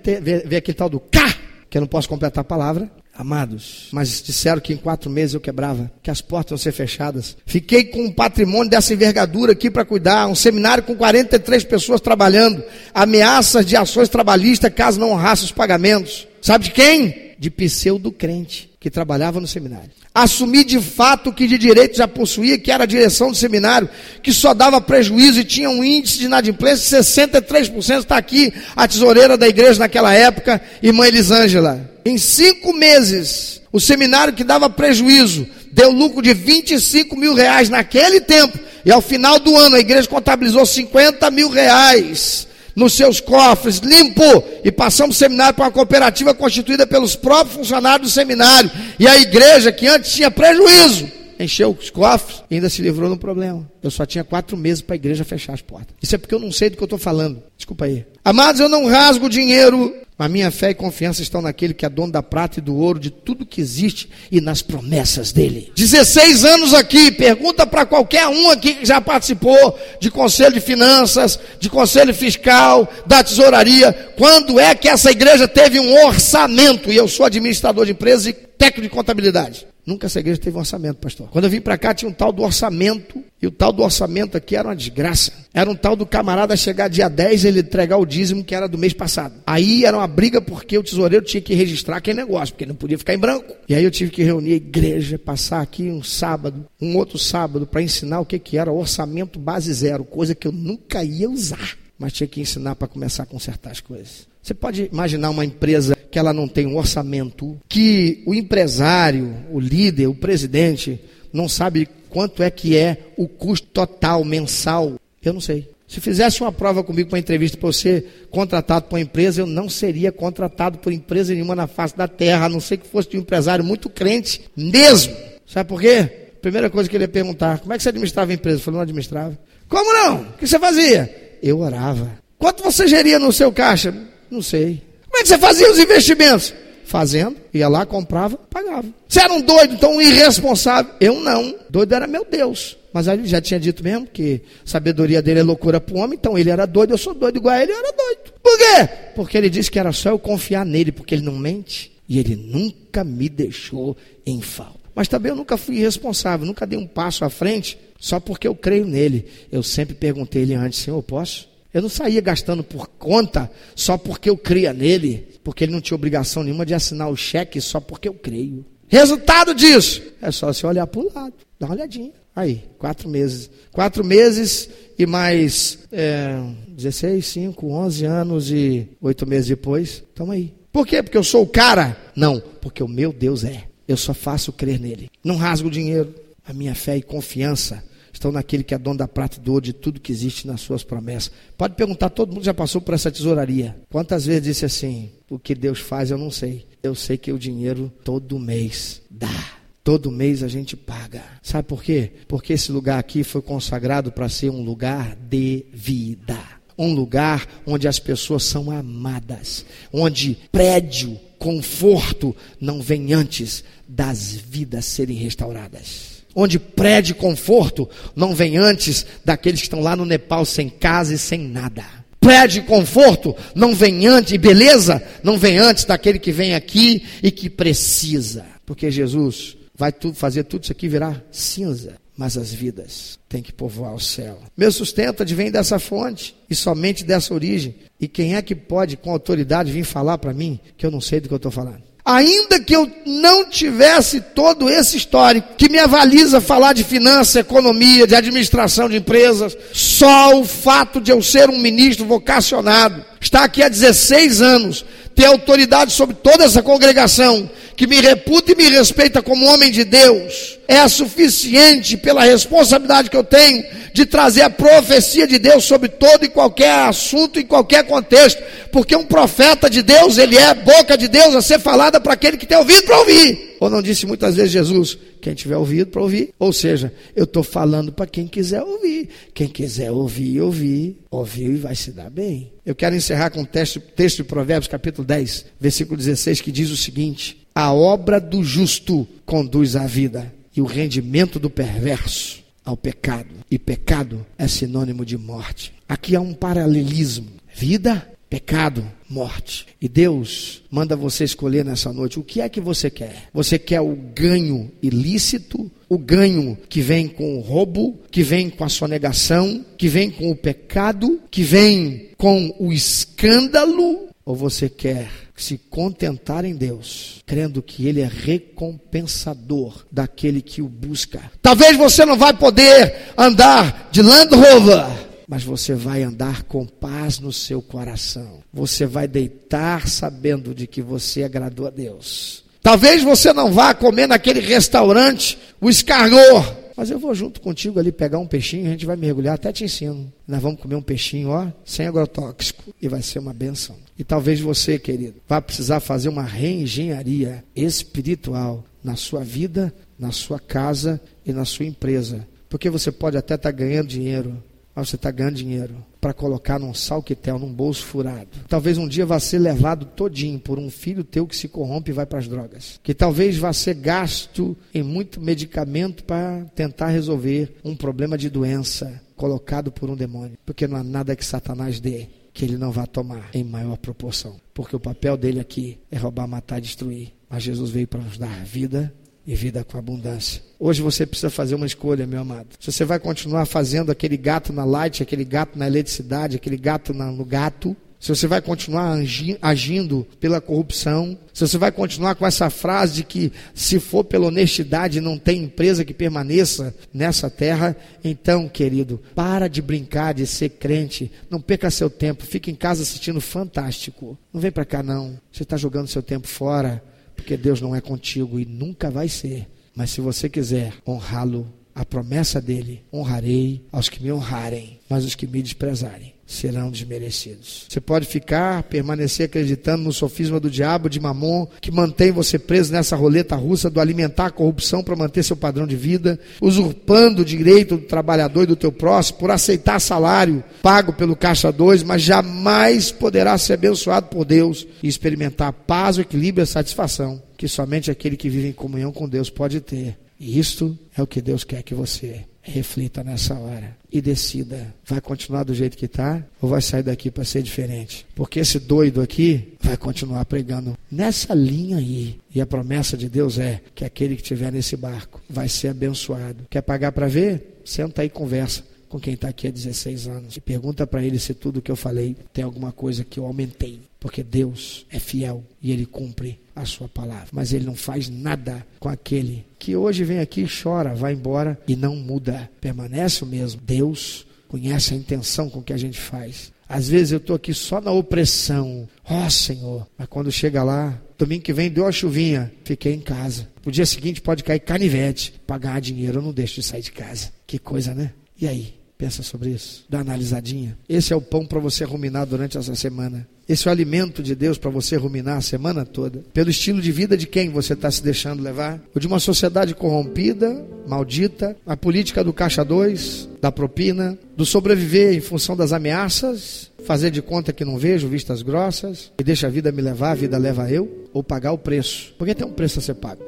aquele 0.56 0.76
tal 0.76 0.88
do 0.88 1.00
K, 1.00 1.34
que 1.68 1.76
eu 1.76 1.80
não 1.80 1.88
posso 1.88 2.08
completar 2.08 2.42
a 2.42 2.44
palavra. 2.44 2.88
Amados, 3.18 3.88
mas 3.92 4.22
disseram 4.22 4.60
que 4.60 4.74
em 4.74 4.76
quatro 4.76 5.10
meses 5.10 5.34
eu 5.34 5.40
quebrava, 5.40 5.90
que 6.02 6.10
as 6.10 6.20
portas 6.20 6.52
iam 6.52 6.58
ser 6.58 6.70
fechadas. 6.70 7.36
Fiquei 7.44 7.84
com 7.84 8.04
um 8.04 8.12
patrimônio 8.12 8.70
dessa 8.70 8.92
envergadura 8.92 9.52
aqui 9.52 9.68
para 9.68 9.84
cuidar, 9.84 10.28
um 10.28 10.34
seminário 10.34 10.84
com 10.84 10.94
43 10.94 11.64
pessoas 11.64 12.00
trabalhando, 12.00 12.62
ameaças 12.94 13.66
de 13.66 13.74
ações 13.74 14.08
trabalhistas 14.08 14.72
caso 14.72 15.00
não 15.00 15.10
honrasse 15.10 15.44
os 15.44 15.50
pagamentos. 15.52 16.28
Sabe 16.40 16.66
de 16.66 16.70
quem? 16.70 17.25
De 17.38 17.50
pseudo-crente 17.50 18.70
que 18.80 18.90
trabalhava 18.90 19.40
no 19.40 19.46
seminário. 19.46 19.90
Assumi 20.14 20.64
de 20.64 20.80
fato 20.80 21.32
que 21.32 21.46
de 21.46 21.58
direito 21.58 21.96
já 21.96 22.06
possuía, 22.06 22.56
que 22.56 22.70
era 22.70 22.84
a 22.84 22.86
direção 22.86 23.30
do 23.30 23.36
seminário, 23.36 23.88
que 24.22 24.32
só 24.32 24.54
dava 24.54 24.80
prejuízo 24.80 25.40
e 25.40 25.44
tinha 25.44 25.68
um 25.68 25.82
índice 25.82 26.18
de 26.18 26.26
inadimplência 26.26 27.00
de 27.00 27.04
63%. 27.04 27.98
Está 27.98 28.16
aqui 28.16 28.52
a 28.74 28.86
tesoureira 28.86 29.36
da 29.36 29.48
igreja 29.48 29.80
naquela 29.80 30.14
época, 30.14 30.62
irmã 30.82 31.06
Elisângela. 31.06 31.90
Em 32.04 32.16
cinco 32.16 32.72
meses, 32.72 33.60
o 33.72 33.80
seminário 33.80 34.32
que 34.32 34.44
dava 34.44 34.70
prejuízo 34.70 35.46
deu 35.72 35.90
lucro 35.90 36.22
de 36.22 36.32
25 36.32 37.16
mil 37.16 37.34
reais 37.34 37.68
naquele 37.68 38.20
tempo. 38.20 38.58
E 38.84 38.92
ao 38.92 39.02
final 39.02 39.38
do 39.40 39.56
ano 39.56 39.76
a 39.76 39.80
igreja 39.80 40.08
contabilizou 40.08 40.64
50 40.64 41.30
mil 41.30 41.50
reais 41.50 42.46
nos 42.76 42.92
seus 42.92 43.20
cofres, 43.20 43.78
limpo, 43.78 44.22
e 44.62 44.70
passamos 44.70 45.16
o 45.16 45.18
seminário 45.18 45.54
para 45.54 45.64
uma 45.64 45.72
cooperativa 45.72 46.34
constituída 46.34 46.86
pelos 46.86 47.16
próprios 47.16 47.56
funcionários 47.56 48.10
do 48.10 48.14
seminário. 48.14 48.70
E 48.98 49.08
a 49.08 49.18
igreja, 49.18 49.72
que 49.72 49.88
antes 49.88 50.12
tinha 50.12 50.30
prejuízo, 50.30 51.10
encheu 51.40 51.70
os 51.70 51.88
cofres 51.88 52.42
e 52.50 52.56
ainda 52.56 52.68
se 52.68 52.82
livrou 52.82 53.08
do 53.08 53.16
problema. 53.16 53.66
Eu 53.82 53.90
só 53.90 54.04
tinha 54.04 54.22
quatro 54.22 54.56
meses 54.56 54.82
para 54.82 54.94
a 54.94 54.96
igreja 54.96 55.24
fechar 55.24 55.54
as 55.54 55.62
portas. 55.62 55.96
Isso 56.02 56.14
é 56.14 56.18
porque 56.18 56.34
eu 56.34 56.38
não 56.38 56.52
sei 56.52 56.68
do 56.68 56.76
que 56.76 56.82
eu 56.82 56.86
estou 56.86 56.98
falando. 56.98 57.42
Desculpa 57.56 57.86
aí. 57.86 58.04
Amados, 58.22 58.60
eu 58.60 58.68
não 58.68 58.86
rasgo 58.86 59.28
dinheiro 59.28 59.94
a 60.18 60.28
minha 60.28 60.50
fé 60.50 60.70
e 60.70 60.74
confiança 60.74 61.20
estão 61.20 61.42
naquele 61.42 61.74
que 61.74 61.84
é 61.84 61.88
dono 61.88 62.10
da 62.10 62.22
prata 62.22 62.58
e 62.58 62.62
do 62.62 62.74
ouro, 62.74 62.98
de 62.98 63.10
tudo 63.10 63.44
que 63.44 63.60
existe 63.60 64.08
e 64.32 64.40
nas 64.40 64.62
promessas 64.62 65.30
dele. 65.30 65.70
16 65.76 66.44
anos 66.44 66.72
aqui, 66.72 67.10
pergunta 67.10 67.66
para 67.66 67.84
qualquer 67.84 68.26
um 68.26 68.50
aqui 68.50 68.74
que 68.74 68.86
já 68.86 68.98
participou 68.98 69.78
de 70.00 70.10
conselho 70.10 70.54
de 70.54 70.60
finanças, 70.60 71.38
de 71.60 71.68
conselho 71.68 72.14
fiscal, 72.14 72.90
da 73.06 73.22
tesouraria, 73.22 73.92
quando 74.16 74.58
é 74.58 74.74
que 74.74 74.88
essa 74.88 75.10
igreja 75.10 75.46
teve 75.46 75.78
um 75.78 76.06
orçamento? 76.06 76.90
E 76.90 76.96
eu 76.96 77.06
sou 77.08 77.26
administrador 77.26 77.84
de 77.84 77.92
empresas 77.92 78.26
e 78.26 78.32
técnico 78.32 78.82
de 78.82 78.88
contabilidade. 78.88 79.66
Nunca 79.86 80.06
essa 80.06 80.18
igreja 80.18 80.40
teve 80.40 80.56
um 80.56 80.60
orçamento, 80.60 80.96
pastor. 80.96 81.28
Quando 81.30 81.44
eu 81.44 81.50
vim 81.50 81.60
para 81.60 81.78
cá, 81.78 81.94
tinha 81.94 82.08
um 82.08 82.12
tal 82.12 82.32
do 82.32 82.42
orçamento, 82.42 83.22
e 83.40 83.46
o 83.46 83.52
tal 83.52 83.70
do 83.70 83.82
orçamento 83.84 84.36
aqui 84.36 84.56
era 84.56 84.66
uma 84.66 84.74
desgraça. 84.74 85.30
Era 85.54 85.70
um 85.70 85.76
tal 85.76 85.94
do 85.94 86.04
camarada 86.04 86.56
chegar 86.56 86.88
dia 86.88 87.08
10 87.08 87.44
e 87.44 87.48
ele 87.48 87.60
entregar 87.60 87.96
o 87.96 88.04
dízimo 88.04 88.42
que 88.42 88.54
era 88.54 88.66
do 88.66 88.76
mês 88.76 88.92
passado. 88.92 89.34
Aí 89.46 89.84
era 89.84 89.96
uma 89.96 90.05
briga 90.06 90.40
porque 90.40 90.78
o 90.78 90.82
tesoureiro 90.82 91.24
tinha 91.24 91.40
que 91.40 91.54
registrar 91.54 91.96
aquele 91.96 92.18
negócio, 92.18 92.54
porque 92.54 92.66
não 92.66 92.74
podia 92.74 92.98
ficar 92.98 93.14
em 93.14 93.18
branco. 93.18 93.54
E 93.68 93.74
aí 93.74 93.84
eu 93.84 93.90
tive 93.90 94.10
que 94.10 94.22
reunir 94.22 94.52
a 94.52 94.56
igreja, 94.56 95.18
passar 95.18 95.60
aqui 95.60 95.84
um 95.84 96.02
sábado, 96.02 96.66
um 96.80 96.96
outro 96.96 97.18
sábado, 97.18 97.66
para 97.66 97.82
ensinar 97.82 98.20
o 98.20 98.26
que, 98.26 98.38
que 98.38 98.58
era 98.58 98.72
orçamento 98.72 99.38
base 99.38 99.72
zero, 99.72 100.04
coisa 100.04 100.34
que 100.34 100.46
eu 100.46 100.52
nunca 100.52 101.02
ia 101.02 101.28
usar. 101.28 101.76
Mas 101.98 102.12
tinha 102.12 102.26
que 102.26 102.40
ensinar 102.40 102.74
para 102.76 102.88
começar 102.88 103.22
a 103.22 103.26
consertar 103.26 103.70
as 103.70 103.80
coisas. 103.80 104.26
Você 104.42 104.54
pode 104.54 104.88
imaginar 104.92 105.30
uma 105.30 105.44
empresa 105.44 105.96
que 106.10 106.18
ela 106.18 106.32
não 106.32 106.46
tem 106.46 106.66
um 106.66 106.76
orçamento, 106.76 107.58
que 107.68 108.22
o 108.26 108.34
empresário, 108.34 109.34
o 109.50 109.58
líder, 109.58 110.06
o 110.06 110.14
presidente, 110.14 111.00
não 111.32 111.48
sabe 111.48 111.88
quanto 112.08 112.42
é 112.42 112.50
que 112.50 112.76
é 112.76 113.12
o 113.16 113.26
custo 113.26 113.66
total 113.66 114.24
mensal. 114.24 114.94
Eu 115.22 115.32
não 115.32 115.40
sei. 115.40 115.68
Se 115.88 116.00
fizesse 116.00 116.40
uma 116.40 116.50
prova 116.50 116.82
comigo 116.82 117.10
para 117.10 117.18
entrevista 117.18 117.56
para 117.56 117.72
ser 117.72 118.26
contratado 118.30 118.86
por 118.86 118.96
uma 118.96 119.00
empresa, 119.00 119.40
eu 119.40 119.46
não 119.46 119.68
seria 119.68 120.10
contratado 120.10 120.78
por 120.78 120.92
empresa 120.92 121.32
nenhuma 121.32 121.54
na 121.54 121.66
face 121.66 121.96
da 121.96 122.08
terra, 122.08 122.46
a 122.46 122.48
não 122.48 122.60
ser 122.60 122.78
que 122.78 122.88
fosse 122.88 123.10
de 123.10 123.16
um 123.16 123.20
empresário 123.20 123.64
muito 123.64 123.88
crente, 123.88 124.42
mesmo. 124.56 125.14
Sabe 125.46 125.68
por 125.68 125.80
quê? 125.80 126.10
Primeira 126.42 126.68
coisa 126.68 126.88
que 126.90 126.96
ele 126.96 127.04
ia 127.04 127.08
perguntar: 127.08 127.60
como 127.60 127.72
é 127.72 127.76
que 127.76 127.82
você 127.82 127.90
administrava 127.90 128.32
a 128.32 128.34
empresa? 128.34 128.58
Eu 128.58 128.62
falei, 128.62 128.76
não 128.76 128.82
administrava. 128.82 129.38
Como 129.68 129.92
não? 129.92 130.22
O 130.22 130.32
que 130.38 130.46
você 130.46 130.58
fazia? 130.58 131.38
Eu 131.42 131.60
orava. 131.60 132.18
Quanto 132.38 132.62
você 132.62 132.86
geria 132.88 133.18
no 133.18 133.32
seu 133.32 133.52
caixa? 133.52 133.94
Não 134.30 134.42
sei. 134.42 134.82
Como 135.08 135.18
é 135.18 135.22
que 135.22 135.28
você 135.28 135.38
fazia 135.38 135.70
os 135.70 135.78
investimentos? 135.78 136.52
Fazendo, 136.86 137.36
ia 137.52 137.66
lá, 137.66 137.84
comprava, 137.84 138.36
pagava. 138.36 138.86
Você 139.08 139.18
era 139.18 139.32
um 139.32 139.40
doido, 139.40 139.74
então 139.74 139.96
um 139.96 140.00
irresponsável. 140.00 140.94
Eu 141.00 141.18
não. 141.18 141.56
Doido 141.68 141.92
era 141.92 142.06
meu 142.06 142.24
Deus. 142.24 142.76
Mas 142.92 143.08
ele 143.08 143.26
já 143.26 143.40
tinha 143.40 143.58
dito 143.58 143.82
mesmo 143.82 144.06
que 144.06 144.40
sabedoria 144.64 145.20
dele 145.20 145.40
é 145.40 145.42
loucura 145.42 145.80
para 145.80 145.96
o 145.96 145.98
homem, 145.98 146.16
então 146.16 146.38
ele 146.38 146.48
era 146.48 146.64
doido, 146.64 146.92
eu 146.92 146.98
sou 146.98 147.12
doido 147.12 147.38
igual 147.38 147.56
a 147.56 147.60
ele, 147.60 147.72
eu 147.72 147.76
era 147.76 147.92
doido. 147.92 148.32
Por 148.40 148.56
quê? 148.56 148.88
Porque 149.16 149.36
ele 149.36 149.50
disse 149.50 149.68
que 149.68 149.80
era 149.80 149.92
só 149.92 150.10
eu 150.10 150.18
confiar 150.18 150.64
nele, 150.64 150.92
porque 150.92 151.16
ele 151.16 151.24
não 151.24 151.34
mente. 151.34 151.90
E 152.08 152.20
ele 152.20 152.36
nunca 152.36 153.02
me 153.02 153.28
deixou 153.28 153.96
em 154.24 154.40
falta. 154.40 154.78
Mas 154.94 155.08
também 155.08 155.30
eu 155.30 155.36
nunca 155.36 155.56
fui 155.56 155.78
irresponsável, 155.78 156.46
nunca 156.46 156.64
dei 156.64 156.78
um 156.78 156.86
passo 156.86 157.24
à 157.24 157.28
frente 157.28 157.76
só 157.98 158.20
porque 158.20 158.46
eu 158.46 158.54
creio 158.54 158.86
nele. 158.86 159.26
Eu 159.50 159.62
sempre 159.62 159.96
perguntei 159.96 160.42
ele 160.42 160.54
antes, 160.54 160.78
Senhor, 160.78 161.02
posso? 161.02 161.48
Eu 161.74 161.82
não 161.82 161.88
saía 161.90 162.22
gastando 162.22 162.64
por 162.64 162.86
conta 162.86 163.50
só 163.74 163.98
porque 163.98 164.30
eu 164.30 164.36
cria 164.38 164.72
nele, 164.72 165.28
porque 165.46 165.62
ele 165.62 165.70
não 165.70 165.80
tinha 165.80 165.94
obrigação 165.94 166.42
nenhuma 166.42 166.66
de 166.66 166.74
assinar 166.74 167.08
o 167.08 167.16
cheque 167.16 167.60
só 167.60 167.78
porque 167.78 168.08
eu 168.08 168.14
creio. 168.14 168.66
Resultado 168.88 169.54
disso 169.54 170.02
é 170.20 170.32
só 170.32 170.52
você 170.52 170.66
olhar 170.66 170.88
para 170.88 171.00
o 171.00 171.14
lado, 171.14 171.34
dá 171.56 171.66
uma 171.66 171.76
olhadinha. 171.76 172.10
Aí, 172.34 172.64
quatro 172.76 173.08
meses. 173.08 173.48
Quatro 173.70 174.04
meses 174.04 174.68
e 174.98 175.06
mais 175.06 175.78
é, 175.92 176.36
16, 176.66 177.24
5, 177.24 177.64
11 177.64 178.04
anos 178.04 178.50
e 178.50 178.88
oito 179.00 179.24
meses 179.24 179.46
depois. 179.46 180.02
Toma 180.16 180.34
aí. 180.34 180.52
Por 180.72 180.84
quê? 180.84 181.00
Porque 181.00 181.16
eu 181.16 181.22
sou 181.22 181.44
o 181.44 181.48
cara? 181.48 181.96
Não, 182.16 182.42
porque 182.60 182.82
o 182.82 182.88
meu 182.88 183.12
Deus 183.12 183.44
é. 183.44 183.68
Eu 183.86 183.96
só 183.96 184.12
faço 184.12 184.52
crer 184.52 184.80
nele. 184.80 185.08
Não 185.22 185.36
rasgo 185.36 185.70
dinheiro. 185.70 186.12
A 186.44 186.52
minha 186.52 186.74
fé 186.74 186.96
e 186.96 187.02
confiança 187.02 187.84
estão 188.16 188.32
naquele 188.32 188.64
que 188.64 188.74
é 188.74 188.78
dono 188.78 188.98
da 188.98 189.06
prata 189.06 189.38
e 189.38 189.40
do 189.40 189.52
ouro 189.52 189.64
de 189.64 189.72
tudo 189.72 190.00
que 190.00 190.10
existe 190.10 190.46
nas 190.46 190.62
suas 190.62 190.82
promessas. 190.82 191.30
Pode 191.56 191.74
perguntar, 191.74 192.10
todo 192.10 192.32
mundo 192.32 192.44
já 192.44 192.54
passou 192.54 192.80
por 192.80 192.94
essa 192.94 193.10
tesouraria. 193.10 193.76
Quantas 193.90 194.26
vezes 194.26 194.42
disse 194.42 194.64
assim: 194.64 195.10
o 195.28 195.38
que 195.38 195.54
Deus 195.54 195.78
faz 195.78 196.10
eu 196.10 196.18
não 196.18 196.30
sei. 196.30 196.66
Eu 196.82 196.94
sei 196.94 197.18
que 197.18 197.32
o 197.32 197.38
dinheiro 197.38 197.92
todo 198.02 198.38
mês 198.38 199.02
dá. 199.10 199.56
Todo 199.84 200.10
mês 200.10 200.42
a 200.42 200.48
gente 200.48 200.76
paga. 200.76 201.22
Sabe 201.42 201.68
por 201.68 201.82
quê? 201.82 202.10
Porque 202.26 202.54
esse 202.54 202.72
lugar 202.72 202.98
aqui 202.98 203.22
foi 203.22 203.42
consagrado 203.42 204.10
para 204.10 204.28
ser 204.28 204.50
um 204.50 204.62
lugar 204.62 205.14
de 205.14 205.66
vida. 205.72 206.38
Um 206.76 206.92
lugar 206.92 207.46
onde 207.66 207.86
as 207.86 207.98
pessoas 207.98 208.42
são 208.42 208.70
amadas. 208.70 209.64
Onde 209.92 210.36
prédio, 210.50 211.18
conforto 211.38 212.34
não 212.60 212.80
vem 212.80 213.12
antes 213.12 213.62
das 213.86 214.32
vidas 214.32 214.86
serem 214.86 215.16
restauradas 215.16 216.15
onde 216.36 216.58
prédio 216.58 217.14
conforto 217.14 217.88
não 218.14 218.34
vem 218.34 218.58
antes 218.58 219.06
daqueles 219.24 219.60
que 219.60 219.66
estão 219.66 219.80
lá 219.80 219.96
no 219.96 220.04
Nepal 220.04 220.44
sem 220.44 220.68
casa 220.68 221.14
e 221.14 221.18
sem 221.18 221.40
nada. 221.40 221.82
Prédio 222.20 222.64
conforto 222.64 223.34
não 223.54 223.74
vem 223.74 224.06
antes, 224.06 224.32
e 224.32 224.38
beleza 224.38 225.02
não 225.22 225.38
vem 225.38 225.58
antes 225.58 225.84
daquele 225.84 226.18
que 226.18 226.30
vem 226.30 226.54
aqui 226.54 227.04
e 227.22 227.30
que 227.30 227.48
precisa. 227.48 228.44
Porque 228.66 228.90
Jesus 228.90 229.56
vai 229.74 229.90
tu, 229.92 230.12
fazer 230.12 230.44
tudo 230.44 230.64
isso 230.64 230.72
aqui 230.72 230.88
virar 230.88 231.24
cinza, 231.30 231.94
mas 232.16 232.36
as 232.36 232.52
vidas 232.52 233.18
têm 233.28 233.42
que 233.42 233.52
povoar 233.52 233.94
o 233.94 234.00
céu. 234.00 234.38
Meu 234.56 234.72
sustento 234.72 235.24
vem 235.24 235.50
dessa 235.50 235.78
fonte 235.78 236.36
e 236.50 236.54
somente 236.54 237.04
dessa 237.04 237.32
origem. 237.32 237.76
E 237.98 238.08
quem 238.08 238.34
é 238.34 238.42
que 238.42 238.54
pode, 238.54 238.96
com 238.96 239.10
autoridade, 239.10 239.72
vir 239.72 239.84
falar 239.84 240.18
para 240.18 240.34
mim 240.34 240.58
que 240.76 240.84
eu 240.84 240.90
não 240.90 241.00
sei 241.00 241.20
do 241.20 241.28
que 241.28 241.34
eu 241.34 241.38
estou 241.38 241.52
falando? 241.52 241.82
Ainda 242.06 242.60
que 242.60 242.76
eu 242.76 242.88
não 243.04 243.44
tivesse 243.44 244.20
todo 244.20 244.70
esse 244.70 244.96
histórico 244.96 245.48
que 245.58 245.68
me 245.68 245.80
avaliza 245.80 246.40
falar 246.40 246.72
de 246.72 246.84
finança, 246.84 247.40
economia, 247.40 248.06
de 248.06 248.14
administração 248.14 248.88
de 248.88 248.98
empresas, 248.98 249.58
só 249.72 250.38
o 250.38 250.44
fato 250.44 251.00
de 251.00 251.10
eu 251.10 251.20
ser 251.20 251.50
um 251.50 251.58
ministro 251.58 252.06
vocacionado, 252.06 253.04
estar 253.20 253.42
aqui 253.42 253.60
há 253.60 253.68
16 253.68 254.40
anos, 254.40 254.84
ter 255.16 255.24
autoridade 255.24 255.92
sobre 255.92 256.14
toda 256.14 256.44
essa 256.44 256.62
congregação, 256.62 257.50
que 257.74 257.86
me 257.86 258.00
reputa 258.00 258.52
e 258.52 258.54
me 258.54 258.68
respeita 258.68 259.22
como 259.22 259.46
homem 259.46 259.70
de 259.70 259.82
Deus, 259.82 260.58
é 260.68 260.86
suficiente 260.86 261.96
pela 261.96 262.22
responsabilidade 262.22 263.08
que 263.08 263.16
eu 263.16 263.24
tenho 263.24 263.64
de 263.94 264.04
trazer 264.04 264.42
a 264.42 264.50
profecia 264.50 265.26
de 265.26 265.38
Deus 265.38 265.64
sobre 265.64 265.88
todo 265.88 266.24
e 266.24 266.28
qualquer 266.28 266.70
assunto, 266.80 267.40
em 267.40 267.46
qualquer 267.46 267.84
contexto, 267.84 268.42
porque 268.70 268.94
um 268.94 269.04
profeta 269.04 269.70
de 269.70 269.82
Deus, 269.82 270.18
ele 270.18 270.36
é 270.36 270.52
boca 270.52 270.98
de 270.98 271.08
Deus 271.08 271.34
a 271.34 271.40
ser 271.40 271.58
falada 271.58 271.98
para 271.98 272.12
aquele 272.12 272.36
que 272.36 272.46
tem 272.46 272.58
ouvido 272.58 272.82
para 272.82 272.98
ouvir. 272.98 273.56
Ou 273.58 273.70
não 273.70 273.80
disse 273.80 274.04
muitas 274.04 274.36
vezes 274.36 274.52
Jesus, 274.52 274.98
quem 275.26 275.34
tiver 275.34 275.56
ouvido 275.56 275.90
para 275.90 276.00
ouvir, 276.00 276.32
ou 276.38 276.52
seja, 276.52 276.92
eu 277.16 277.24
estou 277.24 277.42
falando 277.42 277.90
para 277.90 278.06
quem 278.06 278.28
quiser 278.28 278.62
ouvir. 278.62 279.08
Quem 279.34 279.48
quiser 279.48 279.90
ouvir, 279.90 280.40
ouvir, 280.40 280.98
ouviu 281.10 281.52
e 281.52 281.56
vai 281.56 281.74
se 281.74 281.90
dar 281.90 282.08
bem. 282.08 282.52
Eu 282.64 282.76
quero 282.76 282.94
encerrar 282.94 283.30
com 283.30 283.42
o 283.42 283.46
texto, 283.46 283.80
texto 283.80 284.18
de 284.18 284.24
Provérbios, 284.24 284.68
capítulo 284.68 285.04
10, 285.04 285.46
versículo 285.58 285.96
16, 285.96 286.40
que 286.40 286.52
diz 286.52 286.70
o 286.70 286.76
seguinte: 286.76 287.44
A 287.52 287.72
obra 287.72 288.20
do 288.20 288.44
justo 288.44 289.04
conduz 289.24 289.74
à 289.74 289.84
vida, 289.84 290.32
e 290.56 290.60
o 290.60 290.64
rendimento 290.64 291.40
do 291.40 291.50
perverso 291.50 292.44
ao 292.64 292.76
pecado. 292.76 293.34
E 293.50 293.58
pecado 293.58 294.24
é 294.38 294.46
sinônimo 294.46 295.04
de 295.04 295.18
morte. 295.18 295.72
Aqui 295.88 296.14
há 296.14 296.20
um 296.20 296.34
paralelismo: 296.34 297.32
vida, 297.52 298.08
pecado, 298.28 298.84
morte. 299.08 299.66
E 299.80 299.88
Deus 299.88 300.62
manda 300.70 300.96
você 300.96 301.24
escolher 301.24 301.64
nessa 301.64 301.92
noite 301.92 302.18
o 302.18 302.24
que 302.24 302.40
é 302.40 302.48
que 302.48 302.60
você 302.60 302.90
quer. 302.90 303.28
Você 303.32 303.58
quer 303.58 303.80
o 303.80 303.94
ganho 303.94 304.70
ilícito, 304.82 305.70
o 305.88 305.98
ganho 305.98 306.58
que 306.68 306.80
vem 306.80 307.08
com 307.08 307.36
o 307.36 307.40
roubo, 307.40 307.98
que 308.10 308.22
vem 308.22 308.50
com 308.50 308.64
a 308.64 308.68
sonegação, 308.68 309.64
que 309.78 309.88
vem 309.88 310.10
com 310.10 310.30
o 310.30 310.36
pecado, 310.36 311.20
que 311.30 311.42
vem 311.42 312.10
com 312.16 312.54
o 312.58 312.72
escândalo, 312.72 314.08
ou 314.24 314.34
você 314.34 314.68
quer 314.68 315.08
se 315.36 315.58
contentar 315.58 316.44
em 316.44 316.56
Deus, 316.56 317.22
crendo 317.26 317.62
que 317.62 317.86
Ele 317.86 318.00
é 318.00 318.08
recompensador 318.08 319.84
daquele 319.92 320.40
que 320.40 320.62
o 320.62 320.68
busca. 320.68 321.30
Talvez 321.42 321.76
você 321.76 322.04
não 322.06 322.16
vai 322.16 322.32
poder 322.32 323.12
andar 323.16 323.88
de 323.92 324.02
Land 324.02 324.34
Rover, 324.34 325.05
mas 325.28 325.42
você 325.42 325.74
vai 325.74 326.02
andar 326.02 326.42
com 326.44 326.66
paz 326.66 327.18
no 327.18 327.32
seu 327.32 327.60
coração. 327.60 328.40
Você 328.52 328.86
vai 328.86 329.08
deitar 329.08 329.88
sabendo 329.88 330.54
de 330.54 330.66
que 330.66 330.80
você 330.80 331.24
agradou 331.24 331.66
a 331.66 331.70
Deus. 331.70 332.44
Talvez 332.62 333.02
você 333.02 333.32
não 333.32 333.52
vá 333.52 333.74
comer 333.74 334.06
naquele 334.06 334.40
restaurante 334.40 335.38
o 335.60 335.68
escargot, 335.70 336.66
mas 336.76 336.90
eu 336.90 336.98
vou 336.98 337.14
junto 337.14 337.40
contigo 337.40 337.78
ali 337.78 337.90
pegar 337.90 338.18
um 338.18 338.26
peixinho, 338.26 338.66
a 338.66 338.70
gente 338.70 338.84
vai 338.84 338.96
mergulhar, 338.96 339.34
até 339.34 339.50
te 339.50 339.64
ensino. 339.64 340.12
Nós 340.28 340.42
vamos 340.42 340.60
comer 340.60 340.74
um 340.74 340.82
peixinho, 340.82 341.30
ó, 341.30 341.46
sem 341.64 341.86
agrotóxico, 341.86 342.74
e 342.82 342.88
vai 342.88 343.00
ser 343.00 343.18
uma 343.18 343.32
benção. 343.32 343.76
E 343.98 344.04
talvez 344.04 344.40
você, 344.40 344.78
querido, 344.78 345.14
vá 345.26 345.40
precisar 345.40 345.80
fazer 345.80 346.10
uma 346.10 346.22
reengenharia 346.22 347.42
espiritual 347.54 348.64
na 348.84 348.94
sua 348.94 349.24
vida, 349.24 349.72
na 349.98 350.12
sua 350.12 350.38
casa 350.38 351.00
e 351.24 351.32
na 351.32 351.44
sua 351.46 351.64
empresa. 351.64 352.26
Porque 352.48 352.68
você 352.68 352.92
pode 352.92 353.16
até 353.16 353.36
estar 353.36 353.50
tá 353.50 353.56
ganhando 353.56 353.88
dinheiro, 353.88 354.42
mas 354.76 354.90
você 354.90 354.96
está 354.96 355.10
ganhando 355.10 355.36
dinheiro 355.36 355.74
para 355.98 356.12
colocar 356.12 356.58
num 356.58 356.74
salquitel, 356.74 357.38
num 357.38 357.50
bolso 357.50 357.82
furado. 357.82 358.28
Talvez 358.46 358.76
um 358.76 358.86
dia 358.86 359.06
vá 359.06 359.18
ser 359.18 359.38
levado 359.38 359.86
todinho 359.86 360.38
por 360.38 360.58
um 360.58 360.68
filho 360.68 361.02
teu 361.02 361.26
que 361.26 361.34
se 361.34 361.48
corrompe 361.48 361.90
e 361.90 361.94
vai 361.94 362.04
para 362.04 362.18
as 362.18 362.28
drogas. 362.28 362.78
Que 362.82 362.92
talvez 362.92 363.38
vá 363.38 363.54
ser 363.54 363.72
gasto 363.72 364.54
em 364.74 364.82
muito 364.82 365.18
medicamento 365.18 366.04
para 366.04 366.44
tentar 366.54 366.88
resolver 366.88 367.56
um 367.64 367.74
problema 367.74 368.18
de 368.18 368.28
doença 368.28 369.00
colocado 369.16 369.72
por 369.72 369.88
um 369.88 369.96
demônio. 369.96 370.36
Porque 370.44 370.68
não 370.68 370.76
há 370.76 370.84
nada 370.84 371.16
que 371.16 371.24
Satanás 371.24 371.80
dê 371.80 372.08
que 372.34 372.44
ele 372.44 372.58
não 372.58 372.70
vá 372.70 372.86
tomar 372.86 373.30
em 373.32 373.42
maior 373.42 373.78
proporção. 373.78 374.36
Porque 374.52 374.76
o 374.76 374.80
papel 374.80 375.16
dele 375.16 375.40
aqui 375.40 375.78
é 375.90 375.96
roubar, 375.96 376.28
matar, 376.28 376.60
destruir. 376.60 377.14
Mas 377.30 377.42
Jesus 377.42 377.70
veio 377.70 377.88
para 377.88 378.02
nos 378.02 378.18
dar 378.18 378.44
vida 378.44 378.92
e 379.26 379.34
vida 379.34 379.64
com 379.64 379.76
abundância. 379.76 380.40
Hoje 380.58 380.80
você 380.80 381.04
precisa 381.04 381.28
fazer 381.28 381.54
uma 381.54 381.66
escolha, 381.66 382.06
meu 382.06 382.20
amado. 382.20 382.48
Se 382.60 382.70
você 382.70 382.84
vai 382.84 382.98
continuar 382.98 383.44
fazendo 383.44 383.90
aquele 383.90 384.16
gato 384.16 384.52
na 384.52 384.64
light, 384.64 385.02
aquele 385.02 385.24
gato 385.24 385.58
na 385.58 385.66
eletricidade, 385.66 386.36
aquele 386.36 386.56
gato 386.56 386.94
no 386.94 387.24
gato, 387.24 387.76
se 387.98 388.10
você 388.10 388.26
vai 388.26 388.40
continuar 388.40 388.98
agindo 389.42 390.06
pela 390.20 390.40
corrupção, 390.40 391.18
se 391.32 391.40
você 391.40 391.58
vai 391.58 391.72
continuar 391.72 392.14
com 392.14 392.26
essa 392.26 392.48
frase 392.50 392.96
de 392.96 393.04
que 393.04 393.32
se 393.54 393.80
for 393.80 394.04
pela 394.04 394.26
honestidade 394.26 395.00
não 395.00 395.18
tem 395.18 395.42
empresa 395.42 395.84
que 395.84 395.94
permaneça 395.94 396.74
nessa 396.92 397.30
terra, 397.30 397.74
então, 398.04 398.48
querido, 398.48 399.00
para 399.14 399.48
de 399.48 399.62
brincar 399.62 400.14
de 400.14 400.26
ser 400.26 400.50
crente, 400.50 401.10
não 401.30 401.40
perca 401.40 401.70
seu 401.70 401.90
tempo, 401.90 402.24
fique 402.24 402.50
em 402.50 402.54
casa 402.54 402.82
assistindo 402.82 403.20
fantástico. 403.20 404.16
Não 404.32 404.40
vem 404.40 404.52
para 404.52 404.64
cá 404.64 404.82
não. 404.82 405.18
Você 405.32 405.42
está 405.42 405.56
jogando 405.56 405.88
seu 405.88 406.02
tempo 406.02 406.28
fora 406.28 406.82
porque 407.16 407.36
Deus 407.36 407.60
não 407.60 407.74
é 407.74 407.80
contigo 407.80 408.38
e 408.38 408.44
nunca 408.44 408.90
vai 408.90 409.08
ser. 409.08 409.48
Mas 409.74 409.90
se 409.90 410.00
você 410.00 410.28
quiser 410.28 410.74
honrá-lo, 410.86 411.52
a 411.74 411.84
promessa 411.84 412.40
dele: 412.40 412.82
honrarei 412.92 413.62
aos 413.72 413.88
que 413.88 414.02
me 414.02 414.12
honrarem, 414.12 414.78
mas 414.88 415.04
os 415.04 415.14
que 415.14 415.26
me 415.26 415.42
desprezarem 415.42 416.15
serão 416.26 416.70
desmerecidos. 416.70 417.66
Você 417.68 417.80
pode 417.80 418.06
ficar, 418.06 418.64
permanecer 418.64 419.26
acreditando 419.26 419.84
no 419.84 419.92
sofisma 419.92 420.40
do 420.40 420.50
diabo, 420.50 420.90
de 420.90 420.98
mamon, 420.98 421.46
que 421.60 421.70
mantém 421.70 422.10
você 422.10 422.38
preso 422.38 422.72
nessa 422.72 422.96
roleta 422.96 423.36
russa 423.36 423.70
do 423.70 423.80
alimentar 423.80 424.26
a 424.26 424.30
corrupção 424.30 424.82
para 424.82 424.96
manter 424.96 425.22
seu 425.22 425.36
padrão 425.36 425.66
de 425.66 425.76
vida, 425.76 426.18
usurpando 426.40 427.22
o 427.22 427.24
direito 427.24 427.76
do 427.76 427.84
trabalhador 427.84 428.42
e 428.42 428.46
do 428.46 428.56
teu 428.56 428.72
próximo 428.72 429.18
por 429.18 429.30
aceitar 429.30 429.80
salário 429.80 430.42
pago 430.62 430.92
pelo 430.92 431.14
caixa 431.14 431.52
2, 431.52 431.84
mas 431.84 432.02
jamais 432.02 432.90
poderá 432.90 433.38
ser 433.38 433.52
abençoado 433.54 434.08
por 434.08 434.24
Deus 434.24 434.66
e 434.82 434.88
experimentar 434.88 435.52
paz, 435.52 435.96
o 435.96 436.00
equilíbrio 436.00 436.42
e 436.42 436.44
a 436.44 436.46
satisfação 436.46 437.22
que 437.36 437.46
somente 437.46 437.90
aquele 437.90 438.16
que 438.16 438.30
vive 438.30 438.48
em 438.48 438.52
comunhão 438.52 438.90
com 438.90 439.08
Deus 439.08 439.28
pode 439.28 439.60
ter. 439.60 439.96
E 440.18 440.38
isto 440.38 440.76
é 440.96 441.02
o 441.02 441.06
que 441.06 441.20
Deus 441.20 441.44
quer 441.44 441.62
que 441.62 441.74
você 441.74 442.24
reflita 442.50 443.02
nessa 443.02 443.34
hora 443.34 443.76
e 443.92 444.00
decida: 444.00 444.74
vai 444.84 445.00
continuar 445.00 445.44
do 445.44 445.54
jeito 445.54 445.76
que 445.76 445.86
está 445.86 446.24
ou 446.40 446.48
vai 446.48 446.62
sair 446.62 446.82
daqui 446.82 447.10
para 447.10 447.24
ser 447.24 447.42
diferente? 447.42 448.06
Porque 448.14 448.40
esse 448.40 448.58
doido 448.58 449.00
aqui 449.00 449.54
vai 449.60 449.76
continuar 449.76 450.24
pregando 450.24 450.76
nessa 450.90 451.34
linha 451.34 451.78
aí. 451.78 452.18
E 452.34 452.40
a 452.40 452.46
promessa 452.46 452.96
de 452.96 453.08
Deus 453.08 453.38
é 453.38 453.60
que 453.74 453.84
aquele 453.84 454.16
que 454.16 454.22
estiver 454.22 454.52
nesse 454.52 454.76
barco 454.76 455.20
vai 455.28 455.48
ser 455.48 455.68
abençoado. 455.68 456.46
Quer 456.50 456.62
pagar 456.62 456.92
para 456.92 457.08
ver? 457.08 457.60
Senta 457.64 458.02
aí 458.02 458.06
e 458.06 458.10
conversa 458.10 458.64
com 458.88 459.00
quem 459.00 459.14
está 459.14 459.28
aqui 459.28 459.48
há 459.48 459.50
16 459.50 460.06
anos 460.06 460.36
e 460.36 460.40
pergunta 460.40 460.86
para 460.86 461.02
ele 461.02 461.18
se 461.18 461.34
tudo 461.34 461.60
que 461.60 461.70
eu 461.70 461.76
falei 461.76 462.16
tem 462.32 462.44
alguma 462.44 462.70
coisa 462.72 463.04
que 463.04 463.18
eu 463.18 463.26
aumentei. 463.26 463.80
Porque 463.98 464.22
Deus 464.22 464.86
é 464.90 464.98
fiel 464.98 465.42
e 465.60 465.72
ele 465.72 465.84
cumpre 465.84 466.38
a 466.56 466.64
sua 466.64 466.88
palavra. 466.88 467.28
Mas 467.30 467.52
ele 467.52 467.66
não 467.66 467.76
faz 467.76 468.08
nada 468.08 468.66
com 468.80 468.88
aquele 468.88 469.44
que 469.58 469.76
hoje 469.76 470.02
vem 470.02 470.18
aqui, 470.18 470.46
chora, 470.46 470.94
vai 470.94 471.12
embora 471.12 471.60
e 471.68 471.76
não 471.76 471.94
muda, 471.94 472.50
permanece 472.60 473.22
o 473.22 473.26
mesmo. 473.26 473.60
Deus 473.62 474.26
conhece 474.48 474.94
a 474.94 474.96
intenção 474.96 475.50
com 475.50 475.62
que 475.62 475.72
a 475.72 475.76
gente 475.76 476.00
faz. 476.00 476.52
Às 476.68 476.88
vezes 476.88 477.12
eu 477.12 477.18
estou 477.18 477.36
aqui 477.36 477.54
só 477.54 477.80
na 477.80 477.92
opressão. 477.92 478.88
Ó 479.04 479.26
oh, 479.26 479.30
Senhor. 479.30 479.86
Mas 479.96 480.08
quando 480.08 480.32
chega 480.32 480.64
lá, 480.64 481.00
domingo 481.16 481.44
que 481.44 481.52
vem 481.52 481.70
deu 481.70 481.86
a 481.86 481.92
chuvinha, 481.92 482.52
fiquei 482.64 482.94
em 482.94 483.00
casa. 483.00 483.48
No 483.64 483.70
dia 483.70 483.86
seguinte 483.86 484.20
pode 484.20 484.42
cair 484.42 484.60
canivete. 484.60 485.34
Pagar 485.46 485.80
dinheiro, 485.80 486.18
eu 486.18 486.22
não 486.22 486.32
deixo 486.32 486.56
de 486.56 486.62
sair 486.64 486.82
de 486.82 486.90
casa. 486.90 487.30
Que 487.46 487.58
coisa, 487.58 487.94
né? 487.94 488.12
E 488.40 488.48
aí? 488.48 488.74
Pensa 488.98 489.22
sobre 489.22 489.50
isso. 489.50 489.84
Dá 489.88 489.98
uma 489.98 490.04
analisadinha. 490.04 490.76
Esse 490.88 491.12
é 491.12 491.16
o 491.16 491.20
pão 491.20 491.44
para 491.44 491.60
você 491.60 491.84
ruminar 491.84 492.26
durante 492.26 492.56
essa 492.56 492.74
semana. 492.74 493.28
Esse 493.48 493.68
é 493.68 493.70
o 493.70 493.72
alimento 493.72 494.24
de 494.24 494.34
Deus 494.34 494.58
para 494.58 494.70
você 494.70 494.96
ruminar 494.96 495.36
a 495.36 495.40
semana 495.40 495.84
toda. 495.84 496.24
Pelo 496.34 496.50
estilo 496.50 496.80
de 496.80 496.90
vida 496.90 497.16
de 497.16 497.28
quem 497.28 497.48
você 497.48 497.74
está 497.74 497.88
se 497.88 498.02
deixando 498.02 498.42
levar? 498.42 498.82
O 498.92 498.98
de 498.98 499.06
uma 499.06 499.20
sociedade 499.20 499.72
corrompida, 499.72 500.66
maldita, 500.84 501.56
a 501.64 501.76
política 501.76 502.24
do 502.24 502.32
caixa 502.32 502.64
2, 502.64 503.28
da 503.40 503.52
propina, 503.52 504.18
do 504.36 504.44
sobreviver 504.44 505.14
em 505.14 505.20
função 505.20 505.56
das 505.56 505.72
ameaças, 505.72 506.72
fazer 506.84 507.12
de 507.12 507.22
conta 507.22 507.52
que 507.52 507.64
não 507.64 507.78
vejo, 507.78 508.08
vistas 508.08 508.42
grossas, 508.42 509.12
e 509.16 509.22
deixa 509.22 509.46
a 509.46 509.50
vida 509.50 509.70
me 509.70 509.80
levar, 509.80 510.10
a 510.10 510.16
vida 510.16 510.36
leva 510.36 510.68
eu, 510.68 511.08
ou 511.12 511.22
pagar 511.22 511.52
o 511.52 511.58
preço. 511.58 512.12
Porque 512.18 512.34
tem 512.34 512.46
um 512.46 512.52
preço 512.52 512.80
a 512.80 512.82
ser 512.82 512.94
pago. 512.94 513.22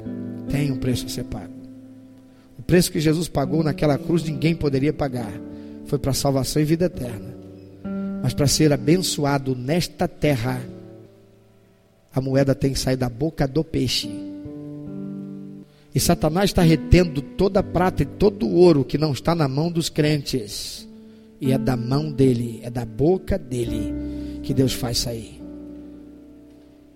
Tem 0.49 0.69
um 0.69 0.77
preço 0.77 1.05
a 1.05 1.09
ser 1.09 1.23
pago. 1.23 1.53
O 2.57 2.61
preço 2.61 2.91
que 2.91 2.99
Jesus 2.99 3.29
pagou 3.29 3.63
naquela 3.63 3.97
cruz 3.97 4.21
ninguém 4.23 4.53
poderia 4.53 4.91
pagar 4.91 5.31
foi 5.85 5.97
para 5.97 6.13
salvação 6.13 6.61
e 6.61 6.65
vida 6.65 6.85
eterna. 6.85 7.38
Mas 8.21 8.33
para 8.33 8.47
ser 8.47 8.73
abençoado 8.73 9.55
nesta 9.55 10.07
terra, 10.07 10.61
a 12.13 12.19
moeda 12.19 12.53
tem 12.53 12.73
que 12.73 12.79
sair 12.79 12.97
da 12.97 13.09
boca 13.09 13.47
do 13.47 13.63
peixe. 13.63 14.09
E 15.93 15.99
Satanás 15.99 16.49
está 16.49 16.61
retendo 16.61 17.21
toda 17.21 17.61
a 17.61 17.63
prata 17.63 18.03
e 18.03 18.05
todo 18.05 18.45
o 18.45 18.55
ouro 18.55 18.85
que 18.85 18.97
não 18.97 19.11
está 19.11 19.33
na 19.33 19.47
mão 19.47 19.71
dos 19.71 19.89
crentes. 19.89 20.87
E 21.41 21.51
é 21.51 21.57
da 21.57 21.75
mão 21.75 22.11
dele, 22.11 22.59
é 22.63 22.69
da 22.69 22.85
boca 22.85 23.37
dele 23.37 23.93
que 24.43 24.53
Deus 24.53 24.73
faz 24.73 24.99
sair. 24.99 25.41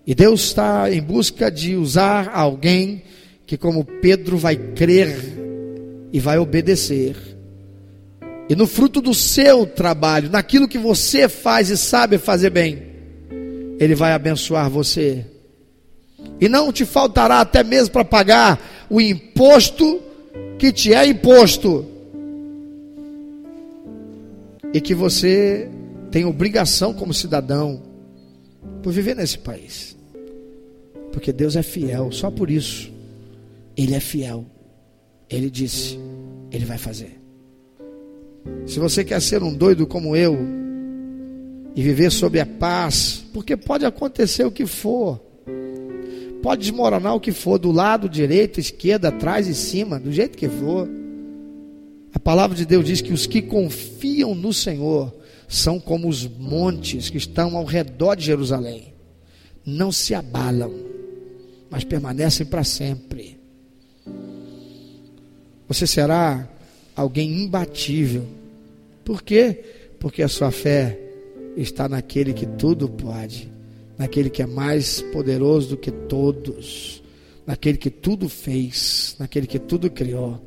E 0.05 0.13
Deus 0.13 0.43
está 0.43 0.91
em 0.91 1.01
busca 1.01 1.49
de 1.49 1.76
usar 1.76 2.30
alguém 2.34 3.03
que, 3.45 3.57
como 3.57 3.86
Pedro, 3.86 4.38
vai 4.38 4.55
crer 4.55 5.15
e 6.11 6.19
vai 6.19 6.38
obedecer. 6.38 7.15
E 8.50 8.56
no 8.56 8.68
fruto 8.68 9.02
do 9.02 9.14
seu 9.14 9.66
trabalho, 9.66 10.30
naquilo 10.30 10.68
que 10.68 10.78
você 10.78 11.30
faz 11.30 11.70
e 11.70 11.78
sabe 11.78 12.18
fazer 12.18 12.50
bem, 12.50 12.84
Ele 13.80 13.96
vai 13.96 14.12
abençoar 14.12 14.70
você. 14.70 15.26
E 16.39 16.50
não 16.50 16.72
te 16.72 16.86
faltará 16.86 17.39
até 17.39 17.64
mesmo 17.64 17.91
para 17.91 18.04
pagar 18.04 18.86
o 18.89 19.00
imposto 19.00 20.02
que 20.60 20.72
te 20.72 20.94
é 20.94 21.06
imposto. 21.06 21.86
E 24.74 24.82
que 24.82 24.94
você 24.94 25.70
tem 26.12 26.26
obrigação 26.26 26.94
como 26.94 27.14
cidadão 27.14 27.82
por 28.82 28.91
viver 28.91 29.16
nesse 29.16 29.38
país. 29.38 29.96
Porque 31.12 31.32
Deus 31.32 31.56
é 31.56 31.64
fiel, 31.64 32.12
só 32.12 32.30
por 32.30 32.50
isso. 32.50 32.91
Ele 33.78 33.94
é 33.94 34.00
fiel. 34.00 34.46
Ele 35.30 35.50
disse, 35.50 35.98
ele 36.52 36.66
vai 36.66 36.78
fazer. 36.78 37.22
Se 38.66 38.80
você 38.80 39.04
quer 39.04 39.22
ser 39.22 39.44
um 39.44 39.54
doido 39.54 39.86
como 39.86 40.16
eu 40.16 40.38
e 41.76 41.82
viver 41.82 42.12
sob 42.12 42.39
a 42.39 42.46
paz, 42.46 43.24
porque 43.34 43.58
pode 43.58 43.86
acontecer 43.86 44.46
o 44.46 44.52
que 44.52 44.66
for, 44.66 45.20
pode 46.41 46.62
desmoronar 46.62 47.16
o 47.16 47.20
que 47.20 47.32
for, 47.32 47.58
do 47.58 47.72
lado 47.72 48.10
direito, 48.10 48.60
esquerda, 48.60 49.10
atrás 49.10 49.48
e 49.48 49.56
cima, 49.56 50.00
do 50.00 50.12
jeito 50.12 50.38
que 50.38 50.50
for. 50.50 50.88
A 52.14 52.20
palavra 52.20 52.56
de 52.56 52.66
Deus 52.66 52.86
diz 52.86 53.02
que 53.02 53.14
os 53.14 53.26
que 53.26 53.41
confiam 53.41 54.36
no 54.36 54.54
Senhor 54.54 55.14
são 55.48 55.80
como 55.80 56.08
os 56.08 56.28
montes 56.28 57.10
que 57.10 57.18
estão 57.18 57.58
ao 57.58 57.64
redor 57.64 58.16
de 58.16 58.26
Jerusalém. 58.26 58.94
Não 59.66 59.91
se 59.91 60.14
abalam, 60.14 60.74
mas 61.70 61.84
permanecem 61.84 62.46
para 62.46 62.64
sempre. 62.64 63.39
Você 65.68 65.88
será 65.88 66.48
alguém 66.96 67.44
imbatível. 67.44 68.26
Por 69.04 69.22
quê? 69.22 69.64
Porque 70.00 70.22
a 70.22 70.28
sua 70.28 70.52
fé 70.52 71.00
está 71.56 71.88
naquele 71.88 72.34
que 72.34 72.46
tudo 72.46 72.88
pode, 72.89 73.52
naquele 73.98 74.30
que 74.30 74.41
é 74.41 74.46
mais 74.46 75.02
poderoso 75.02 75.70
do 75.70 75.78
que 75.78 75.91
todos, 75.91 77.04
naquele 77.46 77.78
que 77.78 77.89
tudo 77.89 78.30
fez, 78.30 79.16
naquele 79.20 79.48
que 79.48 79.60
tudo 79.60 79.89
criou, 79.89 80.41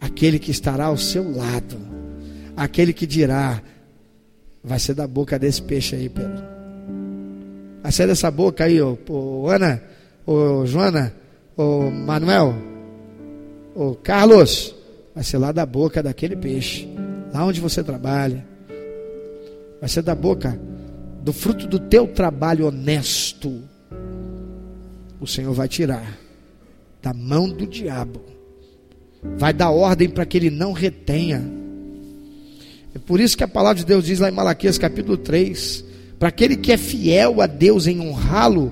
aquele 0.00 0.38
que 0.38 0.50
estará 0.50 0.86
ao 0.86 0.96
seu 0.96 1.30
lado, 1.34 1.76
aquele 2.56 2.92
que 2.92 3.06
dirá: 3.06 3.62
vai 4.62 4.78
ser 4.78 4.94
da 4.94 5.06
boca 5.06 5.38
desse 5.38 5.62
peixe 5.62 5.96
aí, 5.96 6.08
Pedro. 6.08 6.56
Vai 7.82 7.92
ser 7.92 8.06
dessa 8.08 8.30
boca 8.30 8.64
aí, 8.64 8.80
ô, 8.80 8.98
ô 9.08 9.48
Ana, 9.48 9.82
ô 10.26 10.66
Joana, 10.66 11.14
ô 11.56 11.88
Manuel, 11.90 12.54
ô 13.74 13.94
Carlos 13.94 14.75
vai 15.16 15.24
ser 15.24 15.38
lá 15.38 15.50
da 15.50 15.64
boca 15.64 16.02
daquele 16.02 16.36
peixe, 16.36 16.86
lá 17.32 17.42
onde 17.42 17.58
você 17.58 17.82
trabalha. 17.82 18.46
Vai 19.80 19.88
ser 19.88 20.02
da 20.02 20.14
boca 20.14 20.60
do 21.22 21.32
fruto 21.32 21.66
do 21.66 21.78
teu 21.78 22.06
trabalho 22.06 22.66
honesto. 22.66 23.62
O 25.18 25.26
Senhor 25.26 25.54
vai 25.54 25.68
tirar 25.68 26.18
da 27.00 27.14
mão 27.14 27.48
do 27.48 27.66
diabo. 27.66 28.20
Vai 29.38 29.54
dar 29.54 29.70
ordem 29.70 30.06
para 30.06 30.26
que 30.26 30.36
ele 30.36 30.50
não 30.50 30.72
retenha. 30.72 31.42
É 32.94 32.98
por 32.98 33.18
isso 33.18 33.38
que 33.38 33.44
a 33.44 33.48
palavra 33.48 33.78
de 33.78 33.86
Deus 33.86 34.04
diz 34.04 34.20
lá 34.20 34.28
em 34.28 34.34
Malaquias 34.34 34.76
capítulo 34.76 35.16
3: 35.16 35.82
para 36.18 36.28
aquele 36.28 36.58
que 36.58 36.72
é 36.72 36.76
fiel 36.76 37.40
a 37.40 37.46
Deus 37.46 37.86
em 37.86 38.00
honrá-lo, 38.00 38.70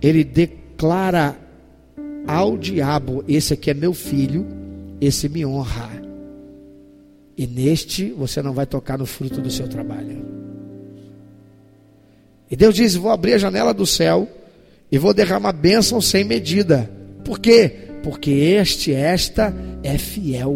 ele 0.00 0.22
declara 0.22 1.36
ao 2.28 2.56
diabo: 2.56 3.24
Esse 3.26 3.54
aqui 3.54 3.70
é 3.72 3.74
meu 3.74 3.92
filho 3.92 4.62
esse 5.04 5.28
me 5.28 5.44
honra. 5.44 5.90
E 7.36 7.46
neste 7.46 8.10
você 8.10 8.42
não 8.42 8.52
vai 8.52 8.66
tocar 8.66 8.98
no 8.98 9.06
fruto 9.06 9.40
do 9.40 9.50
seu 9.50 9.68
trabalho. 9.68 10.24
E 12.50 12.56
Deus 12.56 12.74
diz: 12.74 12.94
Vou 12.94 13.10
abrir 13.10 13.34
a 13.34 13.38
janela 13.38 13.74
do 13.74 13.86
céu 13.86 14.28
e 14.90 14.98
vou 14.98 15.12
derramar 15.12 15.52
bênção 15.52 16.00
sem 16.00 16.24
medida. 16.24 16.88
Por 17.24 17.38
quê? 17.38 17.88
Porque 18.02 18.30
este, 18.30 18.92
esta 18.92 19.52
é 19.82 19.96
fiel, 19.96 20.54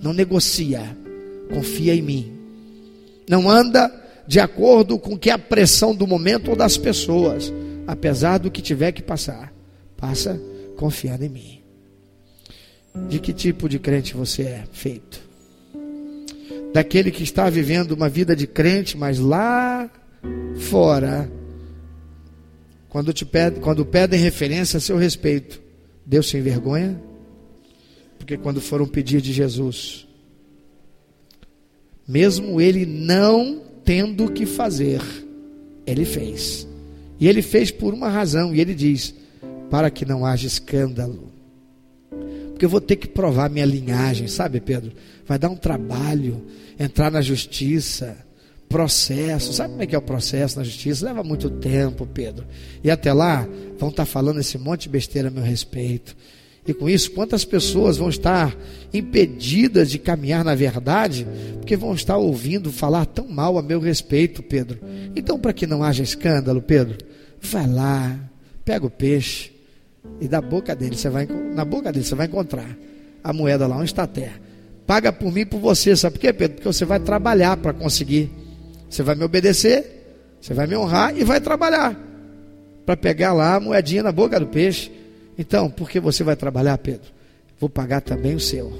não 0.00 0.12
negocia, 0.12 0.96
confia 1.52 1.94
em 1.94 2.00
mim, 2.00 2.32
não 3.28 3.50
anda 3.50 3.92
de 4.26 4.38
acordo 4.38 4.98
com 4.98 5.18
que 5.18 5.28
a 5.28 5.38
pressão 5.38 5.94
do 5.94 6.06
momento 6.06 6.50
ou 6.50 6.56
das 6.56 6.76
pessoas, 6.76 7.52
apesar 7.86 8.38
do 8.38 8.50
que 8.50 8.62
tiver 8.62 8.92
que 8.92 9.02
passar, 9.02 9.52
passa 9.96 10.40
confiando 10.76 11.24
em 11.24 11.28
mim. 11.28 11.57
De 13.06 13.18
que 13.18 13.32
tipo 13.32 13.68
de 13.68 13.78
crente 13.78 14.14
você 14.14 14.42
é 14.42 14.64
feito? 14.72 15.20
Daquele 16.72 17.10
que 17.10 17.22
está 17.22 17.48
vivendo 17.48 17.92
uma 17.92 18.08
vida 18.08 18.36
de 18.36 18.46
crente, 18.46 18.96
mas 18.96 19.18
lá 19.18 19.90
fora, 20.56 21.30
quando, 22.88 23.12
te 23.12 23.24
pede, 23.24 23.60
quando 23.60 23.84
pedem 23.84 24.20
referência 24.20 24.76
a 24.76 24.80
seu 24.80 24.96
respeito, 24.96 25.60
Deus 26.04 26.28
se 26.28 26.36
envergonha? 26.36 27.00
Porque 28.18 28.36
quando 28.36 28.60
foram 28.60 28.86
pedir 28.86 29.20
de 29.20 29.32
Jesus, 29.32 30.06
mesmo 32.06 32.60
ele 32.60 32.84
não 32.84 33.62
tendo 33.84 34.26
o 34.26 34.32
que 34.32 34.44
fazer, 34.44 35.00
ele 35.86 36.04
fez. 36.04 36.66
E 37.18 37.26
ele 37.26 37.42
fez 37.42 37.70
por 37.70 37.94
uma 37.94 38.08
razão, 38.08 38.54
e 38.54 38.60
ele 38.60 38.74
diz: 38.74 39.14
para 39.70 39.90
que 39.90 40.04
não 40.04 40.24
haja 40.24 40.46
escândalo 40.46 41.37
porque 42.58 42.64
eu 42.64 42.70
vou 42.70 42.80
ter 42.80 42.96
que 42.96 43.06
provar 43.06 43.48
minha 43.48 43.64
linhagem, 43.64 44.26
sabe, 44.26 44.60
Pedro? 44.60 44.90
Vai 45.24 45.38
dar 45.38 45.48
um 45.48 45.54
trabalho 45.54 46.44
entrar 46.76 47.08
na 47.08 47.22
justiça, 47.22 48.16
processo. 48.68 49.52
Sabe 49.52 49.70
como 49.70 49.82
é 49.84 49.86
que 49.86 49.94
é 49.94 49.98
o 49.98 50.02
processo 50.02 50.58
na 50.58 50.64
justiça? 50.64 51.06
Leva 51.06 51.22
muito 51.22 51.48
tempo, 51.48 52.04
Pedro. 52.04 52.44
E 52.82 52.90
até 52.90 53.12
lá 53.12 53.48
vão 53.78 53.90
estar 53.90 54.04
falando 54.04 54.40
esse 54.40 54.58
monte 54.58 54.82
de 54.82 54.88
besteira 54.88 55.28
a 55.28 55.30
meu 55.30 55.44
respeito. 55.44 56.16
E 56.66 56.74
com 56.74 56.90
isso, 56.90 57.12
quantas 57.12 57.44
pessoas 57.44 57.96
vão 57.96 58.08
estar 58.08 58.56
impedidas 58.92 59.88
de 59.88 60.00
caminhar 60.00 60.44
na 60.44 60.56
verdade, 60.56 61.28
porque 61.58 61.76
vão 61.76 61.94
estar 61.94 62.16
ouvindo 62.16 62.72
falar 62.72 63.06
tão 63.06 63.28
mal 63.28 63.56
a 63.56 63.62
meu 63.62 63.78
respeito, 63.78 64.42
Pedro. 64.42 64.80
Então, 65.14 65.38
para 65.38 65.52
que 65.52 65.64
não 65.64 65.84
haja 65.84 66.02
escândalo, 66.02 66.60
Pedro, 66.60 66.98
vai 67.40 67.68
lá, 67.68 68.18
pega 68.64 68.84
o 68.84 68.90
peixe, 68.90 69.52
e 70.20 70.28
da 70.28 70.40
boca 70.40 70.74
dele 70.74 70.96
você 70.96 71.08
vai 71.08 71.26
na 71.26 71.64
boca 71.64 71.92
dele 71.92 72.04
você 72.04 72.14
vai 72.14 72.26
encontrar 72.26 72.68
a 73.22 73.32
moeda 73.32 73.66
lá 73.66 73.82
a 73.82 74.06
terra. 74.06 74.40
Paga 74.86 75.12
por 75.12 75.30
mim 75.30 75.44
por 75.44 75.60
você, 75.60 75.94
sabe 75.94 76.14
por 76.14 76.20
quê, 76.20 76.32
Pedro? 76.32 76.56
Porque 76.56 76.68
você 76.68 76.84
vai 76.84 76.98
trabalhar 76.98 77.56
para 77.58 77.74
conseguir. 77.74 78.30
Você 78.88 79.02
vai 79.02 79.14
me 79.14 79.22
obedecer, 79.22 79.84
você 80.40 80.54
vai 80.54 80.66
me 80.66 80.76
honrar 80.76 81.14
e 81.16 81.24
vai 81.24 81.40
trabalhar 81.40 81.94
para 82.86 82.96
pegar 82.96 83.34
lá 83.34 83.56
a 83.56 83.60
moedinha 83.60 84.02
na 84.02 84.12
boca 84.12 84.40
do 84.40 84.46
peixe. 84.46 84.90
Então, 85.36 85.68
por 85.68 85.90
que 85.90 86.00
você 86.00 86.24
vai 86.24 86.36
trabalhar, 86.36 86.78
Pedro? 86.78 87.06
Vou 87.60 87.68
pagar 87.68 88.00
também 88.00 88.34
o 88.34 88.40
seu. 88.40 88.72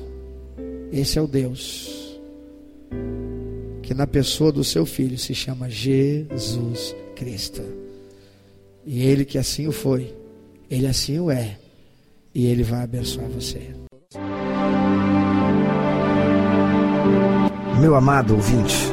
Esse 0.91 1.18
é 1.18 1.22
o 1.22 1.26
Deus 1.26 1.99
que 3.89 3.95
na 3.95 4.07
pessoa 4.07 4.53
do 4.53 4.62
seu 4.62 4.84
filho 4.84 5.16
se 5.16 5.34
chama 5.34 5.70
Jesus 5.70 6.95
Cristo. 7.16 7.62
E 8.84 9.03
ele 9.03 9.24
que 9.24 9.39
assim 9.39 9.66
o 9.66 9.72
foi 9.72 10.14
ele 10.71 10.87
assim 10.87 11.19
o 11.19 11.31
é. 11.31 11.57
E 12.35 12.47
ele 12.47 12.62
vai 12.62 12.83
abençoar 12.83 13.29
você. 13.29 13.75
Meu 17.81 17.95
amado 17.95 18.35
ouvinte, 18.35 18.93